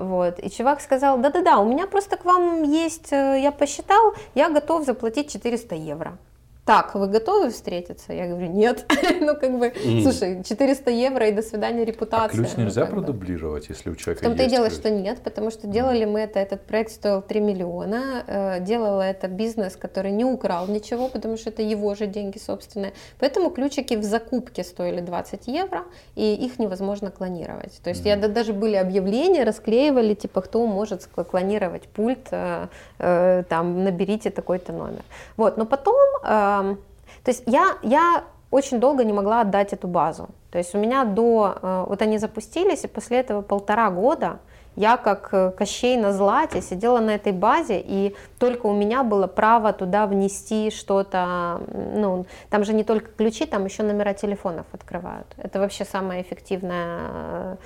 вот. 0.00 0.38
И 0.38 0.50
чувак 0.50 0.80
сказал, 0.80 1.18
да-да-да, 1.18 1.58
у 1.58 1.68
меня 1.68 1.86
просто 1.86 2.16
к 2.16 2.24
вам 2.24 2.62
есть, 2.62 3.12
э, 3.12 3.40
я 3.40 3.52
посчитал, 3.52 4.14
я 4.34 4.50
готов 4.50 4.84
заплатить 4.84 5.32
400 5.32 5.74
евро 5.74 6.18
так, 6.66 6.96
вы 6.96 7.06
готовы 7.06 7.50
встретиться? 7.50 8.12
Я 8.12 8.26
говорю, 8.26 8.48
нет. 8.48 8.84
ну, 9.20 9.36
как 9.36 9.56
бы, 9.56 9.68
mm. 9.68 10.02
слушай, 10.02 10.42
400 10.42 10.90
евро 10.90 11.28
и 11.28 11.32
до 11.32 11.40
свидания 11.42 11.84
репутация. 11.84 12.26
А 12.26 12.28
ключ 12.28 12.48
ну, 12.56 12.64
нельзя 12.64 12.86
продублировать, 12.86 13.68
бы. 13.68 13.74
если 13.74 13.90
у 13.90 13.94
человека 13.94 14.24
В 14.24 14.26
том-то 14.26 14.42
и 14.42 14.48
дело, 14.48 14.68
что 14.70 14.90
нет, 14.90 15.20
потому 15.22 15.52
что 15.52 15.68
делали 15.68 16.04
мы 16.04 16.20
это, 16.20 16.40
этот 16.40 16.66
проект 16.66 16.90
стоил 16.90 17.22
3 17.22 17.40
миллиона, 17.40 18.24
э, 18.26 18.60
делала 18.64 19.02
это 19.02 19.28
бизнес, 19.28 19.76
который 19.76 20.10
не 20.10 20.24
украл 20.24 20.66
ничего, 20.66 21.08
потому 21.08 21.36
что 21.36 21.50
это 21.50 21.62
его 21.62 21.94
же 21.94 22.08
деньги 22.08 22.38
собственные. 22.38 22.94
Поэтому 23.20 23.50
ключики 23.50 23.94
в 23.94 24.02
закупке 24.02 24.64
стоили 24.64 25.00
20 25.00 25.46
евро, 25.46 25.84
и 26.16 26.34
их 26.34 26.58
невозможно 26.58 27.12
клонировать. 27.12 27.80
То 27.84 27.90
есть 27.90 28.04
mm. 28.04 28.08
я 28.08 28.16
даже 28.28 28.52
были 28.52 28.74
объявления, 28.74 29.44
расклеивали, 29.44 30.14
типа, 30.14 30.40
кто 30.40 30.66
может 30.66 31.06
клонировать 31.06 31.84
пульт, 31.84 32.26
э, 32.32 32.66
э, 32.98 33.44
там, 33.48 33.84
наберите 33.84 34.30
такой-то 34.30 34.72
номер. 34.72 35.04
Вот, 35.36 35.58
но 35.58 35.64
потом 35.64 35.94
э, 36.24 36.55
то 36.62 37.30
есть 37.30 37.42
я, 37.46 37.76
я 37.82 38.24
очень 38.50 38.80
долго 38.80 39.04
не 39.04 39.12
могла 39.12 39.40
отдать 39.40 39.72
эту 39.72 39.88
базу. 39.88 40.28
То 40.50 40.58
есть 40.58 40.74
у 40.74 40.78
меня 40.78 41.04
до, 41.04 41.58
э, 41.60 41.84
вот 41.88 42.02
они 42.02 42.18
запустились, 42.18 42.84
и 42.84 42.88
после 42.88 43.18
этого 43.18 43.42
полтора 43.42 43.90
года 43.90 44.38
я 44.76 44.96
как 44.96 45.30
э, 45.32 45.50
Кощей 45.50 45.96
на 45.96 46.12
злате 46.12 46.62
сидела 46.62 47.00
на 47.00 47.14
этой 47.14 47.32
базе, 47.32 47.82
и 47.84 48.14
только 48.38 48.66
у 48.66 48.74
меня 48.74 49.02
было 49.02 49.26
право 49.26 49.72
туда 49.72 50.06
внести 50.06 50.70
что-то, 50.70 51.60
ну, 51.72 52.26
там 52.50 52.64
же 52.64 52.74
не 52.74 52.84
только 52.84 53.10
ключи, 53.10 53.46
там 53.46 53.64
еще 53.64 53.82
номера 53.82 54.12
телефонов 54.12 54.66
открывают. 54.72 55.26
Это 55.38 55.58
вообще 55.58 55.84
самое 55.84 56.22
эффективное 56.22 57.00
э, 57.10 57.56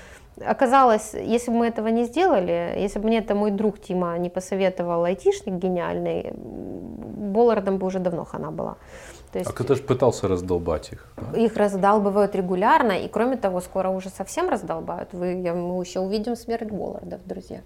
Оказалось, 0.47 1.15
если 1.15 1.51
бы 1.51 1.59
мы 1.59 1.67
этого 1.67 1.89
не 1.89 2.05
сделали, 2.05 2.75
если 2.79 2.99
бы 2.99 3.07
мне 3.07 3.19
это 3.19 3.35
мой 3.35 3.51
друг 3.51 3.79
Тима 3.81 4.19
не 4.19 4.31
посоветовал 4.31 5.05
айтишник 5.05 5.55
гениальный, 5.55 6.33
Боллардом 6.35 7.79
бы 7.79 7.87
уже 7.87 7.99
давно 7.99 8.25
хана 8.25 8.51
была. 8.51 8.77
То 9.33 9.39
есть, 9.39 9.51
а 9.51 9.55
кто-то 9.55 9.77
же 9.77 9.83
пытался 9.83 10.27
раздолбать 10.27 10.93
их. 10.93 11.13
Да? 11.17 11.39
Их 11.39 11.57
раздалбывают 11.57 12.35
регулярно, 12.35 12.93
и 12.93 13.09
кроме 13.09 13.37
того, 13.37 13.61
скоро 13.61 13.89
уже 13.91 14.09
совсем 14.09 14.49
раздолбают. 14.49 15.13
Вы, 15.13 15.41
я, 15.41 15.55
мы 15.55 15.81
еще 15.81 16.01
увидим 16.01 16.35
смерть 16.35 16.71
Боллардов, 16.71 17.21
друзья. 17.27 17.61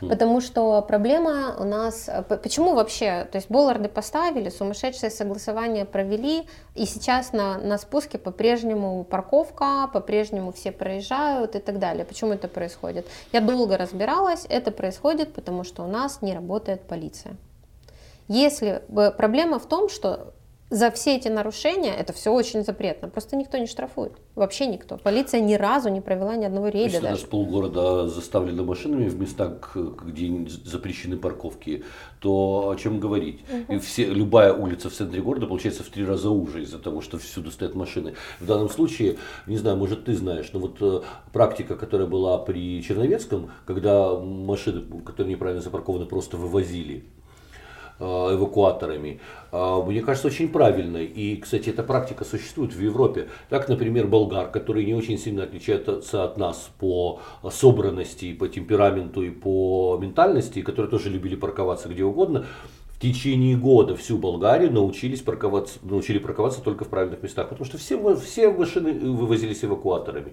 Потому 0.00 0.40
что 0.40 0.80
проблема 0.82 1.56
у 1.58 1.64
нас... 1.64 2.08
Э, 2.08 2.22
почему 2.22 2.74
вообще? 2.74 3.26
То 3.30 3.36
есть 3.36 3.50
Болларды 3.50 3.88
поставили, 3.88 4.48
сумасшедшее 4.48 5.10
согласование 5.10 5.84
провели, 5.84 6.46
и 6.74 6.86
сейчас 6.86 7.32
на, 7.32 7.58
на 7.58 7.78
спуске 7.78 8.18
по-прежнему 8.18 9.04
парковка, 9.04 9.88
по-прежнему 9.92 10.52
все 10.52 10.72
проезжают 10.72 11.56
и 11.56 11.58
так 11.58 11.78
далее. 11.78 12.04
Почему 12.04 12.32
это 12.32 12.48
происходит? 12.48 13.06
Я 13.32 13.40
долго 13.40 13.76
разбиралась, 13.76 14.46
это 14.48 14.70
происходит, 14.70 15.34
потому 15.34 15.64
что 15.64 15.82
у 15.84 15.88
нас 15.88 16.22
не 16.22 16.34
работает 16.34 16.82
полиция. 16.82 17.36
Если 18.28 18.82
проблема 19.16 19.58
в 19.58 19.66
том, 19.66 19.88
что 19.88 20.34
за 20.70 20.90
все 20.90 21.16
эти 21.16 21.28
нарушения, 21.28 21.94
это 21.94 22.12
все 22.12 22.30
очень 22.30 22.62
запретно, 22.62 23.08
просто 23.08 23.36
никто 23.36 23.56
не 23.56 23.66
штрафует, 23.66 24.12
вообще 24.34 24.66
никто. 24.66 24.98
Полиция 24.98 25.40
ни 25.40 25.54
разу 25.54 25.88
не 25.88 26.00
провела 26.00 26.36
ни 26.36 26.44
одного 26.44 26.68
рейда 26.68 26.94
Если 26.94 27.00
даже. 27.00 27.26
полгорода 27.26 28.08
заставлено 28.08 28.64
машинами 28.64 29.08
в 29.08 29.18
местах, 29.18 29.74
где 29.74 30.46
запрещены 30.64 31.16
парковки, 31.16 31.84
то 32.20 32.70
о 32.70 32.76
чем 32.76 33.00
говорить? 33.00 33.40
Угу. 33.50 33.76
И 33.76 33.78
все, 33.78 34.06
любая 34.06 34.52
улица 34.52 34.90
в 34.90 34.92
центре 34.92 35.22
города 35.22 35.46
получается 35.46 35.82
в 35.82 35.88
три 35.88 36.04
раза 36.04 36.30
уже 36.30 36.62
из-за 36.62 36.78
того, 36.78 37.00
что 37.00 37.18
всюду 37.18 37.50
стоят 37.50 37.74
машины. 37.74 38.14
В 38.40 38.46
данном 38.46 38.68
случае, 38.68 39.16
не 39.46 39.56
знаю, 39.56 39.76
может 39.76 40.04
ты 40.04 40.14
знаешь, 40.14 40.50
но 40.52 40.60
вот 40.60 40.76
э, 40.80 41.00
практика, 41.32 41.76
которая 41.76 42.06
была 42.06 42.38
при 42.38 42.82
Черновецком, 42.82 43.50
когда 43.64 44.14
машины, 44.18 44.82
которые 45.04 45.34
неправильно 45.34 45.62
запаркованы, 45.62 46.04
просто 46.06 46.36
вывозили 46.36 47.04
эвакуаторами, 48.04 49.20
э, 49.50 49.82
мне 49.86 50.02
кажется, 50.02 50.28
очень 50.28 50.48
правильной. 50.48 51.06
И, 51.06 51.36
кстати, 51.36 51.70
эта 51.70 51.82
практика 51.82 52.24
существует 52.24 52.72
в 52.72 52.80
Европе. 52.80 53.28
Так, 53.48 53.68
например, 53.68 54.06
болгар, 54.06 54.50
который 54.50 54.84
не 54.84 54.94
очень 54.94 55.18
сильно 55.18 55.44
отличается 55.44 56.24
от 56.24 56.36
нас 56.36 56.70
по 56.78 57.20
собранности, 57.50 58.32
по 58.34 58.48
темпераменту 58.48 59.22
и 59.22 59.30
по 59.30 59.98
ментальности, 60.00 60.62
которые 60.62 60.90
тоже 60.90 61.10
любили 61.10 61.36
парковаться 61.36 61.88
где 61.88 62.04
угодно, 62.04 62.46
в 62.98 63.00
течение 63.00 63.56
года 63.56 63.94
всю 63.94 64.18
Болгарию 64.18 64.72
научились 64.72 65.20
парковаться, 65.20 65.78
научили 65.82 66.18
парковаться 66.18 66.60
только 66.60 66.84
в 66.84 66.88
правильных 66.88 67.22
местах, 67.22 67.48
потому 67.48 67.64
что 67.64 67.78
все, 67.78 68.16
все 68.16 68.50
машины 68.50 68.92
вывозились 68.92 69.64
эвакуаторами 69.64 70.32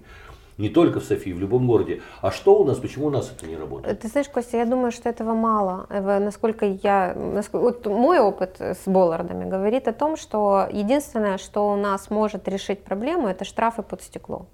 не 0.58 0.70
только 0.70 1.00
в 1.00 1.04
Софии, 1.04 1.32
в 1.32 1.40
любом 1.40 1.68
городе. 1.68 2.02
А 2.22 2.32
что 2.32 2.60
у 2.60 2.66
нас, 2.66 2.78
почему 2.78 3.08
у 3.08 3.10
нас 3.10 3.32
это 3.36 3.46
не 3.46 3.58
работает? 3.58 4.00
Ты 4.00 4.08
знаешь, 4.08 4.30
Костя, 4.30 4.58
я 4.58 4.66
думаю, 4.66 4.92
что 4.92 5.10
этого 5.10 5.34
мало. 5.34 5.88
Насколько 5.90 6.66
я, 6.66 7.14
насколько, 7.14 7.64
вот 7.64 7.86
мой 7.86 8.20
опыт 8.20 8.60
с 8.60 8.88
Боллардами 8.88 9.50
говорит 9.50 9.88
о 9.88 9.94
том, 9.94 10.16
что 10.18 10.68
единственное, 10.72 11.38
что 11.38 11.72
у 11.72 11.76
нас 11.76 12.10
может 12.10 12.48
решить 12.48 12.84
проблему, 12.84 13.28
это 13.28 13.44
штрафы 13.46 13.82
под 13.82 14.02
стекло. 14.02 14.46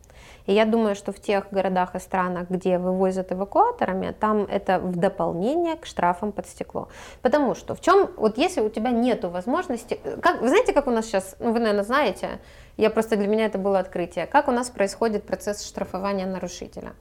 И 0.46 0.54
я 0.54 0.66
думаю, 0.66 0.96
что 0.96 1.12
в 1.12 1.20
тех 1.20 1.48
городах 1.52 1.96
и 1.96 2.00
странах, 2.00 2.50
где 2.50 2.78
вывозят 2.78 3.32
эвакуаторами, 3.32 4.16
там 4.20 4.44
это 4.44 4.80
в 4.80 4.96
дополнение 4.96 5.76
к 5.76 5.86
штрафам 5.86 6.32
под 6.32 6.48
стекло. 6.48 6.88
Потому 7.22 7.56
что 7.56 7.76
в 7.76 7.82
чем, 7.82 8.10
вот 8.18 8.38
если 8.38 8.62
у 8.62 8.70
тебя 8.70 8.92
нет 8.92 9.24
возможности, 9.24 10.00
как, 10.22 10.42
вы 10.42 10.50
знаете, 10.50 10.74
как 10.74 10.88
у 10.88 10.92
нас 10.92 11.06
сейчас, 11.06 11.36
ну 11.39 11.52
вы, 11.52 11.60
наверное, 11.60 11.84
знаете, 11.84 12.39
я 12.78 12.89
просто 12.89 13.16
для 13.16 13.28
меня 13.28 13.46
это 13.46 13.58
было 13.58 13.80
открытие, 13.80 14.26
как 14.26 14.48
у 14.48 14.52
нас 14.52 14.70
происходит 14.70 15.24
процесс 15.24 15.66
штрафования 15.66 16.26
нарушителя. 16.26 16.94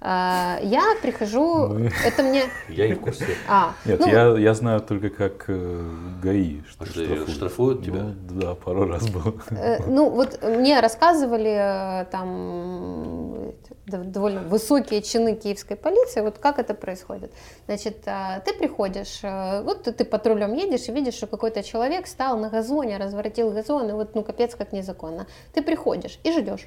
А, 0.00 0.60
я 0.62 0.94
прихожу, 1.02 1.68
Мы... 1.68 1.90
это 2.04 2.22
мне... 2.22 2.44
Я 2.68 2.86
и 2.86 2.92
в 2.94 3.00
курсе. 3.00 3.26
А, 3.48 3.74
Нет, 3.84 3.98
ну... 3.98 4.06
я, 4.06 4.38
я 4.38 4.54
знаю 4.54 4.80
только 4.80 5.10
как 5.10 5.46
э, 5.48 5.90
ГАИ. 6.22 6.62
Что 6.68 6.84
а 6.84 6.86
штрафуют. 6.86 7.30
штрафуют 7.30 7.84
тебя? 7.84 8.02
Ну, 8.02 8.14
да, 8.40 8.54
пару 8.54 8.86
раз 8.86 9.08
был. 9.08 9.40
Э, 9.50 9.84
ну, 9.88 10.08
вот 10.08 10.40
мне 10.44 10.78
рассказывали 10.78 12.02
э, 12.02 12.04
там 12.12 13.54
довольно 13.86 14.42
высокие 14.42 15.02
чины 15.02 15.34
киевской 15.34 15.74
полиции, 15.76 16.20
вот 16.20 16.38
как 16.38 16.60
это 16.60 16.74
происходит. 16.74 17.32
Значит, 17.66 18.02
ты 18.02 18.52
приходишь, 18.52 19.20
вот 19.22 19.84
ты, 19.84 19.92
ты 19.92 20.04
патрулем 20.04 20.54
едешь 20.54 20.88
и 20.88 20.92
видишь, 20.92 21.14
что 21.14 21.26
какой-то 21.26 21.62
человек 21.62 22.06
стал 22.06 22.38
на 22.38 22.50
газоне, 22.50 22.98
разворотил 22.98 23.50
газон, 23.50 23.88
и 23.88 23.92
вот, 23.92 24.14
ну, 24.14 24.22
капец, 24.22 24.54
как 24.54 24.72
незаконно. 24.72 25.26
Ты 25.54 25.62
приходишь 25.62 26.20
и 26.22 26.32
ждешь, 26.32 26.66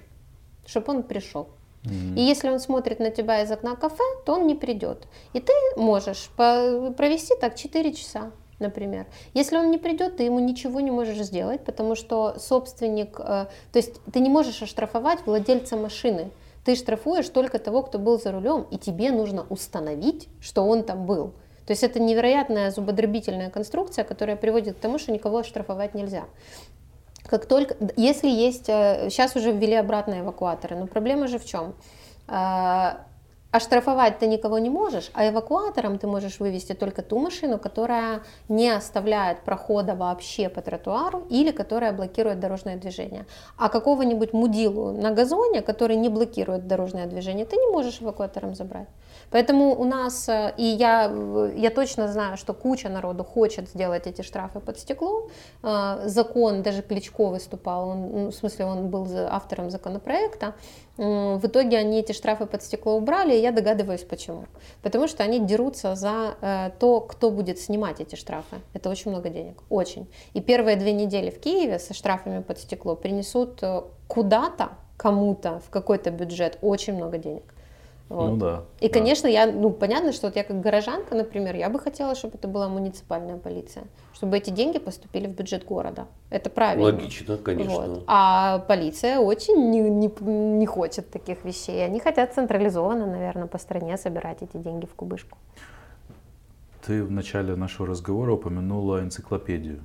чтобы 0.65 0.93
он 0.93 1.03
пришел. 1.03 1.47
И 1.83 2.21
если 2.21 2.49
он 2.49 2.59
смотрит 2.59 2.99
на 2.99 3.09
тебя 3.09 3.41
из 3.41 3.51
окна 3.51 3.75
кафе, 3.75 4.03
то 4.25 4.33
он 4.33 4.47
не 4.47 4.55
придет. 4.55 5.07
И 5.33 5.39
ты 5.39 5.53
можешь 5.77 6.29
провести 6.35 7.33
так 7.39 7.55
4 7.55 7.93
часа 7.93 8.31
например. 8.59 9.07
Если 9.33 9.57
он 9.57 9.71
не 9.71 9.79
придет, 9.79 10.17
ты 10.17 10.23
ему 10.23 10.39
ничего 10.39 10.79
не 10.81 10.91
можешь 10.91 11.17
сделать, 11.17 11.65
потому 11.65 11.95
что 11.95 12.37
собственник, 12.37 13.19
э, 13.19 13.47
то 13.71 13.77
есть 13.79 13.99
ты 14.13 14.19
не 14.19 14.29
можешь 14.29 14.61
оштрафовать 14.61 15.25
владельца 15.25 15.75
машины. 15.75 16.29
Ты 16.63 16.75
штрафуешь 16.75 17.27
только 17.27 17.57
того, 17.57 17.81
кто 17.81 17.97
был 17.97 18.19
за 18.19 18.31
рулем, 18.31 18.67
и 18.69 18.77
тебе 18.77 19.09
нужно 19.09 19.47
установить, 19.49 20.29
что 20.39 20.63
он 20.63 20.83
там 20.83 21.07
был. 21.07 21.33
То 21.65 21.71
есть 21.71 21.83
это 21.83 21.99
невероятная 21.99 22.69
зубодробительная 22.69 23.49
конструкция, 23.49 24.03
которая 24.03 24.35
приводит 24.35 24.77
к 24.77 24.79
тому, 24.79 24.99
что 24.99 25.11
никого 25.11 25.39
оштрафовать 25.39 25.95
нельзя. 25.95 26.25
Как 27.31 27.45
только, 27.45 27.77
если 27.95 28.27
есть, 28.27 28.65
сейчас 28.65 29.35
э, 29.37 29.39
уже 29.39 29.53
ввели 29.53 29.75
обратные 29.75 30.19
эвакуаторы, 30.19 30.75
но 30.75 30.85
проблема 30.85 31.27
же 31.27 31.39
в 31.39 31.45
чем? 31.45 31.73
А, 32.27 33.05
Оштрафовать 33.51 34.19
ты 34.19 34.27
никого 34.27 34.59
не 34.59 34.69
можешь, 34.69 35.11
а 35.13 35.27
эвакуатором 35.27 35.97
ты 35.97 36.07
можешь 36.07 36.39
вывести 36.39 36.73
только 36.73 37.01
ту 37.01 37.19
машину, 37.19 37.57
которая 37.57 38.21
не 38.47 38.69
оставляет 38.69 39.43
прохода 39.43 39.93
вообще 39.93 40.47
по 40.47 40.61
тротуару 40.61 41.25
или 41.29 41.51
которая 41.51 41.91
блокирует 41.91 42.39
дорожное 42.39 42.77
движение. 42.77 43.25
А 43.57 43.67
какого-нибудь 43.67 44.31
мудилу 44.31 44.93
на 44.93 45.11
газоне, 45.11 45.61
который 45.61 45.97
не 45.97 46.07
блокирует 46.07 46.67
дорожное 46.67 47.07
движение, 47.07 47.45
ты 47.45 47.57
не 47.57 47.71
можешь 47.71 48.01
эвакуатором 48.01 48.55
забрать. 48.55 48.87
Поэтому 49.31 49.79
у 49.79 49.85
нас, 49.85 50.29
э, 50.29 50.53
и 50.57 50.63
я, 50.63 51.11
я 51.55 51.69
точно 51.69 52.07
знаю, 52.07 52.37
что 52.37 52.53
куча 52.53 52.89
народу 52.89 53.23
хочет 53.23 53.69
сделать 53.69 54.05
эти 54.07 54.21
штрафы 54.21 54.59
под 54.59 54.77
стекло. 54.77 55.29
Э, 55.63 56.01
закон, 56.05 56.61
даже 56.61 56.81
Кличко 56.81 57.27
выступал, 57.27 57.89
он, 57.89 58.11
ну, 58.11 58.31
в 58.31 58.35
смысле 58.35 58.65
он 58.65 58.89
был 58.89 59.07
автором 59.29 59.71
законопроекта. 59.71 60.53
В 60.97 61.41
итоге 61.43 61.77
они 61.77 61.99
эти 61.99 62.11
штрафы 62.11 62.45
под 62.45 62.61
стекло 62.61 62.97
убрали, 62.97 63.33
и 63.33 63.41
я 63.41 63.51
догадываюсь 63.51 64.03
почему. 64.03 64.45
Потому 64.81 65.07
что 65.07 65.23
они 65.23 65.39
дерутся 65.39 65.95
за 65.95 66.35
э, 66.41 66.71
то, 66.79 66.99
кто 66.99 67.31
будет 67.31 67.57
снимать 67.57 68.01
эти 68.01 68.15
штрафы. 68.15 68.57
Это 68.73 68.89
очень 68.89 69.11
много 69.11 69.29
денег, 69.29 69.63
очень. 69.69 70.07
И 70.33 70.41
первые 70.41 70.75
две 70.75 70.91
недели 70.91 71.29
в 71.29 71.39
Киеве 71.39 71.79
со 71.79 71.93
штрафами 71.93 72.41
под 72.41 72.59
стекло 72.59 72.95
принесут 72.95 73.63
куда-то, 74.07 74.71
кому-то, 74.97 75.61
в 75.65 75.69
какой-то 75.69 76.11
бюджет 76.11 76.57
очень 76.61 76.95
много 76.95 77.17
денег. 77.17 77.43
Вот. 78.11 78.31
Ну 78.31 78.35
да. 78.35 78.63
И, 78.81 78.89
да. 78.89 78.93
конечно, 78.93 79.25
я, 79.27 79.49
ну, 79.49 79.69
понятно, 79.69 80.11
что 80.11 80.27
вот 80.27 80.35
я 80.35 80.43
как 80.43 80.59
горожанка, 80.59 81.15
например, 81.15 81.55
я 81.55 81.69
бы 81.69 81.79
хотела, 81.79 82.13
чтобы 82.13 82.35
это 82.35 82.49
была 82.49 82.67
муниципальная 82.67 83.37
полиция, 83.37 83.85
чтобы 84.13 84.37
эти 84.37 84.49
деньги 84.49 84.79
поступили 84.79 85.27
в 85.27 85.31
бюджет 85.31 85.63
города. 85.63 86.07
Это 86.29 86.49
правильно. 86.49 86.83
Логично, 86.83 87.37
конечно. 87.37 87.87
Вот. 87.87 88.03
А 88.07 88.59
полиция 88.67 89.19
очень 89.19 89.69
не, 89.69 89.79
не, 89.79 90.11
не 90.19 90.65
хочет 90.65 91.09
таких 91.09 91.45
вещей. 91.45 91.85
Они 91.85 92.01
хотят 92.01 92.33
централизованно, 92.33 93.05
наверное, 93.05 93.47
по 93.47 93.57
стране 93.57 93.97
собирать 93.97 94.41
эти 94.41 94.57
деньги 94.57 94.85
в 94.85 94.93
кубышку. 94.93 95.37
Ты 96.85 97.05
в 97.05 97.11
начале 97.11 97.55
нашего 97.55 97.87
разговора 97.87 98.33
упомянула 98.33 98.99
энциклопедию. 98.99 99.79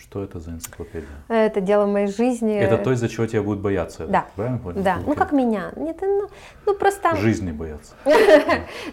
Что 0.00 0.22
это 0.22 0.40
за 0.40 0.52
энциклопедия? 0.52 1.08
Это 1.28 1.60
дело 1.60 1.86
моей 1.86 2.06
жизни. 2.06 2.56
Это 2.56 2.78
то, 2.78 2.92
из-за 2.92 3.08
чего 3.08 3.26
тебя 3.26 3.42
будут 3.42 3.60
бояться. 3.60 4.06
Да. 4.06 4.26
Правильно 4.36 4.58
понял? 4.58 4.82
Да. 4.82 4.98
Ну, 5.06 5.14
как 5.14 5.32
меня. 5.32 5.72
Нет, 5.76 5.98
ну, 6.00 6.28
ну 6.66 6.74
просто... 6.74 7.16
Жизни 7.16 7.52
боятся. 7.52 7.94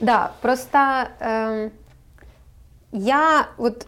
Да, 0.02 0.34
просто 0.42 1.10
эм, 1.20 1.72
я 2.92 3.48
вот 3.58 3.88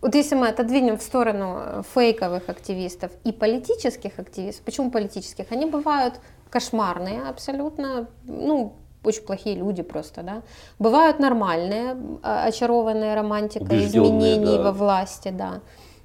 вот 0.00 0.14
если 0.14 0.36
мы 0.36 0.48
отодвинем 0.48 0.96
в 0.96 1.02
сторону 1.02 1.82
фейковых 1.94 2.48
активистов 2.48 3.10
и 3.24 3.32
политических 3.32 4.18
активистов, 4.18 4.64
почему 4.64 4.90
политических? 4.90 5.46
Они 5.50 5.66
бывают 5.66 6.20
кошмарные 6.50 7.22
абсолютно, 7.22 8.06
ну, 8.24 8.74
очень 9.02 9.22
плохие 9.22 9.56
люди 9.56 9.82
просто, 9.82 10.22
да. 10.22 10.42
Бывают 10.78 11.18
нормальные, 11.18 11.96
а, 12.22 12.44
очарованные 12.44 13.14
романтикой 13.14 13.86
изменений 13.86 14.56
да. 14.56 14.62
во 14.62 14.72
власти, 14.72 15.30
да. 15.30 15.60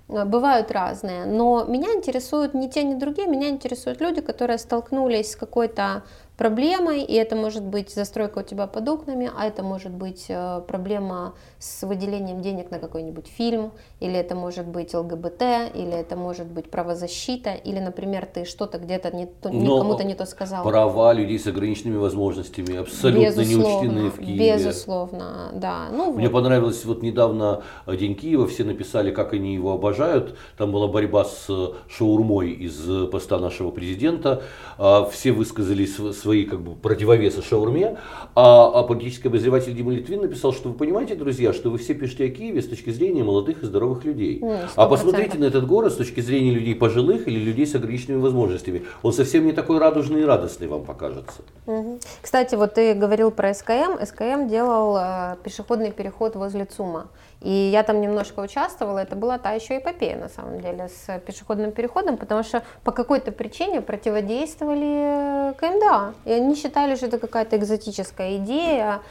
Э, 0.10 0.26
бывают 0.26 0.72
разные, 0.72 1.26
но 1.26 1.66
меня 1.66 1.93
интересуют 1.93 2.54
не 2.54 2.70
те, 2.70 2.84
ни 2.84 2.95
другие, 2.95 3.28
меня 3.28 3.49
интересуют 3.49 4.01
люди, 4.01 4.22
которые 4.22 4.58
столкнулись 4.58 5.32
с 5.32 5.36
какой-то 5.36 6.04
проблемой, 6.38 7.04
и 7.04 7.14
это 7.14 7.36
может 7.36 7.64
быть 7.64 7.94
застройка 7.94 8.40
у 8.40 8.42
тебя 8.42 8.66
под 8.66 8.90
окнами, 8.90 9.32
а 9.36 9.46
это 9.46 9.62
может 9.62 9.92
быть 9.92 10.26
э, 10.30 10.62
проблема 10.68 11.36
с 11.60 11.86
выделением 11.86 12.42
денег 12.42 12.72
на 12.72 12.80
какой-нибудь 12.80 13.28
фильм, 13.28 13.72
или 14.00 14.16
это 14.16 14.36
может 14.36 14.66
быть 14.66 14.94
ЛГБТ, 14.94 15.42
или 15.76 15.94
это 15.94 16.16
может 16.16 16.48
быть 16.48 16.72
правозащита, 16.72 17.54
или, 17.54 17.80
например, 17.80 18.26
ты 18.26 18.46
что-то 18.46 18.80
где-то 18.80 19.16
не 19.16 19.28
то, 19.28 19.50
кому-то 19.50 20.04
не 20.04 20.16
то 20.16 20.26
сказал. 20.26 20.64
Права 20.64 21.14
людей 21.14 21.38
с 21.38 21.46
ограниченными 21.46 21.98
возможностями 21.98 22.78
абсолютно 22.78 23.26
безусловно, 23.26 23.90
не 23.90 24.06
учтены 24.06 24.10
в 24.10 24.20
Киеве. 24.20 24.56
Безусловно, 24.58 25.52
да. 25.54 25.90
Ну, 25.92 26.14
Мне 26.14 26.30
вот. 26.30 26.34
понравилось, 26.34 26.84
вот 26.84 27.04
недавно 27.04 27.62
э, 27.86 27.96
День 27.96 28.16
Киева, 28.16 28.48
все 28.48 28.64
написали, 28.64 29.12
как 29.12 29.34
они 29.34 29.54
его 29.54 29.74
обожают, 29.74 30.36
там 30.58 30.72
была 30.72 30.88
борьба 30.88 31.26
с 31.26 31.48
шаурмой 31.90 32.52
из 32.52 33.10
поста 33.12 33.38
нашего 33.38 33.70
президента, 33.70 34.42
а 34.80 35.06
все 35.06 35.32
высказали 35.32 35.86
свои 35.86 36.33
как 36.42 36.62
бы 36.62 36.76
противовесы 36.76 37.42
шаурме, 37.42 37.98
а, 38.36 38.80
а 38.80 38.84
политический 38.84 39.28
обозреватель 39.28 39.76
Дима 39.76 39.94
Литвин 39.94 40.22
написал, 40.22 40.54
что 40.54 40.70
вы 40.70 40.76
понимаете, 40.76 41.16
друзья, 41.16 41.54
что 41.54 41.70
вы 41.70 41.78
все 41.78 41.94
пишете 41.94 42.26
о 42.26 42.30
Киеве 42.30 42.62
с 42.62 42.68
точки 42.68 42.90
зрения 42.90 43.24
молодых 43.24 43.64
и 43.64 43.66
здоровых 43.66 44.04
людей. 44.04 44.40
Ну, 44.42 44.60
а 44.76 44.88
посмотрите 44.88 45.38
на 45.38 45.46
этот 45.46 45.68
город 45.68 45.94
с 45.94 45.96
точки 45.96 46.20
зрения 46.22 46.52
людей 46.52 46.76
пожилых 46.76 47.28
или 47.28 47.40
людей 47.40 47.68
с 47.68 47.76
ограниченными 47.76 48.22
возможностями. 48.22 48.84
Он 49.04 49.14
совсем 49.14 49.46
не 49.46 49.52
такой 49.52 49.78
радужный 49.78 50.22
и 50.22 50.26
радостный 50.26 50.68
вам 50.68 50.84
покажется. 50.84 51.42
Угу. 51.68 52.00
Кстати, 52.22 52.56
вот 52.56 52.74
ты 52.74 52.94
говорил 52.94 53.32
про 53.32 53.54
СКМ. 53.54 54.04
СКМ 54.04 54.48
делал 54.48 54.98
э, 54.98 55.36
пешеходный 55.44 55.92
переход 55.92 56.36
возле 56.36 56.66
ЦУМа. 56.66 57.08
И 57.44 57.52
я 57.52 57.84
там 57.84 58.00
немножко 58.00 58.39
участвовала, 58.39 59.00
это 59.00 59.18
была 59.18 59.38
та 59.38 59.52
еще 59.52 59.78
эпопея 59.78 60.16
на 60.16 60.30
самом 60.30 60.62
деле 60.62 60.88
с 60.88 61.20
пешеходным 61.20 61.74
переходом, 61.74 62.16
потому 62.16 62.41
что 62.41 62.64
по 62.86 62.91
какой-то 62.94 63.34
причине 63.34 63.82
противодействовали 63.82 65.50
э, 65.50 65.54
КМДА. 65.58 66.14
И 66.24 66.32
они 66.32 66.56
считали, 66.56 66.96
что 66.96 67.08
это 67.08 67.18
какая-то 67.18 67.58
экзотическая 67.58 68.38
идея. 68.38 69.02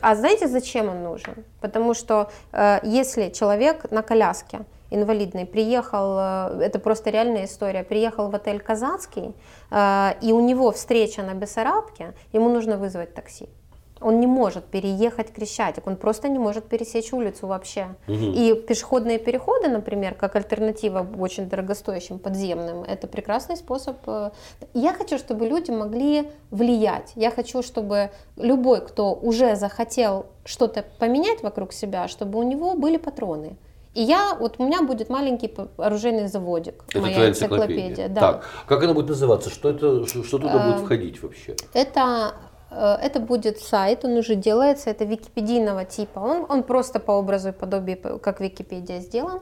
А 0.00 0.14
знаете, 0.14 0.48
зачем 0.48 0.88
он 0.88 1.02
нужен? 1.02 1.44
Потому 1.60 1.92
что 1.92 2.30
э, 2.52 2.78
если 2.82 3.28
человек 3.28 3.90
на 3.90 4.02
коляске, 4.02 4.60
инвалидный, 4.88 5.44
приехал, 5.44 6.16
э, 6.18 6.64
это 6.64 6.78
просто 6.78 7.10
реальная 7.10 7.44
история, 7.44 7.84
приехал 7.84 8.30
в 8.30 8.34
отель 8.34 8.60
Казацкий, 8.60 9.34
и 10.22 10.32
у 10.32 10.40
него 10.40 10.70
встреча 10.70 11.22
на 11.22 11.34
Бессарабке, 11.34 12.14
ему 12.32 12.48
нужно 12.48 12.76
вызвать 12.76 13.14
такси 13.14 13.48
он 14.02 14.20
не 14.20 14.26
может 14.26 14.64
переехать 14.64 15.32
Крещатик, 15.32 15.86
он 15.86 15.96
просто 15.96 16.28
не 16.28 16.38
может 16.38 16.64
пересечь 16.66 17.12
улицу 17.12 17.46
вообще. 17.46 17.94
Угу. 18.08 18.14
И 18.14 18.54
пешеходные 18.54 19.18
переходы, 19.18 19.68
например, 19.68 20.14
как 20.14 20.36
альтернатива 20.36 21.06
очень 21.18 21.48
дорогостоящим 21.48 22.18
подземным, 22.18 22.82
это 22.82 23.06
прекрасный 23.06 23.56
способ. 23.56 23.96
Э, 24.06 24.30
я 24.74 24.92
хочу, 24.92 25.18
чтобы 25.18 25.46
люди 25.46 25.70
могли 25.70 26.30
влиять. 26.50 27.12
Я 27.14 27.30
хочу, 27.30 27.62
чтобы 27.62 28.10
любой, 28.36 28.84
кто 28.84 29.14
уже 29.14 29.56
захотел 29.56 30.26
что-то 30.44 30.84
поменять 30.98 31.42
вокруг 31.42 31.72
себя, 31.72 32.08
чтобы 32.08 32.38
у 32.38 32.42
него 32.42 32.74
были 32.74 32.96
патроны. 32.96 33.56
И 33.94 34.02
я, 34.02 34.34
вот 34.34 34.54
у 34.58 34.64
меня 34.64 34.82
будет 34.82 35.10
маленький 35.10 35.54
оружейный 35.76 36.26
заводик, 36.26 36.82
это 36.88 37.00
моя 37.00 37.28
энциклопедия. 37.28 37.88
энциклопедия 37.88 38.08
да. 38.08 38.20
Так, 38.20 38.44
как 38.66 38.82
она 38.82 38.94
будет 38.94 39.10
называться? 39.10 39.50
Что, 39.50 39.68
это, 39.68 40.06
что 40.06 40.38
туда 40.38 40.66
будет 40.66 40.80
э, 40.80 40.84
входить 40.84 41.22
вообще? 41.22 41.56
Это 41.74 42.34
это 42.74 43.20
будет 43.20 43.58
сайт, 43.58 44.04
он 44.04 44.16
уже 44.16 44.34
делается, 44.34 44.90
это 44.90 45.04
википедийного 45.04 45.84
типа. 45.84 46.18
Он, 46.18 46.46
он 46.48 46.62
просто 46.62 47.00
по 47.00 47.12
образу 47.12 47.50
и 47.50 47.52
подобию, 47.52 48.18
как 48.18 48.40
Википедия 48.40 49.00
сделан. 49.00 49.40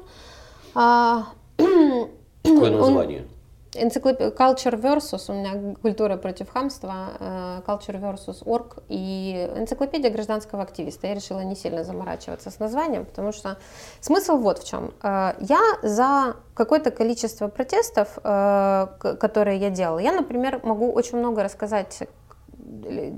А, 0.74 1.26
Какое 1.56 2.70
название? 2.70 3.24
Энциклопедия 3.72 4.30
Culture 4.32 4.80
Versus, 4.80 5.26
у 5.28 5.32
меня 5.32 5.76
культура 5.80 6.16
против 6.16 6.50
хамства, 6.50 7.10
э, 7.20 7.60
Culture 7.66 8.00
Versus 8.00 8.42
Org 8.44 8.82
и 8.88 9.48
энциклопедия 9.56 10.10
гражданского 10.10 10.62
активиста. 10.62 11.06
Я 11.06 11.14
решила 11.14 11.40
не 11.40 11.54
сильно 11.54 11.84
заморачиваться 11.84 12.50
с 12.50 12.58
названием, 12.58 13.04
потому 13.04 13.32
что 13.32 13.58
смысл 14.00 14.38
вот 14.38 14.58
в 14.58 14.66
чем. 14.66 14.92
Э, 15.02 15.34
я 15.38 15.60
за 15.82 16.36
какое-то 16.54 16.90
количество 16.90 17.46
протестов, 17.48 18.14
которые 18.16 19.58
я 19.58 19.70
делала, 19.70 20.00
я, 20.00 20.12
например, 20.12 20.60
могу 20.64 20.90
очень 20.90 21.18
много 21.18 21.42
рассказать 21.42 22.08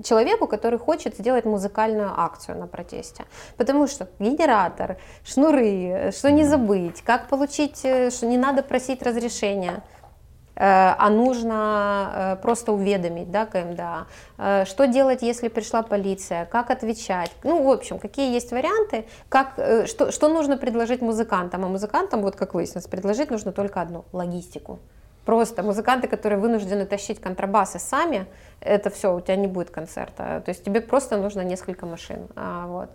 человеку, 0.04 0.46
который 0.46 0.78
хочет 0.78 1.16
сделать 1.16 1.44
музыкальную 1.44 2.12
акцию 2.16 2.58
на 2.58 2.66
протесте. 2.66 3.24
Потому 3.56 3.86
что 3.86 4.08
генератор, 4.18 4.96
шнуры, 5.24 6.10
что 6.16 6.30
не 6.30 6.44
забыть, 6.44 7.02
как 7.02 7.28
получить, 7.28 7.84
э, 7.84 8.10
что 8.10 8.26
не 8.26 8.38
надо 8.38 8.62
просить 8.62 9.02
разрешения, 9.02 9.82
э, 10.54 10.94
а 10.98 11.10
нужно 11.10 12.12
э, 12.14 12.42
просто 12.42 12.72
уведомить 12.72 13.30
да, 13.30 13.46
КМДА, 13.46 14.06
что 14.66 14.86
делать, 14.86 15.22
если 15.22 15.48
пришла 15.48 15.82
полиция, 15.82 16.46
как 16.46 16.70
отвечать. 16.70 17.30
Ну, 17.44 17.62
в 17.62 17.70
общем, 17.70 17.98
какие 17.98 18.32
есть 18.32 18.52
варианты, 18.52 19.06
как, 19.28 19.54
что, 19.86 20.10
что 20.10 20.28
нужно 20.28 20.56
предложить 20.56 21.02
музыкантам. 21.02 21.64
А 21.64 21.68
музыкантам, 21.68 22.22
вот 22.22 22.36
как 22.36 22.54
выяснилось, 22.54 22.86
предложить 22.86 23.30
нужно 23.30 23.52
только 23.52 23.80
одно– 23.80 24.04
логистику. 24.12 24.78
Просто 25.24 25.62
музыканты, 25.62 26.08
которые 26.08 26.38
вынуждены 26.38 26.84
тащить 26.84 27.20
контрабасы 27.20 27.78
сами, 27.78 28.26
это 28.60 28.90
все, 28.90 29.14
у 29.14 29.20
тебя 29.20 29.36
не 29.36 29.46
будет 29.46 29.70
концерта. 29.70 30.42
То 30.44 30.48
есть 30.48 30.64
тебе 30.64 30.80
просто 30.80 31.16
нужно 31.16 31.42
несколько 31.42 31.86
машин. 31.86 32.28
А, 32.34 32.66
вот. 32.66 32.90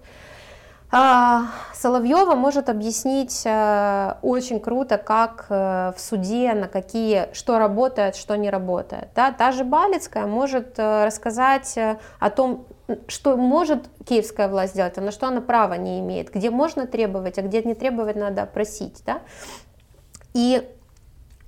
А, 0.89 1.47
Соловьева 1.73 2.35
может 2.35 2.69
объяснить 2.69 3.43
а, 3.45 4.19
очень 4.21 4.61
круто, 4.61 4.97
как 4.97 5.47
а, 5.49 5.91
в 5.91 5.99
суде, 5.99 6.53
на 6.53 6.69
какие, 6.69 7.27
что 7.33 7.59
работает, 7.59 8.15
что 8.15 8.37
не 8.37 8.49
работает. 8.49 9.09
Да? 9.13 9.31
Та 9.33 9.51
же 9.51 9.65
Балицкая 9.65 10.27
может 10.27 10.75
а, 10.77 11.05
рассказать 11.05 11.77
о 12.19 12.29
том, 12.29 12.67
что 13.09 13.35
может 13.35 13.89
киевская 14.05 14.47
власть 14.47 14.73
сделать, 14.73 14.97
а 14.97 15.01
на 15.01 15.11
что 15.11 15.27
она 15.27 15.41
права 15.41 15.73
не 15.73 15.99
имеет, 15.99 16.33
где 16.33 16.49
можно 16.49 16.87
требовать, 16.87 17.37
а 17.37 17.41
где 17.41 17.61
не 17.63 17.75
требовать 17.75 18.15
надо 18.15 18.45
просить. 18.45 19.03
Да? 19.05 19.19
И 20.33 20.69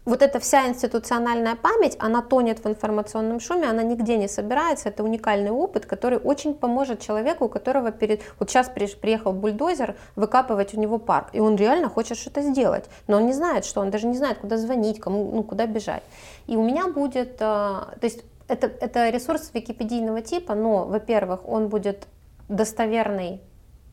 вот 0.10 0.22
эта 0.24 0.40
вся 0.40 0.68
институциональная 0.68 1.56
память, 1.56 1.96
она 2.00 2.22
тонет 2.22 2.64
в 2.64 2.68
информационном 2.68 3.40
шуме, 3.40 3.70
она 3.70 3.84
нигде 3.84 4.18
не 4.18 4.28
собирается. 4.28 4.90
Это 4.90 5.04
уникальный 5.04 5.52
опыт, 5.52 5.86
который 5.86 6.18
очень 6.18 6.56
поможет 6.56 7.00
человеку, 7.00 7.46
у 7.46 7.50
которого 7.50 7.92
перед... 7.92 8.22
Вот 8.40 8.50
сейчас 8.50 8.70
приехал 8.70 9.34
бульдозер 9.34 9.96
выкапывать 10.16 10.74
у 10.74 10.80
него 10.80 10.98
парк, 10.98 11.30
и 11.34 11.40
он 11.40 11.56
реально 11.56 11.90
хочет 11.90 12.18
что-то 12.18 12.42
сделать, 12.42 12.86
но 13.08 13.18
он 13.18 13.28
не 13.28 13.34
знает, 13.34 13.66
что, 13.66 13.82
он 13.82 13.92
даже 13.92 14.08
не 14.08 14.18
знает, 14.18 14.40
куда 14.40 14.58
звонить, 14.58 15.00
кому, 15.00 15.32
ну, 15.32 15.44
куда 15.44 15.68
бежать. 15.68 16.04
И 16.48 16.58
у 16.58 16.64
меня 16.64 16.88
будет... 16.88 17.38
А, 17.40 17.94
то 18.02 18.06
есть 18.06 18.24
это, 18.48 18.66
это 18.68 19.10
ресурс 19.10 19.52
википедийного 19.54 20.22
типа, 20.22 20.56
но, 20.56 20.86
во-первых, 20.86 21.48
он 21.48 21.68
будет 21.68 22.08
достоверный 22.48 23.42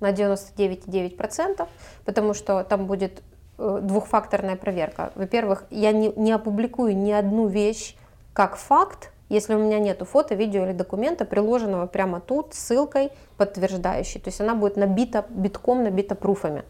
на 0.01 0.13
99,9%, 0.13 1.69
потому 2.05 2.33
что 2.33 2.65
там 2.65 2.87
будет 2.87 3.23
Э, 3.23 3.36
двухфакторная 3.59 4.57
проверка. 4.57 5.13
Во-первых, 5.15 5.65
я 5.71 5.93
не, 5.93 6.13
не 6.17 6.33
опубликую 6.33 6.97
ни 6.97 7.13
одну 7.13 7.47
вещь 7.47 7.97
как 8.33 8.57
факт, 8.57 9.13
если 9.29 9.55
у 9.55 9.59
меня 9.59 9.79
нет 9.79 10.03
фото, 10.09 10.35
видео 10.35 10.65
или 10.65 10.73
документа, 10.73 11.25
приложенного 11.25 11.87
прямо 11.87 12.21
тут, 12.21 12.55
ссылкой 12.55 13.11
подтверждающей. 13.37 14.21
То 14.21 14.29
есть 14.29 14.41
она 14.41 14.55
будет 14.55 14.77
набита, 14.77 15.25
битком 15.31 15.83
набита 15.83 16.15
пруфами. 16.15 16.65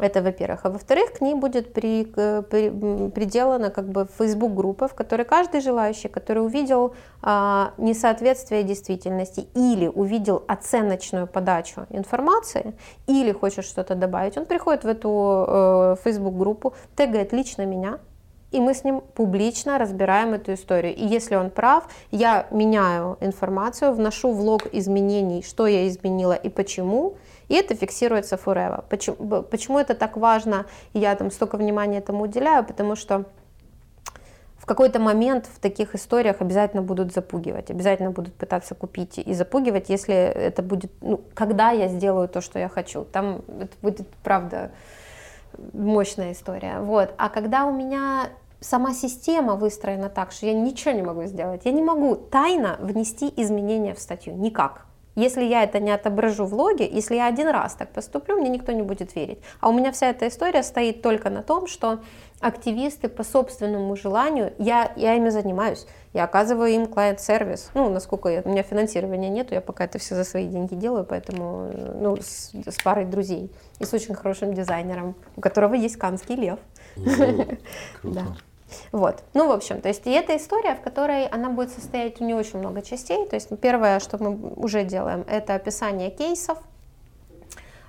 Это 0.00 0.22
во-первых. 0.22 0.60
А 0.64 0.70
во-вторых, 0.70 1.12
к 1.12 1.20
ней 1.20 1.34
будет 1.34 1.72
при, 1.72 2.04
при, 2.04 2.70
приделана 3.10 3.70
как 3.70 3.88
бы 3.88 4.08
Facebook-группа, 4.18 4.88
в 4.88 4.94
которой 4.94 5.24
каждый 5.24 5.60
желающий, 5.60 6.08
который 6.08 6.44
увидел 6.44 6.94
а, 7.22 7.74
несоответствие 7.78 8.64
действительности 8.64 9.46
или 9.54 9.86
увидел 9.86 10.42
оценочную 10.48 11.28
подачу 11.28 11.86
информации, 11.90 12.74
или 13.06 13.32
хочет 13.32 13.64
что-то 13.64 13.94
добавить, 13.94 14.36
он 14.36 14.46
приходит 14.46 14.84
в 14.84 14.88
эту 14.88 15.44
э, 15.46 15.96
Facebook-группу, 16.02 16.74
тегает 16.96 17.32
лично 17.32 17.64
меня, 17.64 17.98
и 18.54 18.60
мы 18.60 18.72
с 18.72 18.84
ним 18.84 19.00
публично 19.14 19.78
разбираем 19.78 20.32
эту 20.34 20.54
историю. 20.54 20.94
И 20.94 21.04
если 21.04 21.34
он 21.34 21.50
прав, 21.50 21.88
я 22.12 22.46
меняю 22.52 23.16
информацию, 23.20 23.92
вношу 23.92 24.32
в 24.32 24.40
лог 24.40 24.62
изменений, 24.72 25.42
что 25.42 25.66
я 25.66 25.88
изменила 25.88 26.34
и 26.34 26.48
почему, 26.48 27.16
и 27.48 27.54
это 27.54 27.74
фиксируется 27.74 28.36
forever. 28.36 28.84
Почему, 28.88 29.42
почему 29.42 29.78
это 29.78 29.94
так 29.94 30.16
важно, 30.16 30.66
и 30.92 30.98
я 30.98 31.14
там 31.14 31.30
столько 31.30 31.56
внимания 31.56 31.98
этому 31.98 32.24
уделяю, 32.24 32.64
потому 32.64 32.96
что 32.96 33.24
в 34.64 34.66
какой-то 34.66 34.98
момент 34.98 35.46
в 35.46 35.60
таких 35.60 35.94
историях 35.94 36.36
обязательно 36.40 36.80
будут 36.80 37.12
запугивать, 37.12 37.70
обязательно 37.70 38.10
будут 38.12 38.32
пытаться 38.32 38.74
купить 38.74 39.18
и 39.18 39.34
запугивать, 39.34 39.90
если 39.90 40.14
это 40.14 40.62
будет, 40.62 40.90
ну, 41.02 41.20
когда 41.34 41.70
я 41.70 41.88
сделаю 41.88 42.28
то, 42.28 42.40
что 42.40 42.58
я 42.58 42.70
хочу. 42.70 43.04
Там 43.04 43.42
это 43.60 43.76
будет, 43.82 44.08
правда, 44.22 44.70
мощная 45.74 46.32
история. 46.32 46.80
Вот. 46.80 47.12
А 47.18 47.28
когда 47.28 47.66
у 47.66 47.72
меня 47.72 48.30
сама 48.60 48.94
система 48.94 49.54
выстроена 49.56 50.08
так, 50.08 50.32
что 50.32 50.46
я 50.46 50.54
ничего 50.54 50.92
не 50.92 51.02
могу 51.02 51.24
сделать, 51.24 51.66
я 51.66 51.72
не 51.72 51.82
могу 51.82 52.16
тайно 52.16 52.78
внести 52.80 53.30
изменения 53.36 53.92
в 53.94 53.98
статью, 53.98 54.34
никак. 54.34 54.86
Если 55.14 55.44
я 55.44 55.62
это 55.62 55.80
не 55.80 55.90
отображу 55.90 56.44
в 56.44 56.54
логе, 56.54 56.88
если 56.88 57.14
я 57.14 57.26
один 57.26 57.48
раз 57.48 57.74
так 57.74 57.90
поступлю, 57.90 58.36
мне 58.36 58.48
никто 58.48 58.72
не 58.72 58.82
будет 58.82 59.14
верить. 59.14 59.38
А 59.60 59.68
у 59.68 59.72
меня 59.72 59.92
вся 59.92 60.10
эта 60.10 60.28
история 60.28 60.62
стоит 60.62 61.02
только 61.02 61.30
на 61.30 61.42
том, 61.42 61.66
что 61.66 62.00
активисты 62.40 63.08
по 63.08 63.22
собственному 63.22 63.96
желанию, 63.96 64.52
я, 64.58 64.92
я 64.96 65.14
ими 65.14 65.30
занимаюсь, 65.30 65.86
я 66.12 66.24
оказываю 66.24 66.70
им 66.70 66.86
клиент-сервис. 66.86 67.70
Ну, 67.74 67.88
насколько 67.88 68.28
я, 68.28 68.42
у 68.44 68.48
меня 68.48 68.62
финансирования 68.62 69.30
нет, 69.30 69.52
я 69.52 69.60
пока 69.60 69.84
это 69.84 69.98
все 69.98 70.14
за 70.14 70.24
свои 70.24 70.46
деньги 70.46 70.74
делаю, 70.74 71.04
поэтому 71.04 71.70
ну, 72.00 72.16
с, 72.16 72.52
с 72.52 72.82
парой 72.82 73.04
друзей 73.04 73.50
и 73.78 73.84
с 73.84 73.94
очень 73.94 74.14
хорошим 74.14 74.52
дизайнером, 74.52 75.14
у 75.36 75.40
которого 75.40 75.74
есть 75.74 75.96
канский 75.96 76.34
лев. 76.36 76.58
Круто. 78.02 78.36
Вот. 78.92 79.22
Ну, 79.34 79.48
в 79.48 79.52
общем, 79.52 79.80
то 79.80 79.88
есть 79.88 80.06
и 80.06 80.10
эта 80.10 80.36
история, 80.36 80.74
в 80.74 80.80
которой 80.80 81.26
она 81.26 81.50
будет 81.50 81.70
состоять 81.70 82.20
у 82.20 82.24
нее 82.24 82.36
очень 82.36 82.58
много 82.58 82.82
частей. 82.82 83.26
То 83.26 83.36
есть 83.36 83.48
первое, 83.60 84.00
что 84.00 84.22
мы 84.22 84.36
уже 84.54 84.84
делаем, 84.84 85.24
это 85.28 85.54
описание 85.54 86.10
кейсов, 86.10 86.58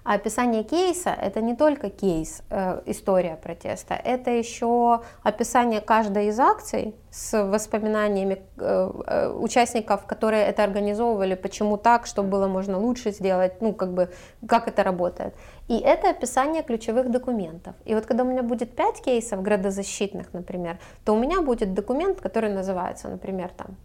а 0.04 0.14
описание 0.14 0.64
кейса – 0.64 1.22
это 1.22 1.40
не 1.40 1.54
только 1.54 1.90
кейс, 1.90 2.42
э, 2.50 2.80
история 2.86 3.36
протеста, 3.36 3.94
это 3.94 4.30
еще 4.30 5.00
описание 5.22 5.80
каждой 5.80 6.28
из 6.28 6.40
акций 6.40 6.94
с 7.10 7.42
воспоминаниями 7.42 8.42
э, 8.58 8.90
э, 9.06 9.28
участников, 9.28 10.06
которые 10.06 10.44
это 10.44 10.64
организовывали, 10.64 11.34
почему 11.34 11.76
так, 11.76 12.06
что 12.06 12.22
было 12.22 12.46
можно 12.48 12.78
лучше 12.78 13.12
сделать, 13.12 13.60
ну, 13.60 13.72
как 13.74 13.92
бы, 13.92 14.08
как 14.46 14.68
это 14.68 14.82
работает. 14.82 15.34
И 15.68 15.78
это 15.78 16.10
описание 16.10 16.62
ключевых 16.62 17.10
документов. 17.10 17.74
И 17.84 17.94
вот 17.94 18.06
когда 18.06 18.24
у 18.24 18.26
меня 18.26 18.42
будет 18.42 18.74
5 18.74 19.02
кейсов 19.02 19.42
градозащитных, 19.42 20.32
например, 20.32 20.78
то 21.04 21.14
у 21.14 21.18
меня 21.18 21.42
будет 21.42 21.74
документ, 21.74 22.20
который 22.20 22.50
называется, 22.50 23.08
например, 23.08 23.50
там, 23.56 23.76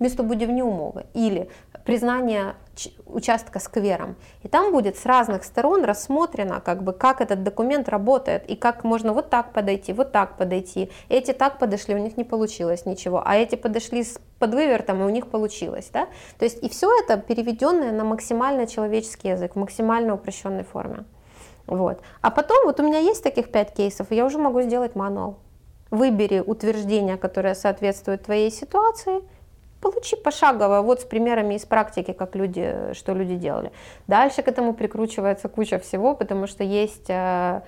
містобудівні 0.00 0.62
умови 0.62 1.04
или 1.14 1.46
признание 1.84 2.54
участка 3.05 3.59
сквером. 3.59 4.15
И 4.43 4.47
там 4.47 4.71
будет 4.71 4.97
с 4.97 5.05
разных 5.05 5.43
сторон 5.43 5.83
рассмотрено, 5.83 6.61
как, 6.61 6.83
бы, 6.83 6.93
как 6.93 7.21
этот 7.21 7.43
документ 7.43 7.89
работает, 7.89 8.49
и 8.49 8.55
как 8.55 8.83
можно 8.83 9.13
вот 9.13 9.29
так 9.29 9.53
подойти, 9.53 9.93
вот 9.93 10.11
так 10.11 10.37
подойти. 10.37 10.91
Эти 11.09 11.33
так 11.33 11.59
подошли, 11.59 11.95
у 11.95 11.99
них 11.99 12.17
не 12.17 12.23
получилось 12.23 12.85
ничего, 12.85 13.21
а 13.25 13.35
эти 13.35 13.55
подошли 13.55 14.03
с 14.03 14.19
подвывертом, 14.39 15.01
и 15.01 15.05
у 15.05 15.09
них 15.09 15.27
получилось. 15.27 15.89
Да? 15.93 16.07
То 16.37 16.45
есть 16.45 16.63
и 16.63 16.69
все 16.69 16.89
это 16.99 17.17
переведенное 17.17 17.91
на 17.91 18.03
максимально 18.03 18.67
человеческий 18.67 19.29
язык, 19.29 19.55
в 19.55 19.59
максимально 19.59 20.13
упрощенной 20.15 20.63
форме. 20.63 21.05
Вот. 21.67 22.01
А 22.21 22.31
потом, 22.31 22.65
вот 22.65 22.79
у 22.79 22.83
меня 22.83 22.99
есть 22.99 23.23
таких 23.23 23.51
пять 23.51 23.73
кейсов, 23.73 24.07
я 24.11 24.25
уже 24.25 24.37
могу 24.37 24.61
сделать 24.61 24.95
мануал. 24.95 25.37
Выбери 25.89 26.39
утверждение, 26.39 27.17
которое 27.17 27.53
соответствует 27.53 28.23
твоей 28.23 28.49
ситуации, 28.49 29.21
получи 29.81 30.15
пошагово, 30.15 30.81
вот 30.81 31.01
с 31.01 31.05
примерами 31.05 31.55
из 31.55 31.65
практики, 31.65 32.13
как 32.13 32.35
люди, 32.35 32.93
что 32.93 33.13
люди 33.13 33.35
делали. 33.35 33.71
Дальше 34.07 34.43
к 34.43 34.47
этому 34.47 34.73
прикручивается 34.73 35.49
куча 35.49 35.79
всего, 35.79 36.15
потому 36.15 36.47
что 36.47 36.63
есть, 36.63 37.09
э, 37.09 37.61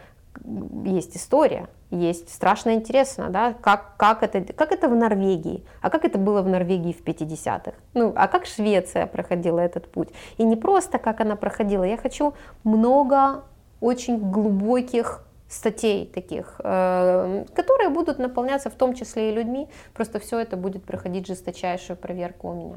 есть 0.86 1.18
история, 1.18 1.68
есть 1.90 2.34
страшно 2.34 2.74
интересно, 2.74 3.30
да, 3.30 3.54
как, 3.62 3.98
как, 3.98 4.24
это, 4.24 4.54
как 4.54 4.72
это 4.72 4.88
в 4.88 4.96
Норвегии, 4.96 5.66
а 5.82 5.90
как 5.90 6.06
это 6.06 6.18
было 6.18 6.42
в 6.42 6.48
Норвегии 6.48 6.94
в 6.94 7.04
50-х, 7.04 7.74
ну, 7.94 8.14
а 8.16 8.28
как 8.28 8.46
Швеция 8.46 9.08
проходила 9.08 9.60
этот 9.60 9.92
путь. 9.92 10.10
И 10.38 10.44
не 10.44 10.56
просто 10.56 11.00
как 11.00 11.22
она 11.22 11.36
проходила, 11.36 11.84
я 11.84 11.98
хочу 11.98 12.34
много 12.64 13.44
очень 13.82 14.18
глубоких 14.18 15.26
статей 15.54 16.06
таких, 16.06 16.60
э, 16.64 17.46
которые 17.56 17.90
будут 17.90 18.20
наполняться 18.20 18.70
в 18.70 18.76
том 18.76 18.96
числе 18.96 19.32
и 19.32 19.36
людьми. 19.36 19.68
Просто 19.94 20.20
все 20.20 20.40
это 20.40 20.58
будет 20.58 20.84
проходить 20.84 21.28
жесточайшую 21.28 21.98
проверку 21.98 22.50
у 22.50 22.54
меня. 22.54 22.76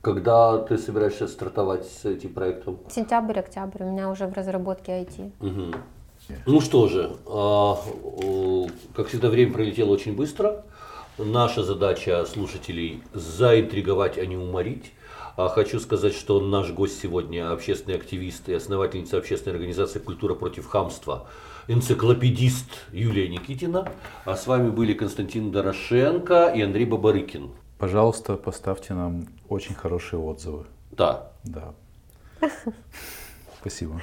Когда 0.00 0.58
ты 0.58 0.78
собираешься 0.78 1.28
стартовать 1.28 1.86
с 1.86 2.04
этим 2.04 2.32
проектом? 2.32 2.78
Сентябрь, 2.88 3.38
октябрь. 3.38 3.84
У 3.84 3.90
меня 3.90 4.10
уже 4.10 4.26
в 4.26 4.32
разработке 4.32 4.92
IT. 4.92 5.32
Угу. 5.40 5.76
Ну 6.46 6.60
что 6.60 6.88
же, 6.88 7.16
а, 7.26 7.76
как 8.94 9.08
всегда, 9.08 9.28
время 9.28 9.52
пролетело 9.52 9.92
очень 9.92 10.16
быстро. 10.16 10.64
Наша 11.18 11.62
задача 11.62 12.24
слушателей 12.26 13.02
заинтриговать, 13.12 14.18
а 14.18 14.26
не 14.26 14.36
уморить. 14.36 14.92
А 15.36 15.48
хочу 15.48 15.80
сказать, 15.80 16.14
что 16.14 16.40
наш 16.40 16.70
гость 16.70 17.00
сегодня 17.00 17.52
общественный 17.52 17.96
активист 17.96 18.48
и 18.48 18.54
основательница 18.54 19.18
общественной 19.18 19.56
организации 19.56 19.98
«Культура 19.98 20.34
против 20.34 20.66
хамства» 20.66 21.26
энциклопедист 21.68 22.68
Юлия 22.92 23.28
Никитина. 23.28 23.90
А 24.24 24.36
с 24.36 24.46
вами 24.46 24.70
были 24.70 24.94
Константин 24.94 25.50
Дорошенко 25.50 26.52
и 26.54 26.62
Андрей 26.62 26.86
Бабарыкин. 26.86 27.50
Пожалуйста, 27.78 28.36
поставьте 28.36 28.94
нам 28.94 29.26
очень 29.48 29.74
хорошие 29.74 30.20
отзывы. 30.20 30.66
Да. 30.90 31.32
Да. 31.44 31.74
Спасибо. 33.60 34.00